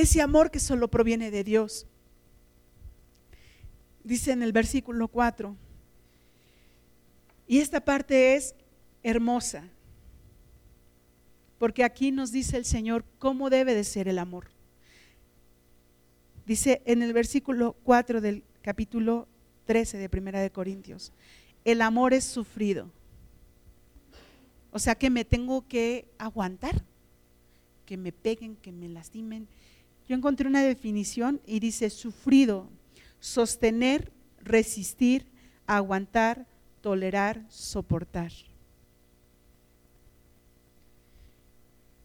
ese 0.00 0.20
amor 0.20 0.50
que 0.50 0.60
solo 0.60 0.88
proviene 0.88 1.30
de 1.30 1.44
Dios. 1.44 1.86
Dice 4.04 4.32
en 4.32 4.42
el 4.42 4.52
versículo 4.52 5.08
4. 5.08 5.56
Y 7.46 7.58
esta 7.58 7.84
parte 7.84 8.36
es 8.36 8.54
hermosa, 9.02 9.64
porque 11.58 11.84
aquí 11.84 12.12
nos 12.12 12.30
dice 12.30 12.56
el 12.56 12.64
Señor 12.64 13.04
cómo 13.18 13.50
debe 13.50 13.74
de 13.74 13.84
ser 13.84 14.08
el 14.08 14.18
amor. 14.18 14.48
Dice 16.46 16.82
en 16.84 17.02
el 17.02 17.12
versículo 17.12 17.76
4 17.82 18.20
del 18.20 18.44
capítulo 18.62 19.28
13 19.66 19.98
de 19.98 20.08
Primera 20.08 20.40
de 20.40 20.50
Corintios, 20.50 21.12
el 21.64 21.82
amor 21.82 22.14
es 22.14 22.24
sufrido. 22.24 22.90
O 24.72 24.78
sea 24.78 24.94
que 24.94 25.10
me 25.10 25.24
tengo 25.24 25.66
que 25.66 26.08
aguantar, 26.18 26.84
que 27.84 27.96
me 27.96 28.12
peguen, 28.12 28.56
que 28.56 28.72
me 28.72 28.88
lastimen, 28.88 29.48
yo 30.10 30.16
encontré 30.16 30.48
una 30.48 30.64
definición 30.64 31.40
y 31.46 31.60
dice 31.60 31.88
sufrido, 31.88 32.68
sostener, 33.20 34.10
resistir, 34.42 35.24
aguantar, 35.68 36.48
tolerar, 36.80 37.46
soportar. 37.48 38.32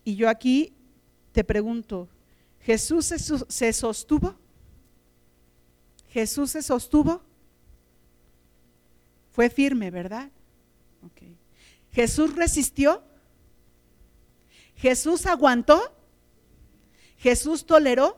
Y 0.03 0.16
yo 0.18 0.30
aquí 0.30 0.72
te 1.32 1.43
pregunto, 1.43 2.08
¿Jesús 2.60 3.08
se, 3.08 3.74
sostuvo? 3.74 4.36
¿Jesús 6.10 6.51
se 6.51 6.62
sostuvo? 6.62 7.24
Fue 9.32 9.49
firme, 9.49 9.89
¿verdad? 9.89 10.30
Jesús 11.91 12.36
resistió. 12.36 13.01
Jesús 14.76 15.26
aguantó. 15.26 15.91
Jesús 17.18 17.66
toleró. 17.66 18.18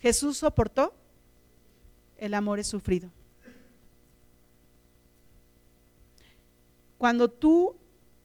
Jesús 0.00 0.38
soportó. 0.38 0.94
El 2.16 2.34
amor 2.34 2.58
es 2.58 2.66
sufrido. 2.66 3.10
Cuando 6.98 7.28
tú 7.30 7.76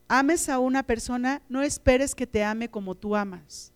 ames 0.08 0.48
a 0.48 0.58
una 0.58 0.82
persona, 0.82 1.42
no 1.48 1.62
esperes 1.62 2.14
que 2.14 2.26
te 2.26 2.42
ame 2.42 2.68
como 2.68 2.94
tú 2.94 3.14
amas. 3.14 3.72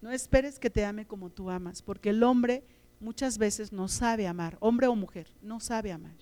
No 0.00 0.10
esperes 0.10 0.58
que 0.58 0.70
te 0.70 0.84
ame 0.84 1.06
como 1.06 1.28
tú 1.28 1.50
amas, 1.50 1.82
porque 1.82 2.10
el 2.10 2.22
hombre 2.22 2.64
muchas 3.00 3.36
veces 3.36 3.72
no 3.72 3.88
sabe 3.88 4.26
amar, 4.26 4.56
hombre 4.60 4.86
o 4.86 4.94
mujer, 4.94 5.28
no 5.42 5.60
sabe 5.60 5.92
amar. 5.92 6.14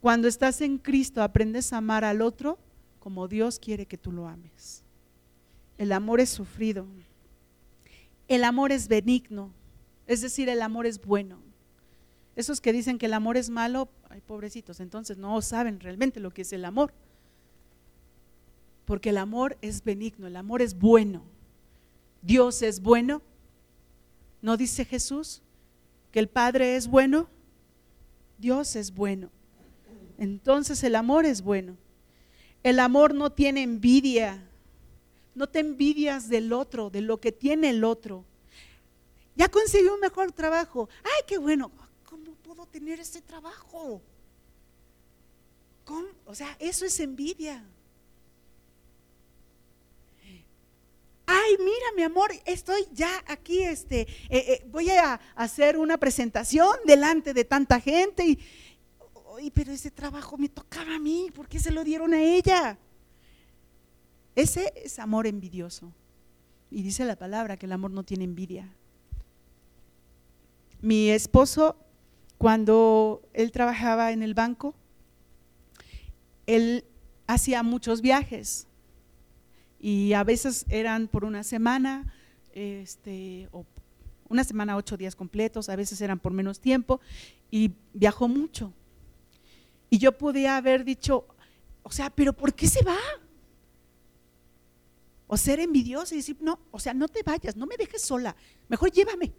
Cuando 0.00 0.28
estás 0.28 0.60
en 0.60 0.78
Cristo 0.78 1.22
aprendes 1.22 1.72
a 1.72 1.78
amar 1.78 2.04
al 2.04 2.22
otro 2.22 2.58
como 3.00 3.28
Dios 3.28 3.58
quiere 3.58 3.86
que 3.86 3.98
tú 3.98 4.12
lo 4.12 4.28
ames. 4.28 4.85
El 5.78 5.92
amor 5.92 6.20
es 6.20 6.30
sufrido. 6.30 6.86
El 8.28 8.44
amor 8.44 8.72
es 8.72 8.88
benigno, 8.88 9.52
es 10.06 10.20
decir, 10.20 10.48
el 10.48 10.62
amor 10.62 10.86
es 10.86 11.00
bueno. 11.00 11.38
Esos 12.34 12.60
que 12.60 12.72
dicen 12.72 12.98
que 12.98 13.06
el 13.06 13.14
amor 13.14 13.36
es 13.36 13.50
malo, 13.50 13.88
ay 14.10 14.20
pobrecitos, 14.20 14.80
entonces 14.80 15.16
no 15.16 15.40
saben 15.42 15.80
realmente 15.80 16.20
lo 16.20 16.30
que 16.30 16.42
es 16.42 16.52
el 16.52 16.64
amor. 16.64 16.92
Porque 18.84 19.10
el 19.10 19.18
amor 19.18 19.56
es 19.62 19.82
benigno, 19.82 20.26
el 20.26 20.36
amor 20.36 20.60
es 20.60 20.78
bueno. 20.78 21.22
Dios 22.22 22.62
es 22.62 22.80
bueno. 22.80 23.22
¿No 24.42 24.56
dice 24.56 24.84
Jesús 24.84 25.42
que 26.12 26.18
el 26.18 26.28
Padre 26.28 26.76
es 26.76 26.88
bueno? 26.88 27.28
Dios 28.38 28.76
es 28.76 28.94
bueno. 28.94 29.30
Entonces 30.18 30.82
el 30.84 30.94
amor 30.94 31.24
es 31.24 31.42
bueno. 31.42 31.76
El 32.62 32.80
amor 32.80 33.14
no 33.14 33.30
tiene 33.30 33.62
envidia. 33.62 34.45
No 35.36 35.46
te 35.46 35.60
envidias 35.60 36.30
del 36.30 36.52
otro, 36.54 36.88
de 36.88 37.02
lo 37.02 37.20
que 37.20 37.30
tiene 37.30 37.68
el 37.68 37.84
otro. 37.84 38.24
Ya 39.36 39.48
consiguió 39.50 39.92
un 39.92 40.00
mejor 40.00 40.32
trabajo. 40.32 40.88
Ay, 41.04 41.24
qué 41.26 41.36
bueno. 41.36 41.70
¿Cómo 42.06 42.32
puedo 42.36 42.64
tener 42.66 42.98
ese 43.00 43.20
trabajo? 43.20 44.00
¿Cómo? 45.84 46.08
O 46.24 46.34
sea, 46.34 46.56
eso 46.58 46.86
es 46.86 46.98
envidia. 47.00 47.62
Ay, 51.26 51.56
mira, 51.58 51.86
mi 51.94 52.02
amor, 52.02 52.32
estoy 52.46 52.86
ya 52.92 53.22
aquí, 53.26 53.62
este, 53.62 54.00
eh, 54.00 54.08
eh, 54.30 54.64
voy 54.68 54.88
a 54.90 55.20
hacer 55.34 55.76
una 55.76 55.98
presentación 55.98 56.78
delante 56.86 57.34
de 57.34 57.44
tanta 57.44 57.78
gente 57.78 58.24
y, 58.24 59.50
pero 59.50 59.72
ese 59.72 59.90
trabajo 59.90 60.38
me 60.38 60.48
tocaba 60.48 60.94
a 60.94 60.98
mí, 60.98 61.30
¿por 61.34 61.46
qué 61.46 61.58
se 61.58 61.72
lo 61.72 61.84
dieron 61.84 62.14
a 62.14 62.22
ella? 62.22 62.78
Ese 64.36 64.72
es 64.76 64.98
amor 64.98 65.26
envidioso. 65.26 65.92
Y 66.70 66.82
dice 66.82 67.04
la 67.04 67.16
palabra 67.16 67.56
que 67.56 67.66
el 67.66 67.72
amor 67.72 67.90
no 67.90 68.04
tiene 68.04 68.24
envidia. 68.24 68.72
Mi 70.80 71.10
esposo, 71.10 71.76
cuando 72.38 73.22
él 73.32 73.50
trabajaba 73.50 74.12
en 74.12 74.22
el 74.22 74.34
banco, 74.34 74.74
él 76.46 76.84
hacía 77.26 77.62
muchos 77.62 78.02
viajes 78.02 78.68
y 79.80 80.12
a 80.12 80.22
veces 80.22 80.66
eran 80.68 81.08
por 81.08 81.24
una 81.24 81.42
semana, 81.42 82.12
este, 82.52 83.48
o 83.52 83.64
una 84.28 84.44
semana, 84.44 84.76
ocho 84.76 84.96
días 84.96 85.16
completos, 85.16 85.68
a 85.68 85.76
veces 85.76 86.00
eran 86.00 86.18
por 86.18 86.32
menos 86.32 86.60
tiempo, 86.60 87.00
y 87.50 87.72
viajó 87.94 88.28
mucho. 88.28 88.72
Y 89.88 89.98
yo 89.98 90.18
podía 90.18 90.56
haber 90.56 90.84
dicho, 90.84 91.26
o 91.82 91.90
sea, 91.90 92.10
pero 92.10 92.32
¿por 92.32 92.52
qué 92.54 92.66
se 92.66 92.84
va? 92.84 92.98
O 95.26 95.36
ser 95.36 95.60
envidiosa 95.60 96.14
y 96.14 96.18
decir, 96.18 96.36
no, 96.40 96.60
o 96.70 96.78
sea, 96.78 96.94
no 96.94 97.08
te 97.08 97.22
vayas, 97.22 97.56
no 97.56 97.66
me 97.66 97.76
dejes 97.76 98.02
sola, 98.02 98.36
mejor 98.68 98.90
llévame, 98.92 99.32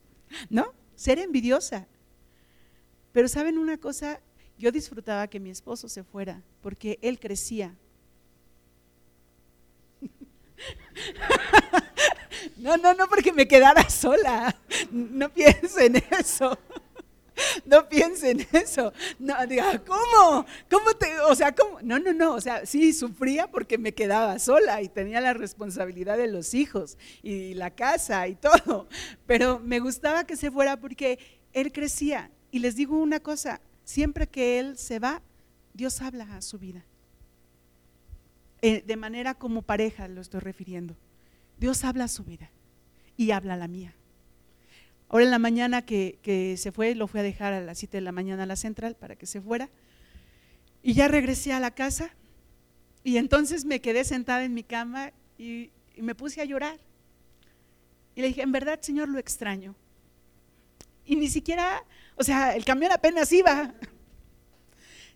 ¿no? 0.50 0.72
Ser 0.94 1.18
envidiosa. 1.18 1.86
Pero 3.12 3.28
saben 3.28 3.58
una 3.58 3.76
cosa, 3.76 4.20
yo 4.58 4.72
disfrutaba 4.72 5.28
que 5.28 5.40
mi 5.40 5.50
esposo 5.50 5.88
se 5.88 6.02
fuera, 6.02 6.42
porque 6.62 6.98
él 7.02 7.18
crecía. 7.18 7.74
No, 12.56 12.76
no, 12.76 12.94
no, 12.94 13.06
porque 13.08 13.32
me 13.32 13.46
quedara 13.46 13.88
sola. 13.90 14.56
No 14.90 15.28
piensen 15.28 15.96
en 15.96 16.04
eso. 16.18 16.58
No 17.64 17.88
piensen 17.88 18.40
en 18.40 18.48
eso. 18.52 18.92
No, 19.18 19.34
diga, 19.46 19.82
¿cómo? 19.84 20.46
¿Cómo 20.70 20.94
te, 20.94 21.18
o 21.20 21.34
sea, 21.34 21.54
cómo? 21.54 21.80
No, 21.82 21.98
no, 21.98 22.12
no, 22.12 22.34
o 22.34 22.40
sea, 22.40 22.66
sí, 22.66 22.92
sufría 22.92 23.50
porque 23.50 23.78
me 23.78 23.94
quedaba 23.94 24.38
sola 24.38 24.82
y 24.82 24.88
tenía 24.88 25.20
la 25.20 25.34
responsabilidad 25.34 26.16
de 26.16 26.28
los 26.28 26.54
hijos 26.54 26.98
y 27.22 27.54
la 27.54 27.70
casa 27.70 28.26
y 28.28 28.34
todo. 28.34 28.88
Pero 29.26 29.60
me 29.60 29.80
gustaba 29.80 30.24
que 30.24 30.36
se 30.36 30.50
fuera 30.50 30.78
porque 30.78 31.18
él 31.52 31.72
crecía. 31.72 32.30
Y 32.50 32.60
les 32.60 32.76
digo 32.76 32.98
una 32.98 33.20
cosa, 33.20 33.60
siempre 33.84 34.26
que 34.26 34.58
él 34.58 34.78
se 34.78 34.98
va, 34.98 35.22
Dios 35.72 36.00
habla 36.02 36.36
a 36.36 36.42
su 36.42 36.58
vida. 36.58 36.84
Eh, 38.62 38.82
de 38.86 38.96
manera 38.96 39.34
como 39.34 39.62
pareja 39.62 40.08
lo 40.08 40.20
estoy 40.20 40.40
refiriendo. 40.40 40.96
Dios 41.58 41.84
habla 41.84 42.04
a 42.04 42.08
su 42.08 42.24
vida 42.24 42.50
y 43.16 43.30
habla 43.32 43.54
a 43.54 43.56
la 43.58 43.68
mía. 43.68 43.94
Ahora 45.08 45.24
en 45.24 45.30
la 45.30 45.38
mañana 45.38 45.82
que, 45.82 46.54
se 46.58 46.72
fue, 46.72 46.94
lo 46.94 47.06
fui 47.06 47.20
a 47.20 47.22
dejar 47.22 47.52
a 47.52 47.60
las 47.60 47.78
7 47.78 47.98
de 47.98 48.00
la 48.00 48.12
mañana 48.12 48.44
a 48.44 48.46
la 48.46 48.56
central 48.56 48.96
para 48.96 49.16
que 49.16 49.26
se 49.26 49.40
fuera. 49.40 49.68
Y 50.82 50.94
ya 50.94 51.08
regresé 51.08 51.52
a 51.52 51.60
la 51.60 51.70
casa 51.70 52.10
y 53.02 53.16
entonces 53.18 53.64
me 53.64 53.80
quedé 53.80 54.04
sentada 54.04 54.44
en 54.44 54.54
mi 54.54 54.64
cama 54.64 55.12
y, 55.38 55.70
me 55.96 56.14
puse 56.16 56.40
a 56.40 56.44
llorar. 56.44 56.80
Y 58.16 58.22
le 58.22 58.28
dije, 58.28 58.42
en 58.42 58.50
verdad, 58.50 58.80
Señor, 58.80 59.08
lo 59.08 59.20
extraño. 59.20 59.76
Y 61.04 61.14
ni 61.14 61.28
siquiera, 61.28 61.84
o 62.16 62.24
sea, 62.24 62.56
el 62.56 62.64
camión 62.64 62.90
apenas 62.90 63.30
iba. 63.30 63.72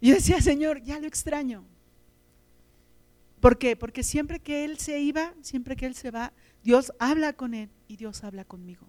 Y 0.01 0.09
yo 0.09 0.15
decía, 0.15 0.41
Señor, 0.41 0.83
ya 0.83 1.01
lo 1.01 1.09
extraño. 1.09 1.65
¿Por 3.41 3.59
qué? 3.59 3.75
Porque 3.75 4.05
siempre 4.05 4.39
que 4.39 4.65
Él 4.65 4.79
se 4.79 5.01
iba, 5.01 5.35
siempre 5.43 5.75
que 5.75 5.87
Él 5.87 5.97
se 5.97 6.13
va, 6.13 6.33
Dios 6.63 6.93
habla 7.01 7.33
con 7.33 7.55
Él 7.55 7.71
y 7.89 7.97
Dios 7.97 8.23
habla 8.23 8.45
conmigo 8.45 8.89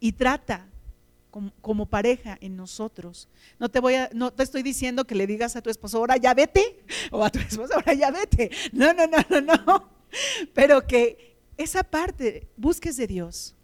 y 0.00 0.12
trata 0.12 0.68
como, 1.60 1.86
pareja 1.86 2.36
en 2.40 2.56
nosotros. 2.56 3.28
No 3.58 3.68
te 3.68 3.80
voy 3.80 3.94
a, 3.94 4.10
no 4.12 4.32
te 4.32 4.42
estoy 4.42 4.62
diciendo 4.62 5.06
que 5.06 5.14
le 5.14 5.26
digas 5.26 5.56
a 5.56 5.62
tu 5.62 5.70
esposo, 5.70 5.98
ahora 5.98 6.16
ya 6.16 6.34
vete, 6.34 6.82
o 7.10 7.24
a 7.24 7.30
tu 7.30 7.38
esposo, 7.38 7.74
ahora 7.74 7.94
ya 7.94 8.10
vete. 8.10 8.50
No, 8.72 8.92
no, 8.92 9.06
no, 9.06 9.18
no, 9.30 9.40
no. 9.40 9.90
Pero 10.54 10.86
que 10.86 11.36
esa 11.56 11.82
parte 11.84 12.48
busques 12.56 12.96
de 12.96 13.06
Dios. 13.06 13.54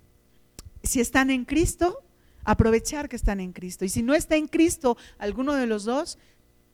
Si 0.82 1.00
están 1.00 1.30
en 1.30 1.44
Cristo, 1.44 2.02
aprovechar 2.44 3.08
que 3.08 3.16
están 3.16 3.40
en 3.40 3.52
Cristo. 3.52 3.84
Y 3.84 3.88
si 3.88 4.02
no 4.02 4.14
está 4.14 4.36
en 4.36 4.46
Cristo 4.46 4.96
alguno 5.18 5.54
de 5.54 5.66
los 5.66 5.84
dos, 5.84 6.18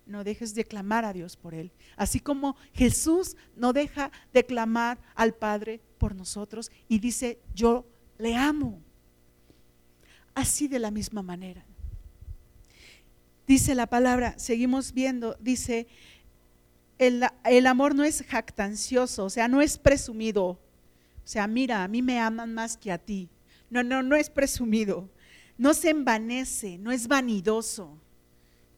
no 0.06 0.24
dejes 0.24 0.54
de 0.54 0.64
clamar 0.64 1.04
a 1.04 1.12
Dios 1.12 1.36
por 1.36 1.54
él. 1.54 1.70
Así 1.96 2.18
como 2.18 2.56
Jesús 2.74 3.36
no 3.54 3.72
deja 3.72 4.11
de 4.32 4.44
clamar 4.44 4.98
al 5.14 5.34
Padre 5.34 5.80
por 5.98 6.16
nosotros 6.16 6.72
y 6.88 6.98
dice, 6.98 7.38
yo 7.54 7.86
le 8.18 8.34
amo 8.34 8.82
así 10.34 10.68
de 10.68 10.78
la 10.78 10.90
misma 10.90 11.22
manera. 11.22 11.64
Dice 13.46 13.74
la 13.74 13.88
palabra, 13.88 14.38
seguimos 14.38 14.92
viendo, 14.92 15.36
dice, 15.40 15.88
el, 16.98 17.66
amor 17.66 17.94
no 17.94 18.04
es 18.04 18.22
jactancioso, 18.22 19.24
o 19.24 19.30
sea, 19.30 19.48
no 19.48 19.62
es 19.62 19.78
presumido. 19.78 20.44
O 20.44 20.58
sea, 21.24 21.46
mira, 21.46 21.82
a 21.82 21.88
mí 21.88 22.02
me 22.02 22.20
aman 22.20 22.52
más 22.52 22.76
que 22.76 22.92
a 22.92 22.98
ti. 22.98 23.28
No, 23.70 23.82
no, 23.82 24.02
no 24.02 24.16
es 24.16 24.28
presumido. 24.28 25.08
No 25.56 25.74
se 25.74 25.90
envanece, 25.90 26.78
no 26.78 26.92
es 26.92 27.08
vanidoso. 27.08 27.98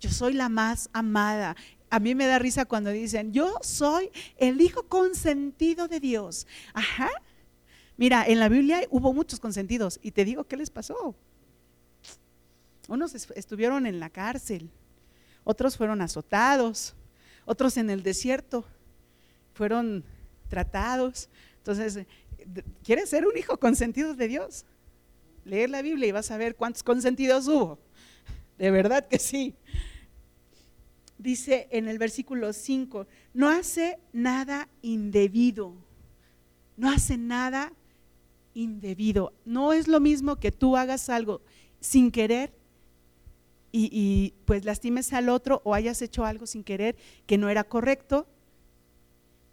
Yo 0.01 0.11
soy 0.11 0.35
la 0.35 0.49
más 0.49 0.89
amada. 0.93 1.57
A 1.91 1.99
mí 1.99 2.15
me 2.15 2.27
da 2.27 2.39
risa 2.39 2.65
cuando 2.65 2.91
dicen, 2.91 3.33
yo 3.33 3.55
soy 3.61 4.11
el 4.37 4.61
hijo 4.61 4.85
consentido 4.85 5.89
de 5.89 6.01
Dios. 6.01 6.47
Ajá. 6.75 7.11
Mira, 7.97 8.25
en 8.27 8.39
la 8.39 8.49
Biblia 8.49 8.87
hubo 8.91 9.13
muchos 9.13 9.39
consentidos 9.39 10.01
y 10.03 10.13
te 10.13 10.25
digo 10.25 10.45
qué 10.45 10.57
les 10.57 10.71
pasó. 10.71 11.15
Unos 12.89 13.15
estuvieron 13.15 13.87
en 13.87 14.01
la 14.01 14.11
cárcel, 14.11 14.71
otros 15.45 15.77
fueron 15.77 16.01
azotados, 16.01 16.95
otros 17.45 17.77
en 17.77 17.91
el 17.91 18.03
desierto 18.03 18.65
fueron 19.55 20.05
tratados. 20.49 21.29
Entonces, 21.59 22.07
¿quieres 22.83 23.09
ser 23.09 23.27
un 23.27 23.37
hijo 23.37 23.59
consentido 23.59 24.15
de 24.15 24.29
Dios? 24.29 24.65
Leer 25.45 25.71
la 25.71 25.83
Biblia 25.83 26.09
y 26.09 26.13
vas 26.13 26.31
a 26.31 26.37
ver 26.37 26.57
cuántos 26.57 26.83
consentidos 26.83 27.49
hubo. 27.49 27.79
De 28.59 28.71
verdad 28.71 29.07
que 29.07 29.19
sí. 29.19 29.55
Dice 31.19 31.69
en 31.71 31.89
el 31.89 31.99
versículo 31.99 32.53
5, 32.53 33.07
no 33.35 33.49
hace 33.49 33.99
nada 34.13 34.69
indebido. 34.83 35.75
No 36.77 36.91
hace 36.91 37.17
nada 37.17 37.73
indebido. 38.55 39.33
No 39.45 39.73
es 39.73 39.89
lo 39.89 40.01
mismo 40.01 40.37
que 40.37 40.53
tú 40.53 40.77
hagas 40.77 41.09
algo 41.09 41.43
sin 41.81 42.11
querer 42.11 42.53
y, 43.73 44.35
pues 44.45 44.65
lastimes 44.65 45.13
al 45.13 45.31
otro 45.31 45.63
o 45.65 45.75
hayas 45.75 46.03
hecho 46.03 46.25
algo 46.25 46.47
sin 46.47 46.63
querer 46.63 46.97
que 47.27 47.39
no 47.39 47.49
era 47.49 47.65
correcto, 47.65 48.27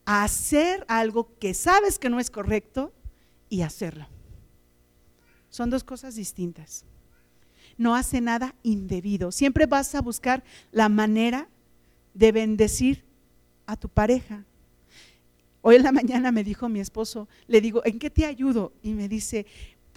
hacer 0.06 0.86
algo 0.88 1.38
que 1.40 1.54
sabes 1.54 1.98
que 1.98 2.10
no 2.10 2.20
es 2.20 2.30
correcto 2.30 2.92
y 3.48 3.62
hacerlo. 3.62 4.08
Son 5.50 5.70
dos 5.70 5.84
cosas 5.84 6.16
distintas. 6.16 6.86
No 7.78 7.96
hace 7.96 8.20
nada 8.20 8.56
indebido. 8.62 9.32
Siempre 9.32 9.66
vas 9.66 9.96
a 9.96 10.02
buscar 10.02 10.44
la 10.72 10.90
manera 10.90 11.48
de 12.14 12.32
bendecir 12.32 13.06
a 13.66 13.78
tu 13.78 13.88
pareja. 13.88 14.44
Hoy 15.62 15.76
en 15.76 15.84
la 15.84 15.92
mañana 15.92 16.32
me 16.32 16.44
dijo 16.44 16.70
mi 16.70 16.80
esposo, 16.80 17.28
le 17.48 17.62
digo, 17.62 17.82
¿en 17.86 18.00
qué 18.00 18.10
te 18.10 18.26
ayudo? 18.26 18.74
Y 18.82 18.94
me 18.94 19.08
dice, 19.08 19.46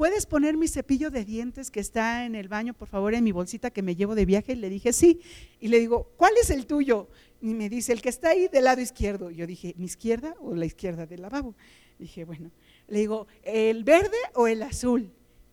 ¿puedes 0.03 0.27
poner 0.27 0.57
mi 0.57 0.67
cepillo 0.67 1.13
de 1.13 1.25
dientes 1.25 1.71
que 1.71 1.79
está 1.79 2.27
en 2.27 2.35
el 2.35 2.49
baño, 2.49 2.75
por 2.75 2.89
favor, 2.89 3.15
en 3.15 3.23
mi 3.23 3.31
bolsita 3.31 3.71
que 3.71 3.83
me 3.83 3.95
llevo 3.95 4.17
de 4.17 4.27
viaje? 4.27 4.55
Y 4.55 4.57
le 4.57 4.69
dije, 4.69 4.93
sí. 4.93 5.21
Y 5.61 5.69
le 5.69 5.79
digo, 5.79 6.11
¿cuál 6.17 6.33
es 6.43 6.51
el 6.51 6.67
tuyo? 6.67 7.09
Y 7.41 7.55
me 7.55 7.69
dice, 7.69 7.93
el 7.93 8.03
que 8.03 8.09
está 8.09 8.31
ahí 8.31 8.49
del 8.49 8.65
lado 8.65 8.81
izquierdo. 8.81 9.31
yo 9.31 9.47
dije, 9.47 9.77
¿mi 9.79 9.85
izquierda 9.85 10.35
o 10.41 10.57
la 10.57 10.67
izquierda 10.67 11.07
del 11.07 11.23
lavabo? 11.23 11.55
dije, 12.01 12.25
bueno, 12.25 12.51
le 12.89 12.99
digo, 12.99 13.29
¿el 13.45 13.85
verde 13.85 14.17
o 14.35 14.49
el 14.49 14.65
azul? 14.65 15.09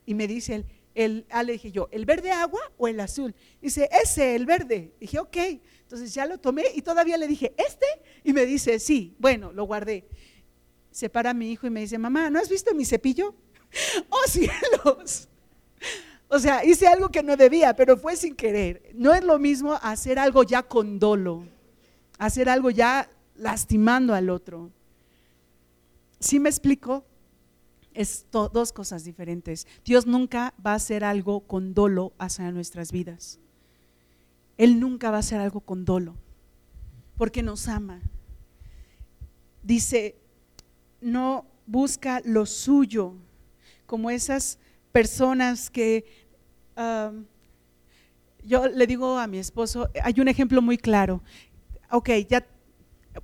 Y 0.07 0.15
me 0.15 0.25
dice 0.25 0.55
él, 0.55 0.65
el, 0.95 1.27
ah, 1.29 1.43
le 1.43 1.51
dije 1.51 1.71
yo, 1.71 1.87
¿el 1.91 2.05
verde 2.05 2.31
agua 2.31 2.61
o 2.79 2.87
el 2.87 2.99
azul? 3.01 3.35
Dice, 3.61 3.87
ese, 4.01 4.33
el 4.35 4.47
verde. 4.47 4.95
Dije, 4.99 5.19
ok. 5.19 5.37
Entonces 5.83 6.11
ya 6.11 6.25
lo 6.25 6.39
tomé 6.39 6.63
y 6.73 6.81
todavía 6.81 7.17
le 7.17 7.27
dije, 7.27 7.53
¿este? 7.55 7.85
Y 8.23 8.33
me 8.33 8.47
dice, 8.47 8.79
sí, 8.79 9.15
bueno, 9.19 9.53
lo 9.53 9.65
guardé. 9.65 10.07
Se 10.89 11.07
para 11.07 11.35
mi 11.35 11.51
hijo 11.51 11.67
y 11.67 11.69
me 11.69 11.81
dice, 11.81 11.99
mamá, 11.99 12.31
¿no 12.31 12.39
has 12.39 12.49
visto 12.49 12.73
mi 12.73 12.83
cepillo? 12.83 13.35
¡Oh 14.09 14.27
cielos! 14.27 15.27
O 16.27 16.37
sea, 16.37 16.63
hice 16.63 16.87
algo 16.87 17.09
que 17.09 17.23
no 17.23 17.35
debía, 17.35 17.75
pero 17.75 17.97
fue 17.97 18.15
sin 18.15 18.35
querer. 18.35 18.91
No 18.93 19.13
es 19.13 19.23
lo 19.23 19.39
mismo 19.39 19.73
hacer 19.81 20.19
algo 20.19 20.43
ya 20.43 20.61
con 20.61 20.99
dolo, 20.99 21.47
hacer 22.19 22.49
algo 22.49 22.69
ya 22.69 23.09
lastimando 23.35 24.13
al 24.13 24.29
otro. 24.29 24.71
¿Sí 26.19 26.39
me 26.39 26.49
explico? 26.49 27.03
Es 27.95 28.27
dos 28.31 28.71
cosas 28.71 29.03
diferentes. 29.03 29.65
Dios 29.83 30.05
nunca 30.05 30.53
va 30.63 30.73
a 30.73 30.75
hacer 30.75 31.03
algo 31.03 31.41
con 31.41 31.73
dolo 31.73 32.13
hacia 32.19 32.51
nuestras 32.51 32.91
vidas. 32.91 33.39
Él 34.57 34.79
nunca 34.79 35.09
va 35.09 35.17
a 35.17 35.21
hacer 35.21 35.39
algo 35.39 35.61
con 35.61 35.83
dolo, 35.83 36.15
porque 37.17 37.41
nos 37.41 37.67
ama. 37.67 38.01
Dice, 39.63 40.15
no 41.01 41.45
busca 41.65 42.21
lo 42.23 42.45
suyo, 42.45 43.15
como 43.89 44.11
esas 44.11 44.59
personas 44.91 45.71
que 45.71 46.05
yo 48.43 48.67
le 48.67 48.85
digo 48.85 49.17
a 49.17 49.25
mi 49.25 49.39
esposo, 49.39 49.89
hay 50.03 50.13
un 50.21 50.27
ejemplo 50.27 50.61
muy 50.61 50.77
claro. 50.77 51.23
Ok, 51.89 52.09
ya 52.29 52.45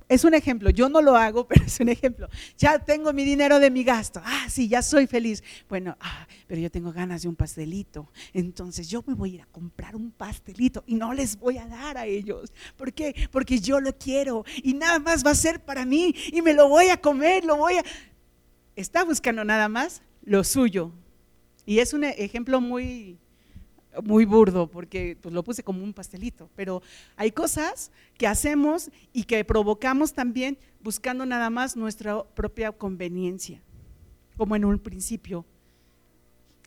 es 0.08 0.24
un 0.24 0.34
ejemplo, 0.34 0.70
yo 0.70 0.88
no 0.88 1.00
lo 1.00 1.14
hago, 1.14 1.46
pero 1.48 1.64
es 1.64 1.78
un 1.78 1.88
ejemplo. 1.88 2.28
Ya 2.58 2.80
tengo 2.80 3.12
mi 3.12 3.24
dinero 3.24 3.60
de 3.60 3.70
mi 3.70 3.84
gasto. 3.84 4.20
Ah, 4.24 4.46
sí, 4.50 4.66
ya 4.66 4.82
soy 4.82 5.06
feliz. 5.06 5.44
Bueno, 5.68 5.96
ah, 6.00 6.26
pero 6.48 6.60
yo 6.60 6.68
tengo 6.68 6.92
ganas 6.92 7.22
de 7.22 7.28
un 7.28 7.36
pastelito. 7.36 8.10
Entonces 8.32 8.88
yo 8.90 9.04
me 9.06 9.14
voy 9.14 9.30
a 9.30 9.34
ir 9.34 9.42
a 9.42 9.46
comprar 9.46 9.94
un 9.94 10.10
pastelito 10.10 10.82
y 10.84 10.96
no 10.96 11.14
les 11.14 11.38
voy 11.38 11.58
a 11.58 11.66
dar 11.66 11.96
a 11.96 12.06
ellos. 12.06 12.52
¿Por 12.76 12.92
qué? 12.92 13.28
Porque 13.30 13.60
yo 13.60 13.80
lo 13.80 13.96
quiero 13.96 14.44
y 14.64 14.74
nada 14.74 14.98
más 14.98 15.24
va 15.24 15.30
a 15.30 15.36
ser 15.36 15.64
para 15.64 15.86
mí 15.86 16.12
y 16.32 16.42
me 16.42 16.54
lo 16.54 16.68
voy 16.68 16.88
a 16.88 17.00
comer, 17.00 17.44
lo 17.44 17.56
voy 17.56 17.74
a... 17.74 17.84
Está 18.74 19.04
buscando 19.04 19.44
nada 19.44 19.68
más 19.68 20.02
lo 20.26 20.44
suyo. 20.44 20.92
Y 21.64 21.78
es 21.78 21.94
un 21.94 22.04
ejemplo 22.04 22.60
muy, 22.60 23.18
muy 24.04 24.26
burdo 24.26 24.68
porque 24.68 25.16
pues, 25.20 25.34
lo 25.34 25.42
puse 25.42 25.62
como 25.62 25.82
un 25.82 25.94
pastelito, 25.94 26.50
pero 26.54 26.82
hay 27.16 27.30
cosas 27.32 27.90
que 28.18 28.26
hacemos 28.26 28.90
y 29.12 29.24
que 29.24 29.42
provocamos 29.44 30.12
también 30.12 30.58
buscando 30.82 31.24
nada 31.24 31.48
más 31.48 31.76
nuestra 31.76 32.22
propia 32.22 32.72
conveniencia, 32.72 33.62
como 34.36 34.54
en 34.54 34.64
un 34.64 34.78
principio. 34.78 35.46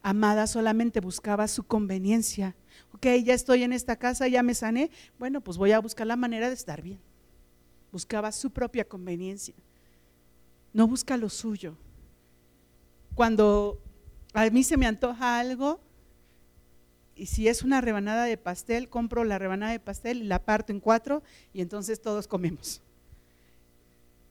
Amada 0.01 0.47
solamente 0.47 1.01
buscaba 1.01 1.47
su 1.47 1.63
conveniencia. 1.63 2.55
Ok, 2.93 3.05
ya 3.23 3.33
estoy 3.33 3.63
en 3.63 3.73
esta 3.73 3.97
casa, 3.97 4.27
ya 4.29 4.41
me 4.41 4.53
sané. 4.53 4.89
Bueno, 5.17 5.41
pues 5.41 5.57
voy 5.57 5.73
a 5.73 5.79
buscar 5.79 6.07
la 6.07 6.15
manera 6.15 6.47
de 6.47 6.53
estar 6.53 6.81
bien. 6.81 6.99
Buscaba 7.91 8.31
su 8.31 8.51
propia 8.51 8.85
conveniencia. 8.85 9.55
No 10.71 10.87
busca 10.87 11.17
lo 11.17 11.27
suyo 11.27 11.75
cuando 13.15 13.81
a 14.33 14.49
mí 14.49 14.63
se 14.63 14.77
me 14.77 14.85
antoja 14.85 15.39
algo, 15.39 15.79
y 17.19 17.25
si 17.25 17.49
es 17.49 17.63
una 17.63 17.81
rebanada 17.81 18.23
de 18.23 18.37
pastel, 18.37 18.87
compro 18.87 19.25
la 19.25 19.37
rebanada 19.37 19.73
de 19.73 19.79
pastel 19.79 20.21
y 20.21 20.25
la 20.25 20.39
parto 20.45 20.71
en 20.71 20.79
cuatro 20.79 21.21
y 21.51 21.61
entonces 21.61 22.01
todos 22.01 22.27
comemos. 22.27 22.81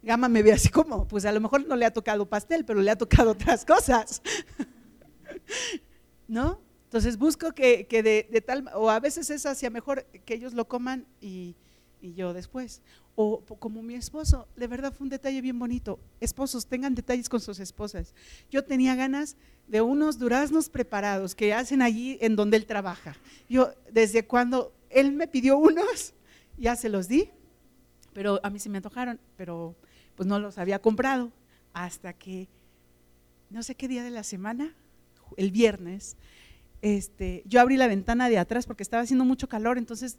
Gama 0.03 0.29
me 0.29 0.43
ve 0.43 0.53
así 0.53 0.71
como, 0.71 1.07
pues 1.07 1.27
a 1.27 1.33
lo 1.33 1.41
mejor 1.41 1.67
no 1.67 1.77
le 1.77 1.85
ha 1.85 1.93
tocado 1.93 2.27
pastel, 2.27 2.65
pero 2.65 2.81
le 2.81 2.91
ha 2.91 2.97
tocado 2.97 3.33
otras 3.33 3.67
cosas. 3.67 4.23
¿No? 6.29 6.61
Entonces 6.85 7.19
busco 7.19 7.53
que, 7.53 7.87
de, 7.91 8.41
tal, 8.41 8.71
o 8.75 8.89
a 8.89 9.01
veces 9.01 9.29
es 9.29 9.45
hacia 9.45 9.69
mejor 9.69 10.05
que 10.25 10.33
ellos 10.33 10.55
lo 10.55 10.67
coman 10.67 11.07
y, 11.21 11.57
y 12.01 12.15
yo 12.15 12.33
después. 12.33 12.81
O 13.21 13.41
como 13.59 13.83
mi 13.83 13.97
esposo, 13.97 14.47
de 14.55 14.69
verdad 14.69 14.93
fue 14.93 15.05
un 15.05 15.09
detalle 15.09 15.41
bien 15.41 15.59
bonito. 15.59 15.99
Esposos, 16.21 16.67
tengan 16.67 16.95
detalles 16.95 17.29
con 17.29 17.41
sus 17.41 17.59
esposas. 17.59 18.15
Yo 18.49 18.63
tenía 18.63 18.95
ganas 18.95 19.37
de 19.67 19.81
unos 19.81 20.21
duraznos 20.21 20.69
preparados 20.69 21.35
que 21.35 21.53
hacen 21.53 21.83
allí 21.83 22.17
en 22.21 22.37
donde 22.37 22.57
él 22.57 22.65
trabaja. 22.65 23.17
Yo, 23.49 23.73
desde 23.91 24.25
cuando 24.25 24.73
él 24.89 25.11
me 25.11 25.27
pidió 25.27 25.59
unos, 25.59 26.15
ya 26.59 26.77
se 26.77 26.89
los 26.89 27.09
di, 27.09 27.29
pero 28.13 28.39
a 28.45 28.51
mí 28.51 28.61
se 28.61 28.69
me 28.69 28.77
antojaron, 28.77 29.19
pero 29.37 29.75
pues 30.15 30.29
no 30.29 30.39
los 30.39 30.57
había 30.57 30.81
comprado 30.81 31.33
hasta 31.73 32.13
que, 32.13 32.47
no 33.51 33.65
sé 33.65 33.75
qué 33.75 33.89
día 33.89 34.05
de 34.05 34.11
la 34.13 34.23
semana, 34.23 34.77
el 35.37 35.51
viernes, 35.51 36.17
este, 36.81 37.43
yo 37.47 37.61
abrí 37.61 37.77
la 37.77 37.89
ventana 37.89 38.29
de 38.29 38.39
atrás 38.39 38.67
porque 38.67 38.83
estaba 38.83 39.03
haciendo 39.03 39.25
mucho 39.25 39.49
calor, 39.49 39.79
entonces 39.79 40.19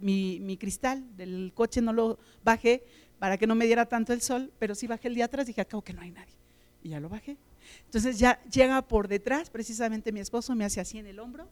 mi, 0.00 0.56
cristal 0.58 1.04
del 1.16 1.52
coche 1.54 1.82
no 1.82 1.92
lo 1.92 2.18
bajé 2.42 2.82
para 3.18 3.36
que 3.36 3.46
no 3.46 3.54
me 3.54 3.66
diera 3.66 3.86
tanto 3.86 4.12
el 4.12 4.22
sol, 4.22 4.52
pero 4.58 4.74
sí 4.74 4.86
bajé 4.86 5.08
el 5.08 5.14
de 5.14 5.22
atrás, 5.22 5.46
dije, 5.46 5.60
acabo 5.60 5.82
que 5.82 5.92
no 5.92 6.00
hay 6.00 6.10
nadie. 6.10 6.34
Y 6.82 6.90
ya 6.90 7.00
lo 7.00 7.08
bajé. 7.08 7.36
Entonces 7.84 8.18
ya 8.18 8.40
llega 8.44 8.80
por 8.82 9.08
detrás, 9.08 9.50
precisamente 9.50 10.12
mi 10.12 10.20
esposo 10.20 10.54
me 10.54 10.64
hace 10.64 10.80
así 10.80 10.98
en 10.98 11.06
el 11.06 11.18
hombro. 11.18 11.48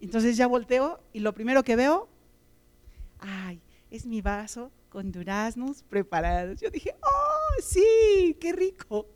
Entonces 0.00 0.36
ya 0.36 0.46
volteo 0.46 1.00
y 1.12 1.20
lo 1.20 1.32
primero 1.32 1.62
que 1.62 1.76
veo, 1.76 2.08
ay, 3.20 3.62
es 3.90 4.04
mi 4.04 4.20
vaso 4.20 4.70
con 4.88 5.12
duraznos 5.12 5.82
preparados. 5.84 6.60
Yo 6.60 6.68
dije, 6.70 6.94
oh, 7.00 7.62
sí, 7.62 8.36
qué 8.40 8.52
rico. 8.52 9.06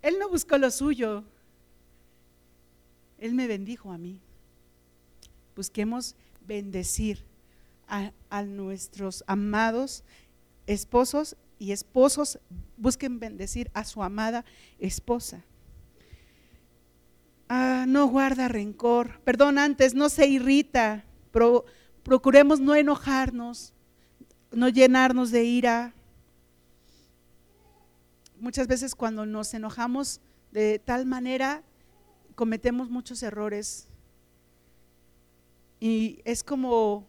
Él 0.00 0.18
no 0.20 0.28
buscó 0.28 0.56
lo 0.56 0.70
suyo, 0.70 1.24
él 3.18 3.34
me 3.34 3.46
bendijo 3.46 3.92
a 3.92 3.98
mí. 3.98 4.20
Busquemos 5.54 6.14
bendecir 6.46 7.24
a, 7.88 8.42
nuestros 8.42 9.24
amados 9.26 10.04
esposos 10.66 11.36
y 11.58 11.72
esposos 11.72 12.38
busquen 12.76 13.18
bendecir 13.18 13.70
a 13.74 13.84
su 13.84 14.02
amada 14.02 14.44
esposa. 14.78 15.44
Ah, 17.48 17.84
no 17.86 18.08
guarda 18.08 18.48
rencor, 18.48 19.20
perdón, 19.20 19.58
antes 19.58 19.94
no 19.94 20.08
se 20.08 20.26
irrita, 20.26 21.04
procuremos 22.02 22.58
no 22.60 22.74
enojarnos, 22.74 23.72
no 24.50 24.68
llenarnos 24.68 25.30
de 25.30 25.44
ira. 25.44 25.94
Muchas 28.40 28.66
veces 28.66 28.94
cuando 28.94 29.24
nos 29.24 29.54
enojamos 29.54 30.20
de 30.50 30.80
tal 30.80 31.06
manera 31.06 31.62
cometemos 32.36 32.90
muchos 32.90 33.22
errores 33.24 33.88
y 35.80 36.20
es 36.24 36.44
como, 36.44 37.08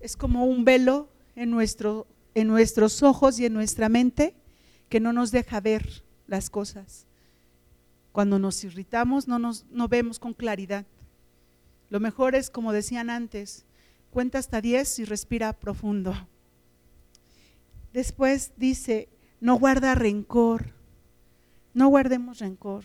es 0.00 0.16
como 0.16 0.46
un 0.46 0.64
velo 0.64 1.08
en, 1.36 1.50
nuestro, 1.50 2.06
en 2.34 2.48
nuestros 2.48 3.02
ojos 3.02 3.38
y 3.38 3.46
en 3.46 3.52
nuestra 3.52 3.88
mente 3.88 4.34
que 4.88 5.00
no 5.00 5.12
nos 5.12 5.30
deja 5.30 5.60
ver 5.60 6.02
las 6.26 6.50
cosas. 6.50 7.06
Cuando 8.10 8.38
nos 8.38 8.64
irritamos 8.64 9.28
no, 9.28 9.38
nos, 9.38 9.66
no 9.70 9.86
vemos 9.86 10.18
con 10.18 10.32
claridad. 10.32 10.86
Lo 11.90 12.00
mejor 12.00 12.34
es, 12.34 12.50
como 12.50 12.72
decían 12.72 13.10
antes, 13.10 13.66
cuenta 14.10 14.38
hasta 14.38 14.60
10 14.62 15.00
y 15.00 15.04
respira 15.04 15.52
profundo. 15.52 16.14
Después 17.92 18.52
dice, 18.56 19.10
no 19.40 19.58
guarda 19.58 19.94
rencor, 19.94 20.72
no 21.74 21.88
guardemos 21.88 22.38
rencor. 22.38 22.84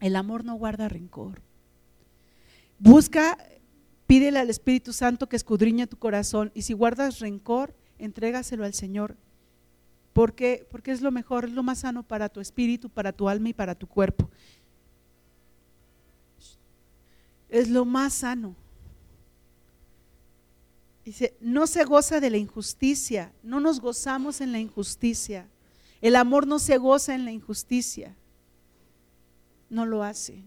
El 0.00 0.16
amor 0.16 0.44
no 0.44 0.54
guarda 0.54 0.88
rencor. 0.88 1.40
Busca, 2.78 3.38
pídele 4.06 4.38
al 4.38 4.50
Espíritu 4.50 4.92
Santo 4.92 5.28
que 5.28 5.36
escudriñe 5.36 5.86
tu 5.86 5.96
corazón 5.96 6.50
y 6.54 6.62
si 6.62 6.74
guardas 6.74 7.20
rencor, 7.20 7.74
entrégaselo 7.98 8.64
al 8.64 8.74
Señor. 8.74 9.16
Porque, 10.12 10.66
porque 10.70 10.92
es 10.92 11.02
lo 11.02 11.10
mejor, 11.10 11.44
es 11.44 11.52
lo 11.52 11.62
más 11.62 11.80
sano 11.80 12.02
para 12.02 12.28
tu 12.28 12.40
espíritu, 12.40 12.88
para 12.88 13.12
tu 13.12 13.28
alma 13.28 13.50
y 13.50 13.54
para 13.54 13.74
tu 13.74 13.86
cuerpo. 13.86 14.30
Es 17.48 17.68
lo 17.68 17.84
más 17.84 18.14
sano. 18.14 18.54
Dice, 21.04 21.36
no 21.40 21.66
se 21.66 21.84
goza 21.84 22.18
de 22.18 22.30
la 22.30 22.36
injusticia, 22.36 23.30
no 23.42 23.60
nos 23.60 23.80
gozamos 23.80 24.40
en 24.40 24.52
la 24.52 24.58
injusticia. 24.58 25.46
El 26.00 26.16
amor 26.16 26.46
no 26.46 26.58
se 26.58 26.78
goza 26.78 27.14
en 27.14 27.24
la 27.24 27.30
injusticia. 27.30 28.16
No 29.76 29.84
lo 29.84 30.02
hace. 30.02 30.42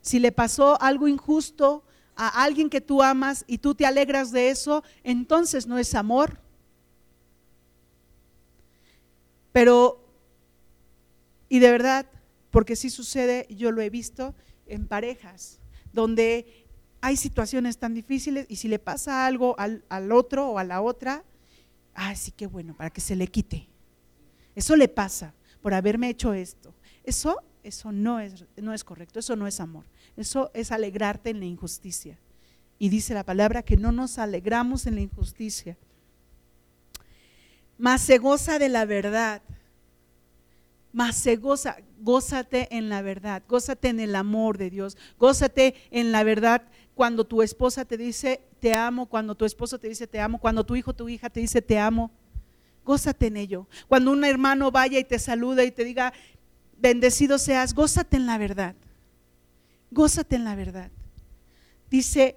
Si 0.00 0.20
le 0.20 0.30
pasó 0.30 0.80
algo 0.80 1.08
injusto 1.08 1.82
a 2.14 2.44
alguien 2.44 2.70
que 2.70 2.80
tú 2.80 3.02
amas 3.02 3.44
y 3.48 3.58
tú 3.58 3.74
te 3.74 3.84
alegras 3.84 4.30
de 4.30 4.50
eso, 4.50 4.84
entonces 5.02 5.66
no 5.66 5.76
es 5.76 5.92
amor. 5.96 6.38
Pero, 9.50 10.06
y 11.48 11.58
de 11.58 11.72
verdad, 11.72 12.06
porque 12.52 12.76
sí 12.76 12.90
sucede, 12.90 13.48
yo 13.50 13.72
lo 13.72 13.82
he 13.82 13.90
visto 13.90 14.36
en 14.66 14.86
parejas, 14.86 15.58
donde 15.92 16.68
hay 17.00 17.16
situaciones 17.16 17.78
tan 17.78 17.92
difíciles 17.92 18.46
y 18.48 18.54
si 18.54 18.68
le 18.68 18.78
pasa 18.78 19.26
algo 19.26 19.56
al, 19.58 20.12
otro 20.12 20.48
o 20.48 20.58
a 20.58 20.64
la 20.64 20.80
otra, 20.80 21.24
ah, 21.92 22.14
sí 22.14 22.30
que 22.30 22.46
bueno, 22.46 22.76
para 22.76 22.90
que 22.90 23.00
se 23.00 23.16
le 23.16 23.26
quite. 23.26 23.66
Eso 24.54 24.76
le 24.76 24.86
pasa 24.86 25.34
por 25.60 25.74
haberme 25.74 26.08
hecho 26.08 26.34
esto. 26.34 26.72
Eso, 27.02 27.42
eso 27.64 27.90
no 27.92 28.20
es, 28.20 28.44
no 28.56 28.72
es 28.72 28.84
correcto, 28.84 29.18
eso 29.18 29.34
no 29.36 29.46
es 29.46 29.58
amor. 29.60 29.84
Eso 30.16 30.50
es 30.54 30.70
alegrarte 30.70 31.30
en 31.30 31.40
la 31.40 31.46
injusticia. 31.46 32.18
Y 32.78 32.88
dice 32.88 33.14
la 33.14 33.24
palabra 33.24 33.62
que 33.62 33.76
no 33.76 33.92
nos 33.92 34.18
alegramos 34.18 34.86
en 34.86 34.96
la 34.96 35.00
injusticia. 35.00 35.76
Mas 37.78 38.02
se 38.02 38.18
goza 38.18 38.58
de 38.58 38.68
la 38.68 38.84
verdad. 38.84 39.42
Mas 40.92 41.16
se 41.16 41.36
goza, 41.36 41.76
gózate 41.98 42.68
en 42.76 42.88
la 42.88 43.02
verdad, 43.02 43.42
gózate 43.48 43.88
en 43.88 43.98
el 43.98 44.14
amor 44.14 44.58
de 44.58 44.70
Dios, 44.70 44.96
gózate 45.18 45.74
en 45.90 46.12
la 46.12 46.22
verdad 46.22 46.62
cuando 46.94 47.26
tu 47.26 47.42
esposa 47.42 47.84
te 47.84 47.96
dice 47.96 48.42
te 48.60 48.74
amo, 48.74 49.06
cuando 49.06 49.34
tu 49.34 49.44
esposo 49.44 49.78
te 49.78 49.88
dice 49.88 50.06
te 50.06 50.20
amo, 50.20 50.38
cuando 50.38 50.64
tu 50.64 50.76
hijo 50.76 50.94
tu 50.94 51.08
hija 51.08 51.30
te 51.30 51.40
dice 51.40 51.60
te 51.62 51.78
amo. 51.78 52.12
Gózate 52.84 53.26
en 53.26 53.38
ello. 53.38 53.66
Cuando 53.88 54.12
un 54.12 54.24
hermano 54.24 54.70
vaya 54.70 54.98
y 54.98 55.04
te 55.04 55.18
saluda 55.18 55.64
y 55.64 55.70
te 55.70 55.84
diga 55.84 56.12
bendecido 56.84 57.38
seas, 57.38 57.72
gózate 57.72 58.18
en 58.18 58.26
la 58.26 58.36
verdad. 58.36 58.74
Gózate 59.90 60.36
en 60.36 60.44
la 60.44 60.54
verdad. 60.54 60.90
Dice, 61.90 62.36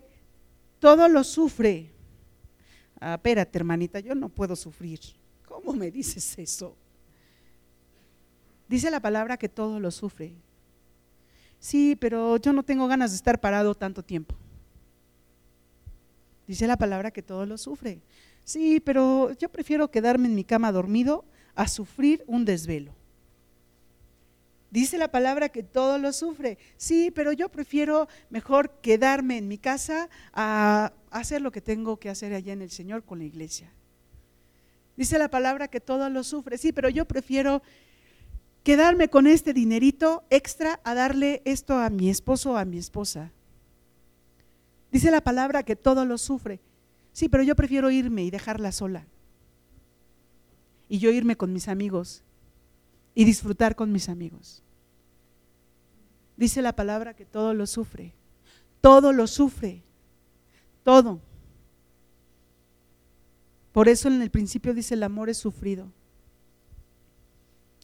todo 0.79 1.09
lo 1.09 1.25
sufre. 1.25 1.91
Ah, 3.01 3.15
espérate, 3.15 3.57
hermanita, 3.57 3.99
yo 3.99 4.15
no 4.15 4.29
puedo 4.29 4.55
sufrir. 4.55 5.01
¿Cómo 5.45 5.73
me 5.73 5.91
dices 5.91 6.37
eso? 6.39 6.77
Dice 8.69 8.89
la 8.89 9.01
palabra 9.01 9.35
que 9.35 9.49
todo 9.49 9.81
lo 9.81 9.91
sufre. 9.91 10.33
Sí, 11.59 11.97
pero 11.99 12.37
yo 12.37 12.53
no 12.53 12.63
tengo 12.63 12.87
ganas 12.87 13.11
de 13.11 13.17
estar 13.17 13.41
parado 13.41 13.75
tanto 13.75 14.01
tiempo. 14.01 14.33
Dice 16.47 16.67
la 16.67 16.77
palabra 16.77 17.11
que 17.11 17.21
todo 17.21 17.45
lo 17.45 17.57
sufre. 17.57 17.99
Sí, 18.45 18.79
pero 18.79 19.33
yo 19.33 19.49
prefiero 19.49 19.91
quedarme 19.91 20.29
en 20.29 20.35
mi 20.35 20.45
cama 20.45 20.71
dormido 20.71 21.25
a 21.53 21.67
sufrir 21.67 22.23
un 22.27 22.45
desvelo. 22.45 22.95
Dice 24.69 24.97
la 24.97 25.09
palabra 25.09 25.49
que 25.49 25.63
todo 25.63 25.97
lo 25.97 26.11
sufre. 26.11 26.57
Sí, 26.75 27.09
pero 27.11 27.31
yo 27.31 27.49
prefiero 27.49 28.07
mejor 28.29 28.69
quedarme 28.81 29.37
en 29.37 29.47
mi 29.47 29.57
casa 29.57 30.09
a 30.33 30.91
hacer 31.09 31.41
lo 31.41 31.51
que 31.51 31.61
tengo 31.61 31.97
que 31.97 32.09
hacer 32.09 32.33
allá 32.33 32.51
en 32.51 32.61
el 32.61 32.69
Señor 32.69 33.03
con 33.03 33.19
la 33.19 33.25
iglesia. 33.25 33.71
Dice 34.97 35.17
la 35.19 35.29
palabra 35.29 35.69
que 35.69 35.79
todo 35.79 36.09
lo 36.09 36.23
sufre. 36.23 36.57
Sí, 36.57 36.73
pero 36.73 36.89
yo 36.89 37.05
prefiero 37.05 37.61
quedarme 38.63 39.07
con 39.07 39.25
este 39.27 39.53
dinerito 39.53 40.25
extra 40.29 40.81
a 40.83 40.93
darle 40.93 41.41
esto 41.45 41.77
a 41.77 41.89
mi 41.89 42.09
esposo 42.09 42.53
o 42.53 42.57
a 42.57 42.65
mi 42.65 42.77
esposa. 42.77 43.31
Dice 44.91 45.11
la 45.11 45.21
palabra 45.21 45.63
que 45.63 45.77
todo 45.77 46.03
lo 46.03 46.17
sufre. 46.17 46.59
Sí, 47.13 47.29
pero 47.29 47.43
yo 47.43 47.55
prefiero 47.55 47.89
irme 47.89 48.23
y 48.23 48.31
dejarla 48.31 48.73
sola. 48.73 49.05
Y 50.89 50.99
yo 50.99 51.09
irme 51.09 51.37
con 51.37 51.53
mis 51.53 51.69
amigos 51.69 52.23
y 53.17 53.25
disfrutar 53.25 53.75
con 53.75 53.91
mis 53.91 54.09
amigos. 54.09 54.61
Dice 56.35 56.61
la 56.61 56.75
palabra 56.75 57.15
que 57.15 57.25
todo 57.25 57.55
lo 57.55 57.65
sufre. 57.65 58.13
Todo 58.79 59.11
lo 59.11 59.25
sufre. 59.25 59.81
Todo. 60.83 61.19
Por 63.71 63.89
eso 63.89 64.07
en 64.07 64.21
el 64.21 64.29
principio 64.29 64.75
dice 64.75 64.93
el 64.93 65.01
amor 65.01 65.31
es 65.31 65.37
sufrido. 65.39 65.91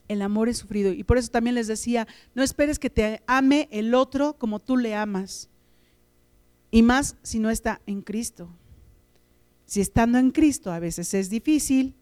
El 0.07 0.21
amor 0.21 0.49
es 0.49 0.59
sufrido. 0.59 0.93
Y 0.93 1.03
por 1.03 1.17
eso 1.17 1.31
también 1.31 1.55
les 1.55 1.65
decía, 1.65 2.07
no 2.35 2.43
esperes 2.43 2.77
que 2.77 2.91
te 2.91 3.23
ame 3.25 3.67
el 3.71 3.95
otro 3.95 4.37
como 4.37 4.59
tú 4.59 4.77
le 4.77 4.93
amas. 4.93 5.49
Y 6.69 6.83
más 6.83 7.15
si 7.23 7.39
no 7.39 7.49
está 7.49 7.81
en 7.87 8.03
Cristo. 8.03 8.49
Si 9.65 9.81
estando 9.81 10.19
en 10.19 10.29
Cristo 10.29 10.71
a 10.71 10.77
veces 10.77 11.11
es 11.15 11.31
difícil, 11.31 11.95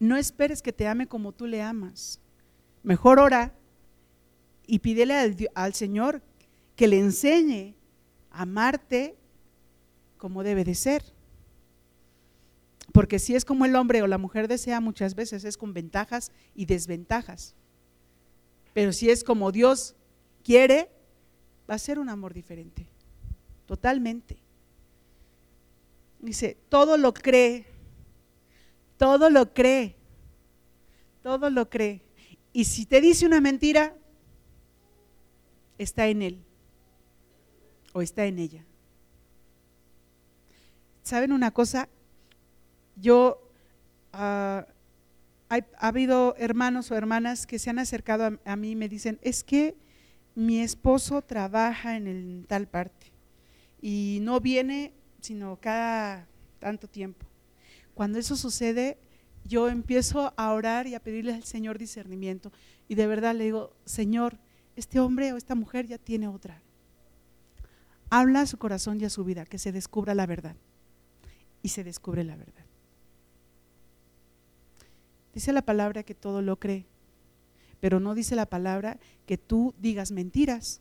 no 0.00 0.16
esperes 0.16 0.62
que 0.62 0.72
te 0.72 0.88
ame 0.88 1.06
como 1.06 1.30
tú 1.32 1.46
le 1.46 1.62
amas. 1.62 2.18
Mejor 2.82 3.20
ora 3.20 3.54
y 4.66 4.80
pídele 4.80 5.14
al, 5.54 5.74
Señor 5.74 6.22
que 6.74 6.88
le 6.88 6.98
enseñe 6.98 7.76
a 8.30 8.42
amarte 8.42 9.16
como 10.16 10.42
debe 10.42 10.64
de 10.64 10.74
ser. 10.74 11.04
Porque 12.92 13.18
si 13.18 13.36
es 13.36 13.44
como 13.44 13.66
el 13.66 13.76
hombre 13.76 14.02
o 14.02 14.06
la 14.06 14.18
mujer 14.18 14.48
desea 14.48 14.80
muchas 14.80 15.14
veces 15.14 15.44
es 15.44 15.56
con 15.56 15.74
ventajas 15.74 16.32
y 16.54 16.64
desventajas. 16.64 17.54
Pero 18.72 18.92
si 18.92 19.10
es 19.10 19.22
como 19.22 19.52
Dios 19.52 19.94
quiere, 20.42 20.90
va 21.68 21.74
a 21.74 21.78
ser 21.78 21.98
un 21.98 22.08
amor 22.08 22.32
diferente, 22.32 22.88
totalmente. 23.66 24.38
Dice, 26.20 26.56
todo 26.68 26.96
lo 26.96 27.12
cree, 27.12 27.66
todo 29.00 29.30
lo 29.30 29.54
cree, 29.54 29.96
todo 31.22 31.48
lo 31.48 31.70
cree. 31.70 32.02
Y 32.52 32.66
si 32.66 32.84
te 32.84 33.00
dice 33.00 33.24
una 33.24 33.40
mentira, 33.40 33.96
está 35.78 36.06
en 36.08 36.20
él 36.20 36.44
o 37.94 38.02
está 38.02 38.26
en 38.26 38.38
ella. 38.38 38.62
¿Saben 41.02 41.32
una 41.32 41.50
cosa? 41.50 41.88
Yo, 42.94 43.50
ah, 44.12 44.66
ha, 45.48 45.58
habido 45.78 46.34
hermanos 46.36 46.90
o 46.90 46.94
hermanas 46.94 47.46
que 47.46 47.58
se 47.58 47.70
han 47.70 47.78
acercado 47.78 48.38
a, 48.44 48.56
mí 48.56 48.72
y 48.72 48.76
me 48.76 48.90
dicen, 48.90 49.18
es 49.22 49.42
que 49.42 49.78
mi 50.34 50.60
esposo 50.60 51.22
trabaja 51.22 51.96
en 51.96 52.06
el, 52.06 52.44
tal 52.46 52.68
parte 52.68 53.06
y 53.80 54.18
no 54.20 54.40
viene 54.40 54.92
sino 55.22 55.56
cada 55.58 56.28
tanto 56.58 56.86
tiempo. 56.86 57.29
Cuando 58.00 58.18
eso 58.18 58.34
sucede, 58.34 58.96
yo 59.44 59.68
empiezo 59.68 60.32
a 60.38 60.52
orar 60.54 60.86
y 60.86 60.94
a 60.94 61.00
pedirle 61.00 61.34
al 61.34 61.44
Señor 61.44 61.76
discernimiento 61.76 62.50
y 62.88 62.94
de 62.94 63.06
verdad 63.06 63.34
le 63.34 63.44
digo, 63.44 63.76
Señor, 63.84 64.38
este 64.74 65.00
hombre 65.00 65.34
o 65.34 65.36
esta 65.36 65.54
mujer 65.54 65.86
ya 65.86 65.98
tiene 65.98 66.26
otra. 66.26 66.62
Habla 68.08 68.40
a 68.40 68.46
su 68.46 68.56
corazón 68.56 68.98
y 69.02 69.04
a 69.04 69.10
su 69.10 69.22
vida, 69.22 69.44
que 69.44 69.58
se 69.58 69.70
descubra 69.70 70.14
la 70.14 70.24
verdad. 70.24 70.56
Y 71.62 71.68
se 71.68 71.84
descubre 71.84 72.24
la 72.24 72.36
verdad. 72.36 72.64
Dice 75.34 75.52
la 75.52 75.60
palabra 75.60 76.02
que 76.02 76.14
todo 76.14 76.40
lo 76.40 76.58
cree 76.58 76.86
pero 77.80 78.00
no 78.00 78.14
dice 78.14 78.34
la 78.34 78.46
palabra 78.46 78.98
que 79.26 79.36
tú 79.36 79.74
digas 79.78 80.10
mentiras. 80.10 80.80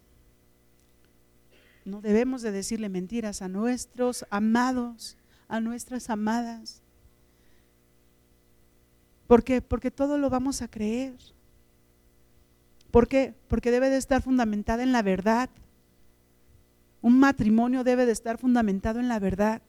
No 1.84 1.99
debemos 1.99 2.43
de 2.43 2.53
decirle 2.53 2.88
mentiras 2.88 3.41
a 3.41 3.49
nuestros 3.49 4.26
amados, 4.30 5.17
a 5.49 5.59
nuestras 5.59 6.09
amadas. 6.09 6.82
¿Por 9.30 9.43
qué? 9.43 9.61
Porque 9.61 9.91
todo 9.91 10.17
lo 10.17 10.32
vamos 10.32 10.63
a 10.63 10.67
creer. 10.67 11.13
¿Por 12.89 13.07
qué? 13.07 13.36
Porque 13.47 13.69
debe 13.69 13.91
de 13.91 13.97
estar 13.97 14.23
fundamentada 14.23 14.82
en 14.82 14.91
la 14.91 15.03
verdad. 15.03 15.51
Un 17.03 17.19
matrimonio 17.19 17.84
debe 17.84 18.07
de 18.07 18.11
estar 18.11 18.39
fundamentado 18.39 18.99
en 18.99 19.07
la 19.07 19.19
verdad. 19.19 19.61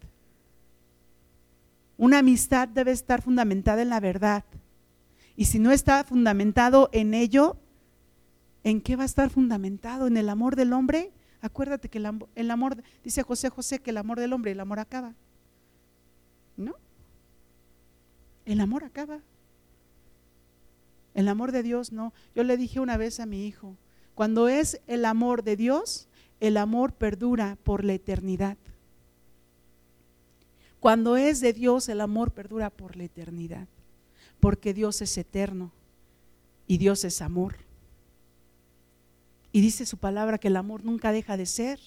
Una 1.98 2.20
amistad 2.20 2.68
debe 2.68 2.92
estar 2.92 3.20
fundamentada 3.20 3.82
en 3.82 3.90
la 3.90 4.00
verdad. 4.00 4.44
Y 5.36 5.44
si 5.44 5.58
no 5.58 5.72
está 5.72 6.04
fundamentado 6.04 6.88
en 6.92 7.12
ello, 7.12 7.58
¿en 8.64 8.80
qué 8.80 8.96
va 8.96 9.02
a 9.02 9.12
estar 9.12 9.28
fundamentado? 9.28 10.06
¿En 10.06 10.16
el 10.16 10.30
amor 10.30 10.56
del 10.56 10.72
hombre? 10.72 11.12
Acuérdate 11.42 11.90
que 11.90 11.98
el, 11.98 12.50
amor, 12.50 12.82
dice 13.04 13.22
José 13.22 13.50
José, 13.50 13.78
que 13.80 13.90
el 13.90 13.98
amor 13.98 14.20
del 14.20 14.32
hombre, 14.32 14.52
el 14.52 14.60
amor 14.60 14.78
acaba. 14.78 15.12
¿No? 16.56 16.76
El 18.46 18.60
amor 18.62 18.84
acaba. 18.84 19.20
El 21.14 21.28
amor 21.28 21.52
de 21.52 21.62
Dios 21.62 21.92
no. 21.92 22.12
Yo 22.34 22.44
le 22.44 22.56
dije 22.56 22.80
una 22.80 22.96
vez 22.96 23.20
a 23.20 23.26
mi 23.26 23.46
hijo, 23.46 23.76
cuando 24.14 24.48
es 24.48 24.80
el 24.86 25.04
amor 25.04 25.42
de 25.42 25.56
Dios, 25.56 26.08
el 26.40 26.56
amor 26.56 26.92
perdura 26.92 27.56
por 27.64 27.84
la 27.84 27.94
eternidad. 27.94 28.56
Cuando 30.78 31.16
es 31.16 31.40
de 31.40 31.52
Dios, 31.52 31.88
el 31.88 32.00
amor 32.00 32.32
perdura 32.32 32.70
por 32.70 32.96
la 32.96 33.04
eternidad 33.04 33.68
porque 34.40 34.72
Dios 34.72 35.02
es 35.02 35.16
eterno 35.18 35.70
y 36.66 36.78
Dios 36.78 37.04
es 37.04 37.20
amor. 37.20 37.56
Y 39.52 39.60
dice 39.60 39.84
su 39.84 39.98
palabra 39.98 40.38
que 40.38 40.48
el 40.48 40.56
amor 40.56 40.84
nunca 40.84 41.12
deja 41.12 41.36
de 41.36 41.46
ser. 41.46 41.78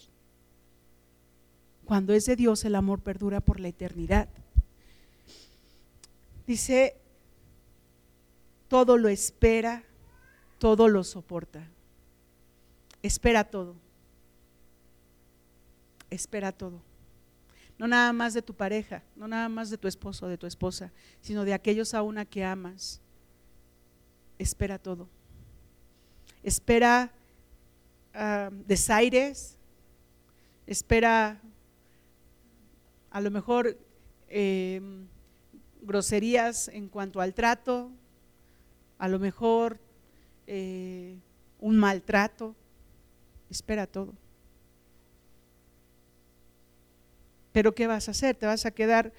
Cuando 1.86 2.14
es 2.14 2.26
de 2.26 2.36
Dios, 2.36 2.64
el 2.64 2.76
amor 2.76 3.02
perdura 3.02 3.42
por 3.42 3.60
la 3.60 3.70
eternidad. 3.70 4.30
Dice, 6.46 6.96
todo 8.74 8.98
lo 8.98 9.08
espera, 9.08 9.84
todo 10.58 10.88
lo 10.88 11.04
soporta. 11.04 11.64
Espera 13.04 13.44
todo. 13.44 13.76
Espera 16.10 16.52
todo. 16.52 16.82
No 17.78 17.88
nada 17.88 18.12
más 18.14 18.34
de 18.34 18.42
tu 18.42 18.56
pareja, 18.56 19.04
no 19.16 19.28
nada 19.28 19.48
más 19.48 19.70
de 19.70 19.78
tu 19.78 19.88
esposo 19.88 20.26
o 20.26 20.28
de 20.28 20.40
tu 20.40 20.48
esposa, 20.48 20.92
sino 21.22 21.46
de 21.46 21.54
aquellos 21.54 21.94
a 21.94 22.02
una 22.02 22.26
que 22.26 22.44
amas. 22.44 23.00
Espera 24.40 24.80
todo. 24.80 25.08
Espera 26.42 27.12
uh, 28.16 28.52
desaires, 28.66 29.56
espera 30.66 31.40
a 33.12 33.22
lo 33.22 33.30
mejor 33.30 33.78
em, 34.30 35.06
groserías 35.84 36.70
en 36.70 36.90
cuanto 36.90 37.22
al 37.22 37.36
trato, 37.36 37.92
a 38.98 39.08
lo 39.08 39.20
mejor 39.20 39.80
eh, 40.48 41.18
un 41.60 41.78
maltrato, 41.78 42.56
espera 43.50 43.88
todo. 43.88 44.14
Pero 47.52 47.76
¿qué 47.76 47.88
vas 47.88 48.08
a 48.08 48.12
hacer? 48.12 48.36
¿Te 48.36 48.46
vas 48.46 48.66
a 48.66 48.72
quedar 48.72 49.14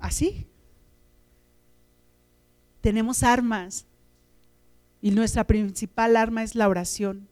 así? 0.00 0.46
Tenemos 2.80 3.22
armas 3.22 3.86
y 5.02 5.10
nuestra 5.10 5.44
principal 5.44 6.16
arma 6.16 6.42
es 6.42 6.54
la 6.54 6.68
oración, 6.68 7.28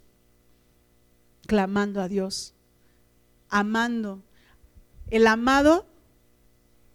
clamando 1.46 2.00
a 2.02 2.08
Dios, 2.08 2.54
amando. 3.48 4.22
El 5.10 5.26
amado, 5.26 5.86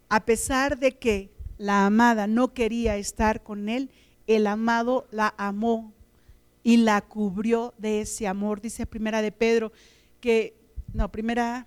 a 0.08 0.24
pesar 0.24 0.78
de 0.78 0.96
que 0.96 1.32
la 1.58 1.86
amada 1.86 2.26
no 2.28 2.54
quería 2.54 2.96
estar 2.96 3.42
con 3.42 3.68
él, 3.68 3.90
el 4.26 4.46
amado 4.46 5.06
la 5.10 5.34
amó 5.36 5.92
y 6.62 6.78
la 6.78 7.02
cubrió 7.02 7.74
de 7.78 8.00
ese 8.00 8.26
amor. 8.26 8.60
Dice 8.60 8.86
primera 8.86 9.22
de 9.22 9.32
Pedro 9.32 9.72
que, 10.20 10.54
no, 10.92 11.10
primera, 11.12 11.66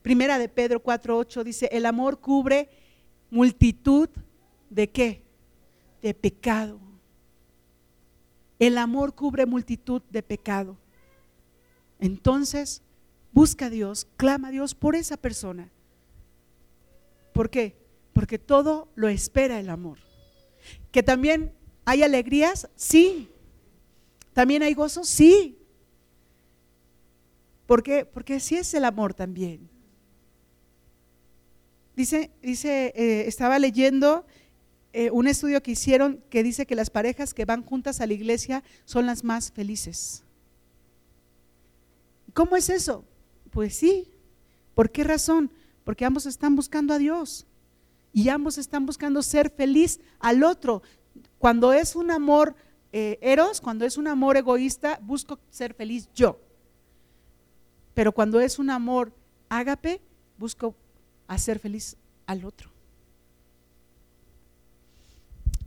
primera 0.00 0.38
de 0.38 0.48
Pedro 0.48 0.82
4.8 0.82 1.44
dice, 1.44 1.68
el 1.72 1.86
amor 1.86 2.20
cubre 2.20 2.70
multitud 3.30 4.08
de 4.70 4.90
qué? 4.90 5.22
De 6.00 6.14
pecado. 6.14 6.80
El 8.58 8.78
amor 8.78 9.14
cubre 9.14 9.44
multitud 9.44 10.02
de 10.10 10.22
pecado. 10.22 10.76
Entonces, 12.00 12.82
busca 13.32 13.66
a 13.66 13.70
Dios, 13.70 14.06
clama 14.16 14.48
a 14.48 14.50
Dios 14.50 14.74
por 14.74 14.96
esa 14.96 15.16
persona. 15.16 15.70
¿Por 17.32 17.50
qué? 17.50 17.76
Porque 18.12 18.38
todo 18.38 18.88
lo 18.94 19.08
espera 19.08 19.60
el 19.60 19.70
amor. 19.70 19.98
Que 20.90 21.02
también 21.02 21.52
hay 21.84 22.02
alegrías, 22.02 22.68
sí. 22.76 23.28
También 24.32 24.62
hay 24.62 24.74
gozo, 24.74 25.04
sí. 25.04 25.58
Porque 27.66 28.34
así 28.36 28.56
es 28.56 28.74
el 28.74 28.84
amor 28.84 29.14
también. 29.14 29.70
Dice, 31.96 32.30
dice 32.42 32.92
eh, 32.96 33.24
estaba 33.26 33.58
leyendo 33.58 34.24
eh, 34.94 35.10
un 35.10 35.26
estudio 35.26 35.62
que 35.62 35.72
hicieron 35.72 36.22
que 36.30 36.42
dice 36.42 36.66
que 36.66 36.74
las 36.74 36.90
parejas 36.90 37.34
que 37.34 37.44
van 37.44 37.62
juntas 37.62 38.00
a 38.00 38.06
la 38.06 38.14
iglesia 38.14 38.62
son 38.84 39.06
las 39.06 39.24
más 39.24 39.52
felices. 39.52 40.24
¿Cómo 42.32 42.56
es 42.56 42.70
eso? 42.70 43.04
Pues 43.50 43.76
sí. 43.76 44.08
¿Por 44.74 44.90
qué 44.90 45.04
razón? 45.04 45.50
Porque 45.84 46.04
ambos 46.04 46.26
están 46.26 46.56
buscando 46.56 46.94
a 46.94 46.98
Dios 46.98 47.46
y 48.12 48.28
ambos 48.28 48.58
están 48.58 48.86
buscando 48.86 49.22
ser 49.22 49.50
feliz 49.50 50.00
al 50.18 50.44
otro. 50.44 50.82
Cuando 51.38 51.72
es 51.72 51.96
un 51.96 52.10
amor 52.10 52.54
eh, 52.92 53.18
eros, 53.22 53.60
cuando 53.60 53.86
es 53.86 53.96
un 53.96 54.06
amor 54.06 54.36
egoísta, 54.36 54.98
busco 55.02 55.38
ser 55.50 55.72
feliz 55.74 56.10
yo. 56.14 56.38
Pero 57.94 58.12
cuando 58.12 58.40
es 58.40 58.58
un 58.58 58.70
amor 58.70 59.12
ágape, 59.48 60.00
busco 60.38 60.74
hacer 61.26 61.58
feliz 61.58 61.96
al 62.26 62.44
otro. 62.44 62.70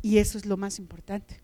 Y 0.02 0.20
eso 0.20 0.38
es 0.38 0.46
lo 0.46 0.56
más 0.56 0.78
importante. 0.78 1.42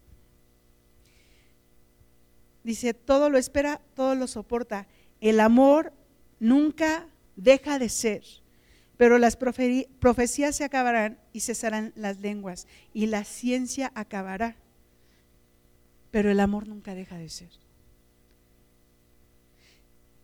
Dice, 2.64 2.93
todo 2.93 3.32
lo 3.32 3.39
espera, 3.39 3.82
todo 3.95 4.14
lo 4.14 4.28
soporta. 4.28 4.88
El 5.20 5.39
amor 5.39 5.93
nunca 6.39 7.08
deja 7.36 7.80
de 7.80 7.89
ser, 7.89 8.24
pero 9.02 9.18
las 9.18 9.36
profecías 9.36 10.56
se 10.56 10.64
acabarán 10.64 11.18
y 11.34 11.39
cesarán 11.39 11.91
las 11.95 12.20
lenguas 12.20 12.68
y 12.93 13.08
la 13.08 13.24
ciencia 13.24 13.91
acabará, 13.95 14.58
pero 16.12 16.30
el 16.30 16.39
amor 16.39 16.68
nunca 16.68 16.93
deja 16.93 17.18
de 17.18 17.28
ser. 17.28 17.49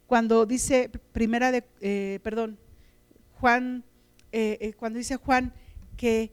Cuando 0.06 0.46
dice 0.46 0.92
primera 1.12 1.52
de, 1.52 1.64
eh, 1.82 2.20
perdón, 2.22 2.60
Juan, 3.40 3.84
eh, 4.32 4.60
eh, 4.62 4.74
cuando 4.74 5.00
dice 5.00 5.16
Juan 5.16 5.54
que 5.98 6.32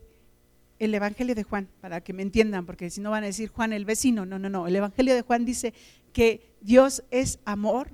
el 0.79 0.95
Evangelio 0.95 1.35
de 1.35 1.45
Juan, 1.45 1.67
para 1.81 2.03
que 2.03 2.13
me 2.13 2.21
entiendan, 2.21 2.67
porque 2.67 2.91
si 2.91 3.01
no 3.01 3.11
van 3.11 3.23
a 3.23 3.29
decir 3.29 3.49
Juan 3.49 3.73
el 3.73 3.87
vecino, 3.87 4.27
no, 4.27 4.39
no, 4.39 4.51
no, 4.51 4.69
el 4.69 4.77
Evangelio 4.77 5.15
de 5.15 5.23
Juan 5.23 5.47
dice 5.47 5.73
que 6.13 6.55
Dios 6.61 7.05
es 7.11 7.39
amor. 7.47 7.89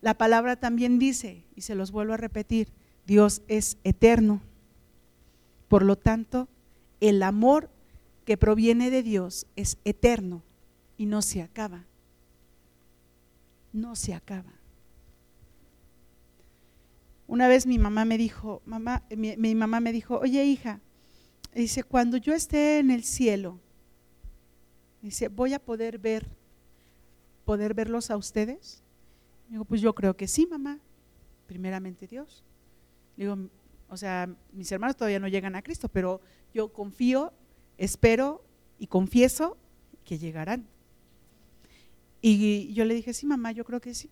La 0.00 0.14
palabra 0.14 0.56
también 0.56 0.98
dice, 0.98 1.44
y 1.54 1.60
se 1.60 1.74
los 1.74 1.92
vuelvo 1.92 2.14
a 2.14 2.16
repetir, 2.16 2.72
Dios 3.06 3.42
es 3.48 3.76
eterno. 3.84 4.40
Por 5.68 5.84
lo 5.84 5.96
tanto, 5.96 6.48
el 7.00 7.22
amor 7.22 7.70
que 8.24 8.36
proviene 8.36 8.90
de 8.90 9.02
Dios 9.02 9.46
es 9.56 9.78
eterno 9.84 10.42
y 10.96 11.06
no 11.06 11.22
se 11.22 11.42
acaba. 11.42 11.84
No 13.72 13.96
se 13.96 14.14
acaba. 14.14 14.52
Una 17.26 17.48
vez 17.48 17.66
mi 17.66 17.78
mamá 17.78 18.04
me 18.04 18.18
dijo, 18.18 18.62
mamá, 18.66 19.02
mi, 19.16 19.54
mamá 19.54 19.80
me 19.80 19.92
dijo, 19.92 20.18
oye 20.18 20.44
hija, 20.44 20.80
dice, 21.54 21.82
cuando 21.82 22.16
yo 22.16 22.34
esté 22.34 22.78
en 22.78 22.90
el 22.90 23.02
cielo, 23.02 23.58
dice, 25.02 25.28
voy 25.28 25.54
a 25.54 25.58
poder 25.58 25.98
ver, 25.98 26.26
poder 27.44 27.74
verlos 27.74 28.10
a 28.10 28.16
ustedes. 28.16 28.82
Digo, 29.48 29.64
pues 29.64 29.80
yo 29.80 29.94
creo 29.94 30.16
que 30.16 30.28
sí, 30.28 30.46
mamá. 30.46 30.78
Primeramente 31.46 32.06
Dios. 32.06 32.42
Digo, 33.16 33.38
o 33.88 33.96
sea, 33.96 34.28
mis 34.52 34.70
hermanos 34.72 34.96
todavía 34.96 35.20
no 35.20 35.28
llegan 35.28 35.54
a 35.54 35.62
Cristo, 35.62 35.88
pero 35.88 36.20
yo 36.52 36.72
confío, 36.72 37.32
espero 37.78 38.44
y 38.78 38.86
confieso 38.86 39.56
que 40.04 40.18
llegarán. 40.18 40.66
Y 42.20 42.72
yo 42.72 42.84
le 42.84 42.94
dije, 42.94 43.12
sí, 43.12 43.26
mamá, 43.26 43.52
yo 43.52 43.64
creo 43.64 43.80
que 43.80 43.94
sí. 43.94 44.10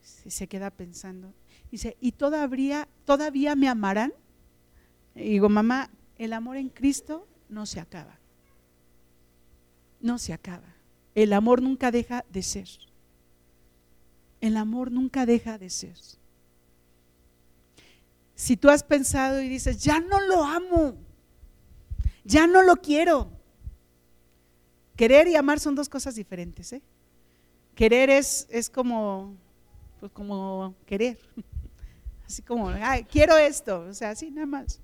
Se 0.00 0.48
queda 0.48 0.70
pensando. 0.70 1.32
Dice, 1.70 1.96
¿y 2.00 2.12
todavía, 2.12 2.88
todavía 3.04 3.54
me 3.54 3.68
amarán? 3.68 4.12
Y 5.14 5.30
digo, 5.30 5.48
mamá, 5.48 5.90
el 6.16 6.32
amor 6.32 6.56
en 6.56 6.70
Cristo 6.70 7.28
no 7.48 7.66
se 7.66 7.80
acaba. 7.80 8.18
No 10.00 10.18
se 10.18 10.32
acaba. 10.32 10.74
El 11.14 11.32
amor 11.32 11.60
nunca 11.60 11.90
deja 11.90 12.24
de 12.32 12.42
ser. 12.42 12.68
El 14.40 14.56
amor 14.56 14.90
nunca 14.90 15.26
deja 15.26 15.58
de 15.58 15.70
ser. 15.70 15.96
Si 18.42 18.56
tú 18.56 18.70
has 18.70 18.82
pensado 18.82 19.40
y 19.40 19.48
dices, 19.48 19.78
ya 19.84 20.00
no 20.00 20.18
lo 20.18 20.42
amo, 20.42 20.96
ya 22.24 22.48
no 22.48 22.60
lo 22.62 22.74
quiero. 22.74 23.30
Querer 24.96 25.28
y 25.28 25.36
amar 25.36 25.60
son 25.60 25.76
dos 25.76 25.88
cosas 25.88 26.16
diferentes. 26.16 26.72
¿eh? 26.72 26.82
Querer 27.76 28.10
es, 28.10 28.48
es 28.50 28.68
como, 28.68 29.36
pues 30.00 30.10
como 30.10 30.74
querer. 30.86 31.20
Así 32.26 32.42
como, 32.42 32.72
quiero 33.08 33.36
esto, 33.36 33.82
o 33.82 33.94
sea, 33.94 34.10
así 34.10 34.32
nada 34.32 34.46
más. 34.46 34.80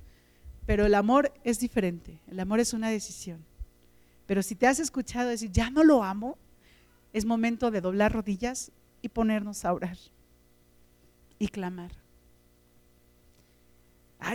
Pero 0.65 0.87
el 0.87 0.95
amor 0.95 1.33
es 1.43 1.59
diferente, 1.59 2.21
el 2.29 2.39
amor 2.39 2.61
es 2.61 2.75
una 2.75 2.91
decisión. 2.91 3.45
Pero 4.27 4.45
si 4.45 4.55
te 4.55 4.69
has 4.69 4.79
escuchado 4.79 5.31
decir, 5.31 5.51
ya 5.51 5.69
no 5.71 5.83
lo 5.83 6.05
amo, 6.05 6.39
es 7.13 7.25
momento 7.25 7.73
de 7.73 7.81
doblar 7.81 8.13
rodillas 8.13 8.71
y 9.03 9.09
ponernos 9.09 9.65
a 9.65 9.73
orar 9.73 9.99
y 11.41 11.49
clamar. 11.49 11.91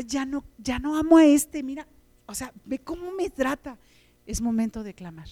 Ya 0.08 0.26
no, 0.26 0.44
ya 0.58 0.80
no 0.80 0.98
amo 0.98 1.18
a 1.18 1.26
este, 1.26 1.62
mira, 1.62 1.88
o 2.26 2.34
sea, 2.34 2.54
ve 2.66 2.80
cómo 2.80 3.12
me 3.12 3.30
trata. 3.30 3.78
Es 4.26 4.42
momento 4.42 4.84
de 4.84 4.94
clamar. 4.94 5.28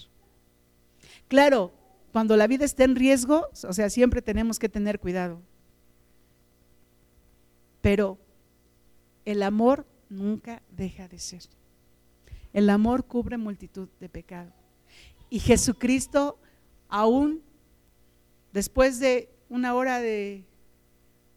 Claro, 1.28 1.74
cuando 2.12 2.36
la 2.36 2.48
vida 2.48 2.66
está 2.66 2.84
en 2.84 2.96
riesgo, 2.96 3.48
o 3.64 3.74
sea, 3.74 3.90
siempre 3.90 4.22
tenemos 4.22 4.60
que 4.60 4.68
tener 4.70 5.00
cuidado. 5.00 5.42
Pero 7.82 8.20
el 9.26 9.42
amor 9.44 9.88
nunca 10.10 10.62
deja 10.72 11.08
de 11.08 11.20
ser. 11.20 11.44
El 12.54 12.70
amor 12.70 13.06
cubre 13.06 13.38
multitud 13.38 13.88
de 14.00 14.10
pecados. 14.10 14.54
Y 15.30 15.40
Jesucristo, 15.40 16.38
aún 16.90 17.42
después 18.52 19.00
de 19.00 19.30
una 19.48 19.74
hora 19.74 20.00
de 20.00 20.46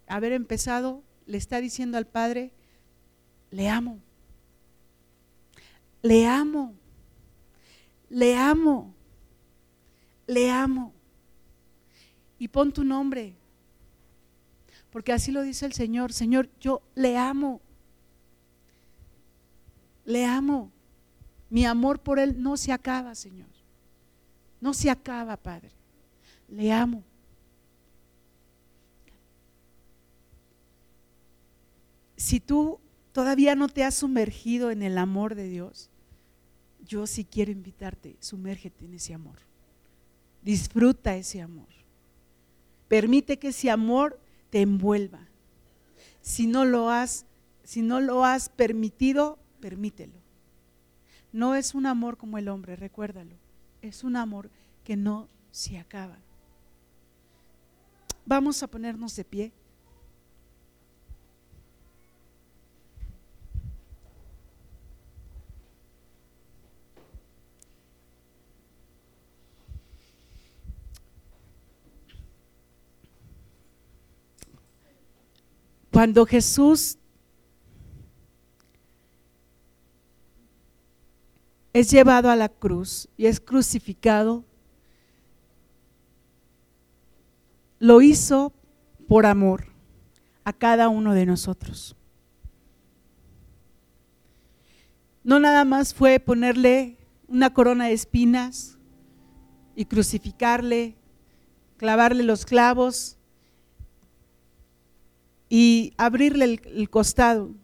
haber 0.08 0.32
empezado, 0.32 1.02
le 1.26 1.38
está 1.38 1.60
diciendo 1.60 1.96
al 1.96 2.06
Padre, 2.06 2.52
le 3.54 3.68
amo, 3.68 4.00
le 6.02 6.26
amo, 6.26 6.74
le 8.10 8.36
amo, 8.36 8.92
le 10.26 10.50
amo. 10.50 10.92
Y 12.36 12.48
pon 12.48 12.72
tu 12.72 12.82
nombre, 12.82 13.32
porque 14.90 15.12
así 15.12 15.30
lo 15.30 15.42
dice 15.42 15.66
el 15.66 15.72
Señor, 15.72 16.12
Señor, 16.12 16.50
yo 16.58 16.82
le 16.96 17.16
amo, 17.16 17.60
le 20.04 20.24
amo. 20.24 20.72
Mi 21.48 21.64
amor 21.64 22.00
por 22.00 22.18
Él 22.18 22.42
no 22.42 22.56
se 22.56 22.72
acaba, 22.72 23.14
Señor. 23.14 23.46
No 24.60 24.74
se 24.74 24.90
acaba, 24.90 25.36
Padre. 25.36 25.70
Le 26.48 26.72
amo. 26.72 27.04
Si 32.16 32.40
tú 32.40 32.80
todavía 33.14 33.54
no 33.54 33.68
te 33.68 33.84
has 33.84 33.94
sumergido 33.94 34.72
en 34.72 34.82
el 34.82 34.98
amor 34.98 35.36
de 35.36 35.48
Dios, 35.48 35.88
yo 36.84 37.06
sí 37.06 37.24
quiero 37.24 37.52
invitarte, 37.52 38.16
sumérgete 38.18 38.84
en 38.84 38.94
ese 38.94 39.14
amor. 39.14 39.38
Disfruta 40.42 41.14
ese 41.14 41.40
amor. 41.40 41.68
Permite 42.88 43.38
que 43.38 43.48
ese 43.48 43.70
amor 43.70 44.18
te 44.50 44.62
envuelva. 44.62 45.20
Si 46.22 46.48
no 46.48 46.64
lo 46.64 46.90
has, 46.90 47.24
si 47.62 47.82
no 47.82 48.00
lo 48.00 48.24
has 48.24 48.48
permitido, 48.48 49.38
permítelo. 49.60 50.18
No 51.32 51.54
es 51.54 51.72
un 51.72 51.86
amor 51.86 52.16
como 52.16 52.36
el 52.36 52.48
hombre, 52.48 52.74
recuérdalo. 52.74 53.36
Es 53.80 54.02
un 54.02 54.16
amor 54.16 54.50
que 54.82 54.96
no 54.96 55.28
se 55.52 55.78
acaba. 55.78 56.18
Vamos 58.26 58.60
a 58.64 58.66
ponernos 58.66 59.14
de 59.14 59.24
pie. 59.24 59.52
Cuando 75.94 76.26
Jesús 76.26 76.98
es 81.72 81.88
llevado 81.88 82.30
a 82.30 82.34
la 82.34 82.48
cruz 82.48 83.08
y 83.16 83.26
es 83.26 83.38
crucificado, 83.38 84.44
lo 87.78 88.02
hizo 88.02 88.52
por 89.06 89.24
amor 89.24 89.66
a 90.42 90.52
cada 90.52 90.88
uno 90.88 91.14
de 91.14 91.26
nosotros. 91.26 91.94
No 95.22 95.38
nada 95.38 95.64
más 95.64 95.94
fue 95.94 96.18
ponerle 96.18 96.98
una 97.28 97.54
corona 97.54 97.86
de 97.86 97.92
espinas 97.92 98.78
y 99.76 99.84
crucificarle, 99.84 100.96
clavarle 101.76 102.24
los 102.24 102.44
clavos 102.44 103.16
y 105.56 105.94
abrirle 105.96 106.60
el, 106.64 106.90
costado. 106.90 107.54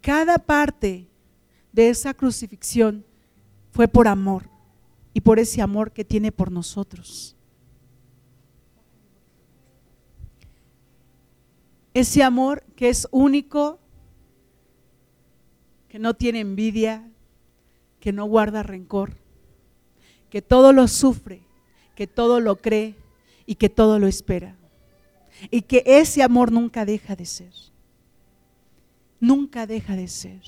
Cada 0.00 0.38
parte 0.38 1.06
de 1.70 1.90
esa 1.90 2.14
crucifixión 2.14 3.04
fue 3.72 3.86
por 3.86 4.08
amor 4.08 4.48
y 5.12 5.20
por 5.20 5.38
ese 5.38 5.60
amor 5.60 5.92
que 5.92 6.02
tiene 6.02 6.32
por 6.32 6.50
nosotros. 6.50 7.36
Ese 11.92 12.22
amor 12.22 12.64
que 12.74 12.88
es 12.88 13.06
único, 13.10 13.78
que 15.90 15.98
no 15.98 16.14
tiene 16.14 16.40
envidia, 16.40 17.06
que 18.00 18.14
no 18.14 18.24
guarda 18.24 18.62
rencor, 18.62 19.18
que 20.30 20.40
todo 20.40 20.72
lo 20.72 20.88
sufre, 20.88 21.42
que 21.94 22.06
todo 22.06 22.40
lo 22.40 22.62
cree 22.62 22.96
y 23.48 23.56
que 23.56 23.68
todo 23.68 23.98
lo 23.98 24.06
espera. 24.06 24.54
Y 25.50 25.62
que 25.62 25.82
ese 25.84 26.22
amor 26.22 26.52
nunca 26.52 26.84
deja 26.84 27.16
de 27.16 27.26
ser 27.26 27.52
nunca 29.20 29.66
deja 29.66 29.96
de 29.96 30.08
ser. 30.08 30.40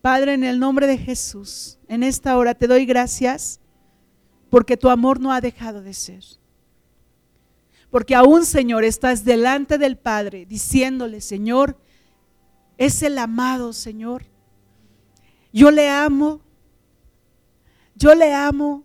Padre, 0.00 0.34
en 0.34 0.44
el 0.44 0.58
nombre 0.58 0.86
de 0.86 0.96
Jesús, 0.96 1.78
en 1.88 2.02
esta 2.02 2.36
hora 2.36 2.54
te 2.54 2.66
doy 2.66 2.86
gracias 2.86 3.60
porque 4.48 4.76
tu 4.76 4.88
amor 4.88 5.20
no 5.20 5.32
ha 5.32 5.40
dejado 5.40 5.82
de 5.82 5.94
ser. 5.94 6.24
Porque 7.90 8.14
aún, 8.14 8.44
Señor, 8.44 8.84
estás 8.84 9.24
delante 9.24 9.76
del 9.76 9.96
Padre 9.96 10.46
diciéndole, 10.46 11.20
Señor, 11.20 11.76
es 12.78 13.02
el 13.02 13.18
amado, 13.18 13.72
Señor. 13.72 14.24
Yo 15.52 15.70
le 15.70 15.88
amo, 15.88 16.40
yo 17.94 18.14
le 18.14 18.32
amo, 18.32 18.84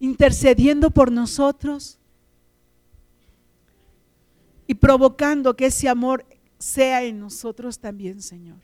intercediendo 0.00 0.90
por 0.90 1.12
nosotros 1.12 1.98
y 4.66 4.74
provocando 4.74 5.54
que 5.54 5.66
ese 5.66 5.88
amor 5.88 6.24
sea 6.58 7.02
en 7.02 7.20
nosotros 7.20 7.78
también, 7.78 8.22
Señor. 8.22 8.58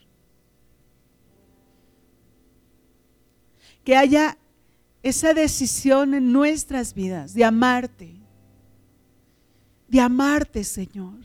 Que 3.84 3.96
haya 3.96 4.38
esa 5.02 5.34
decisión 5.34 6.14
en 6.14 6.32
nuestras 6.32 6.94
vidas 6.94 7.34
de 7.34 7.44
amarte, 7.44 8.16
de 9.88 10.00
amarte, 10.00 10.64
Señor. 10.64 11.20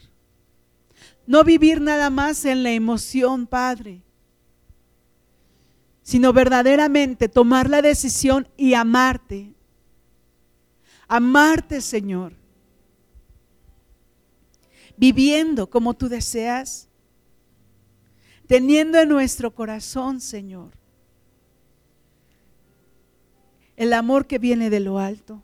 No 1.25 1.43
vivir 1.43 1.81
nada 1.81 2.09
más 2.09 2.45
en 2.45 2.63
la 2.63 2.71
emoción, 2.71 3.47
Padre, 3.47 4.03
sino 6.03 6.33
verdaderamente 6.33 7.29
tomar 7.29 7.69
la 7.69 7.81
decisión 7.81 8.47
y 8.57 8.73
amarte. 8.73 9.53
Amarte, 11.13 11.81
Señor 11.81 12.33
viviendo 15.01 15.67
como 15.67 15.95
tú 15.95 16.09
deseas, 16.09 16.87
teniendo 18.45 18.99
en 18.99 19.09
nuestro 19.09 19.49
corazón, 19.49 20.21
Señor, 20.21 20.69
el 23.75 23.93
amor 23.93 24.27
que 24.27 24.37
viene 24.37 24.69
de 24.69 24.79
lo 24.79 24.99
alto. 24.99 25.41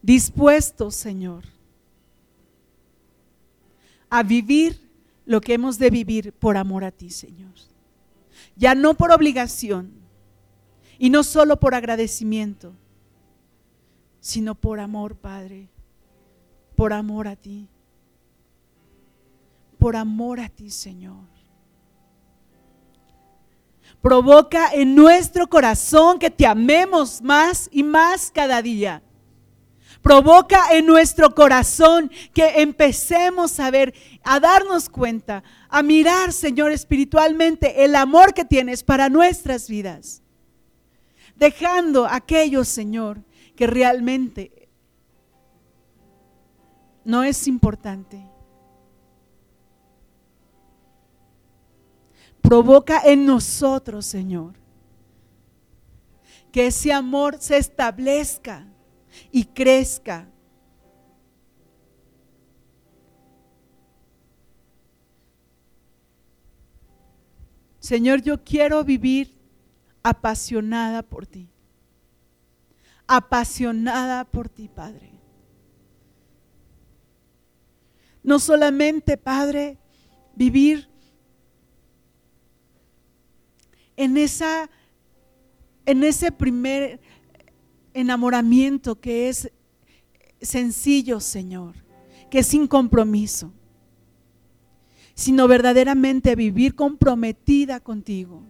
Dispuesto, 0.00 0.90
Señor, 0.90 1.44
a 4.08 4.22
vivir 4.22 4.80
lo 5.26 5.42
que 5.42 5.52
hemos 5.52 5.78
de 5.78 5.90
vivir 5.90 6.32
por 6.32 6.56
amor 6.56 6.84
a 6.84 6.90
ti, 6.90 7.10
Señor. 7.10 7.52
Ya 8.56 8.74
no 8.74 8.94
por 8.94 9.10
obligación 9.12 9.92
y 10.98 11.10
no 11.10 11.22
solo 11.22 11.58
por 11.58 11.74
agradecimiento, 11.74 12.74
sino 14.20 14.54
por 14.54 14.80
amor, 14.80 15.16
Padre, 15.16 15.68
por 16.74 16.92
amor 16.92 17.28
a 17.28 17.36
ti, 17.36 17.68
por 19.78 19.96
amor 19.96 20.40
a 20.40 20.48
ti, 20.48 20.70
Señor. 20.70 21.36
Provoca 24.00 24.70
en 24.72 24.94
nuestro 24.94 25.48
corazón 25.48 26.18
que 26.18 26.30
te 26.30 26.46
amemos 26.46 27.22
más 27.22 27.68
y 27.72 27.82
más 27.82 28.30
cada 28.30 28.62
día. 28.62 29.02
Provoca 30.02 30.72
en 30.72 30.86
nuestro 30.86 31.34
corazón 31.34 32.10
que 32.32 32.60
empecemos 32.60 33.58
a 33.58 33.70
ver, 33.70 33.94
a 34.22 34.38
darnos 34.38 34.88
cuenta, 34.88 35.42
a 35.68 35.82
mirar, 35.82 36.32
Señor, 36.32 36.70
espiritualmente 36.70 37.84
el 37.84 37.96
amor 37.96 38.32
que 38.32 38.44
tienes 38.44 38.84
para 38.84 39.08
nuestras 39.08 39.68
vidas. 39.68 40.22
Dejando 41.36 42.06
aquellos, 42.06 42.66
Señor, 42.66 43.22
que 43.54 43.66
realmente 43.66 44.68
no 47.04 47.22
es 47.22 47.46
importante. 47.46 48.26
Provoca 52.40 53.02
en 53.04 53.26
nosotros, 53.26 54.06
Señor, 54.06 54.54
que 56.50 56.68
ese 56.68 56.92
amor 56.92 57.36
se 57.38 57.58
establezca 57.58 58.66
y 59.30 59.44
crezca. 59.44 60.28
Señor, 67.78 68.22
yo 68.22 68.42
quiero 68.42 68.82
vivir 68.82 69.35
apasionada 70.08 71.02
por 71.02 71.26
ti 71.26 71.48
apasionada 73.06 74.24
por 74.24 74.48
ti, 74.48 74.68
Padre. 74.68 75.10
No 78.22 78.38
solamente, 78.38 79.16
Padre, 79.16 79.78
vivir 80.34 80.88
en 83.96 84.16
esa 84.16 84.68
en 85.86 86.02
ese 86.02 86.32
primer 86.32 87.00
enamoramiento 87.94 89.00
que 89.00 89.28
es 89.28 89.52
sencillo, 90.40 91.20
Señor, 91.20 91.76
que 92.28 92.40
es 92.40 92.48
sin 92.48 92.66
compromiso, 92.66 93.52
sino 95.14 95.46
verdaderamente 95.46 96.34
vivir 96.34 96.74
comprometida 96.74 97.78
contigo. 97.78 98.42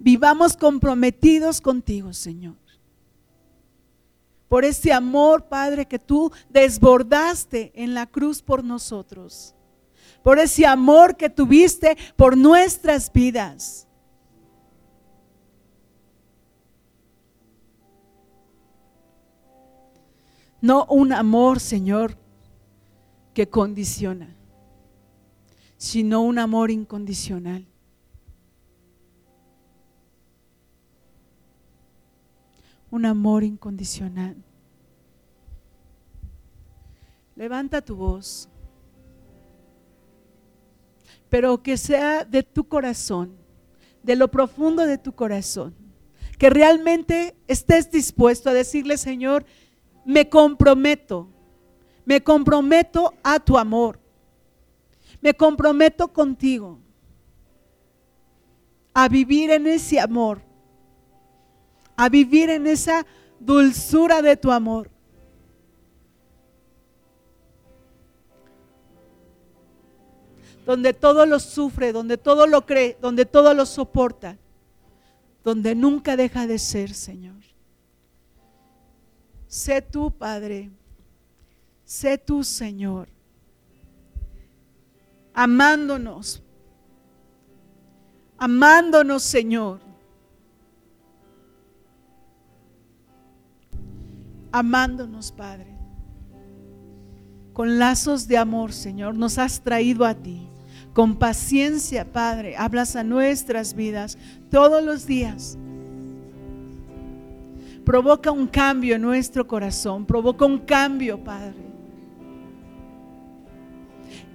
Vivamos 0.00 0.56
comprometidos 0.56 1.60
contigo, 1.60 2.14
Señor. 2.14 2.56
Por 4.48 4.64
ese 4.64 4.92
amor, 4.94 5.44
Padre, 5.46 5.86
que 5.86 5.98
tú 5.98 6.32
desbordaste 6.48 7.70
en 7.74 7.92
la 7.92 8.06
cruz 8.06 8.40
por 8.40 8.64
nosotros. 8.64 9.54
Por 10.22 10.38
ese 10.38 10.66
amor 10.66 11.16
que 11.16 11.28
tuviste 11.28 11.98
por 12.16 12.36
nuestras 12.36 13.12
vidas. 13.12 13.86
No 20.62 20.86
un 20.86 21.12
amor, 21.12 21.60
Señor, 21.60 22.16
que 23.34 23.48
condiciona, 23.48 24.34
sino 25.76 26.22
un 26.22 26.38
amor 26.38 26.70
incondicional. 26.70 27.69
Un 32.90 33.06
amor 33.06 33.44
incondicional. 33.44 34.36
Levanta 37.36 37.80
tu 37.80 37.96
voz, 37.96 38.48
pero 41.30 41.62
que 41.62 41.76
sea 41.76 42.24
de 42.24 42.42
tu 42.42 42.68
corazón, 42.68 43.36
de 44.02 44.16
lo 44.16 44.28
profundo 44.28 44.84
de 44.84 44.98
tu 44.98 45.12
corazón, 45.14 45.74
que 46.38 46.50
realmente 46.50 47.36
estés 47.46 47.90
dispuesto 47.90 48.50
a 48.50 48.54
decirle, 48.54 48.98
Señor, 48.98 49.46
me 50.04 50.28
comprometo, 50.28 51.28
me 52.04 52.22
comprometo 52.22 53.14
a 53.22 53.38
tu 53.38 53.56
amor, 53.56 54.00
me 55.20 55.32
comprometo 55.32 56.12
contigo 56.12 56.78
a 58.92 59.08
vivir 59.08 59.50
en 59.50 59.66
ese 59.66 60.00
amor, 60.00 60.42
a 62.00 62.08
vivir 62.08 62.48
en 62.48 62.66
esa 62.66 63.04
dulzura 63.38 64.22
de 64.22 64.34
tu 64.34 64.50
amor. 64.50 64.90
Donde 70.64 70.94
todo 70.94 71.26
lo 71.26 71.38
sufre, 71.38 71.92
donde 71.92 72.16
todo 72.16 72.46
lo 72.46 72.64
cree, 72.64 72.96
donde 73.02 73.26
todo 73.26 73.52
lo 73.52 73.66
soporta, 73.66 74.38
donde 75.44 75.74
nunca 75.74 76.16
deja 76.16 76.46
de 76.46 76.58
ser, 76.58 76.94
Señor. 76.94 77.42
Sé 79.46 79.82
tú, 79.82 80.10
Padre. 80.10 80.70
Sé 81.84 82.16
tú, 82.16 82.42
Señor. 82.42 83.08
Amándonos. 85.34 86.42
Amándonos, 88.38 89.22
Señor. 89.22 89.89
Amándonos, 94.52 95.32
Padre. 95.32 95.76
Con 97.52 97.78
lazos 97.78 98.26
de 98.28 98.38
amor, 98.38 98.72
Señor, 98.72 99.14
nos 99.16 99.38
has 99.38 99.60
traído 99.60 100.04
a 100.04 100.14
ti. 100.14 100.48
Con 100.92 101.16
paciencia, 101.16 102.12
Padre, 102.12 102.56
hablas 102.56 102.96
a 102.96 103.04
nuestras 103.04 103.74
vidas 103.74 104.18
todos 104.50 104.82
los 104.82 105.06
días 105.06 105.58
provoca 107.90 108.30
un 108.30 108.46
cambio 108.46 108.94
en 108.94 109.02
nuestro 109.02 109.46
corazón, 109.48 110.06
provoca 110.06 110.44
un 110.44 110.58
cambio, 110.58 111.18
Padre. 111.24 111.58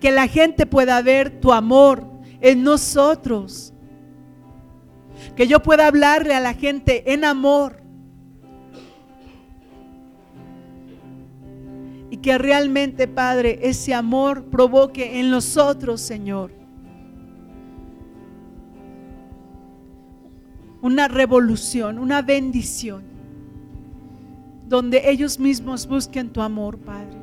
Que 0.02 0.12
la 0.12 0.28
gente 0.28 0.66
pueda 0.66 1.02
ver 1.02 1.40
tu 1.40 1.54
amor 1.54 2.06
en 2.42 2.64
nosotros. 2.64 3.74
Que 5.38 5.48
yo 5.48 5.62
pueda 5.62 5.88
hablarle 5.88 6.36
a 6.36 6.42
la 6.42 6.54
gente 6.54 7.14
en 7.14 7.24
amor. 7.24 7.82
Que 12.26 12.40
realmente, 12.40 13.08
Padre, 13.08 13.60
ese 13.62 13.94
amor 13.94 14.46
provoque 14.46 15.20
en 15.20 15.30
nosotros, 15.30 16.02
Señor, 16.02 16.52
una 20.82 21.08
revolución, 21.08 22.00
una 22.00 22.24
bendición 22.24 23.04
donde 24.68 25.08
ellos 25.08 25.40
mismos 25.40 25.86
busquen 25.86 26.34
tu 26.34 26.42
amor, 26.42 26.80
Padre, 26.80 27.16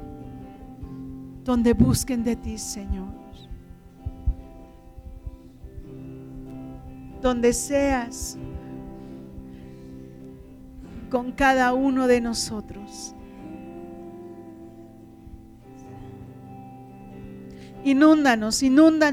donde 1.43 1.73
busquen 1.73 2.23
de 2.23 2.37
ti, 2.37 2.57
Señor, 2.57 3.12
donde 7.20 7.53
seas 7.53 8.39
con 11.11 11.33
cada 11.33 11.74
uno 11.74 12.07
de 12.07 12.20
nosotros. 12.20 13.16
Inúndanos, 17.84 18.62
inúndanos. 18.62 19.02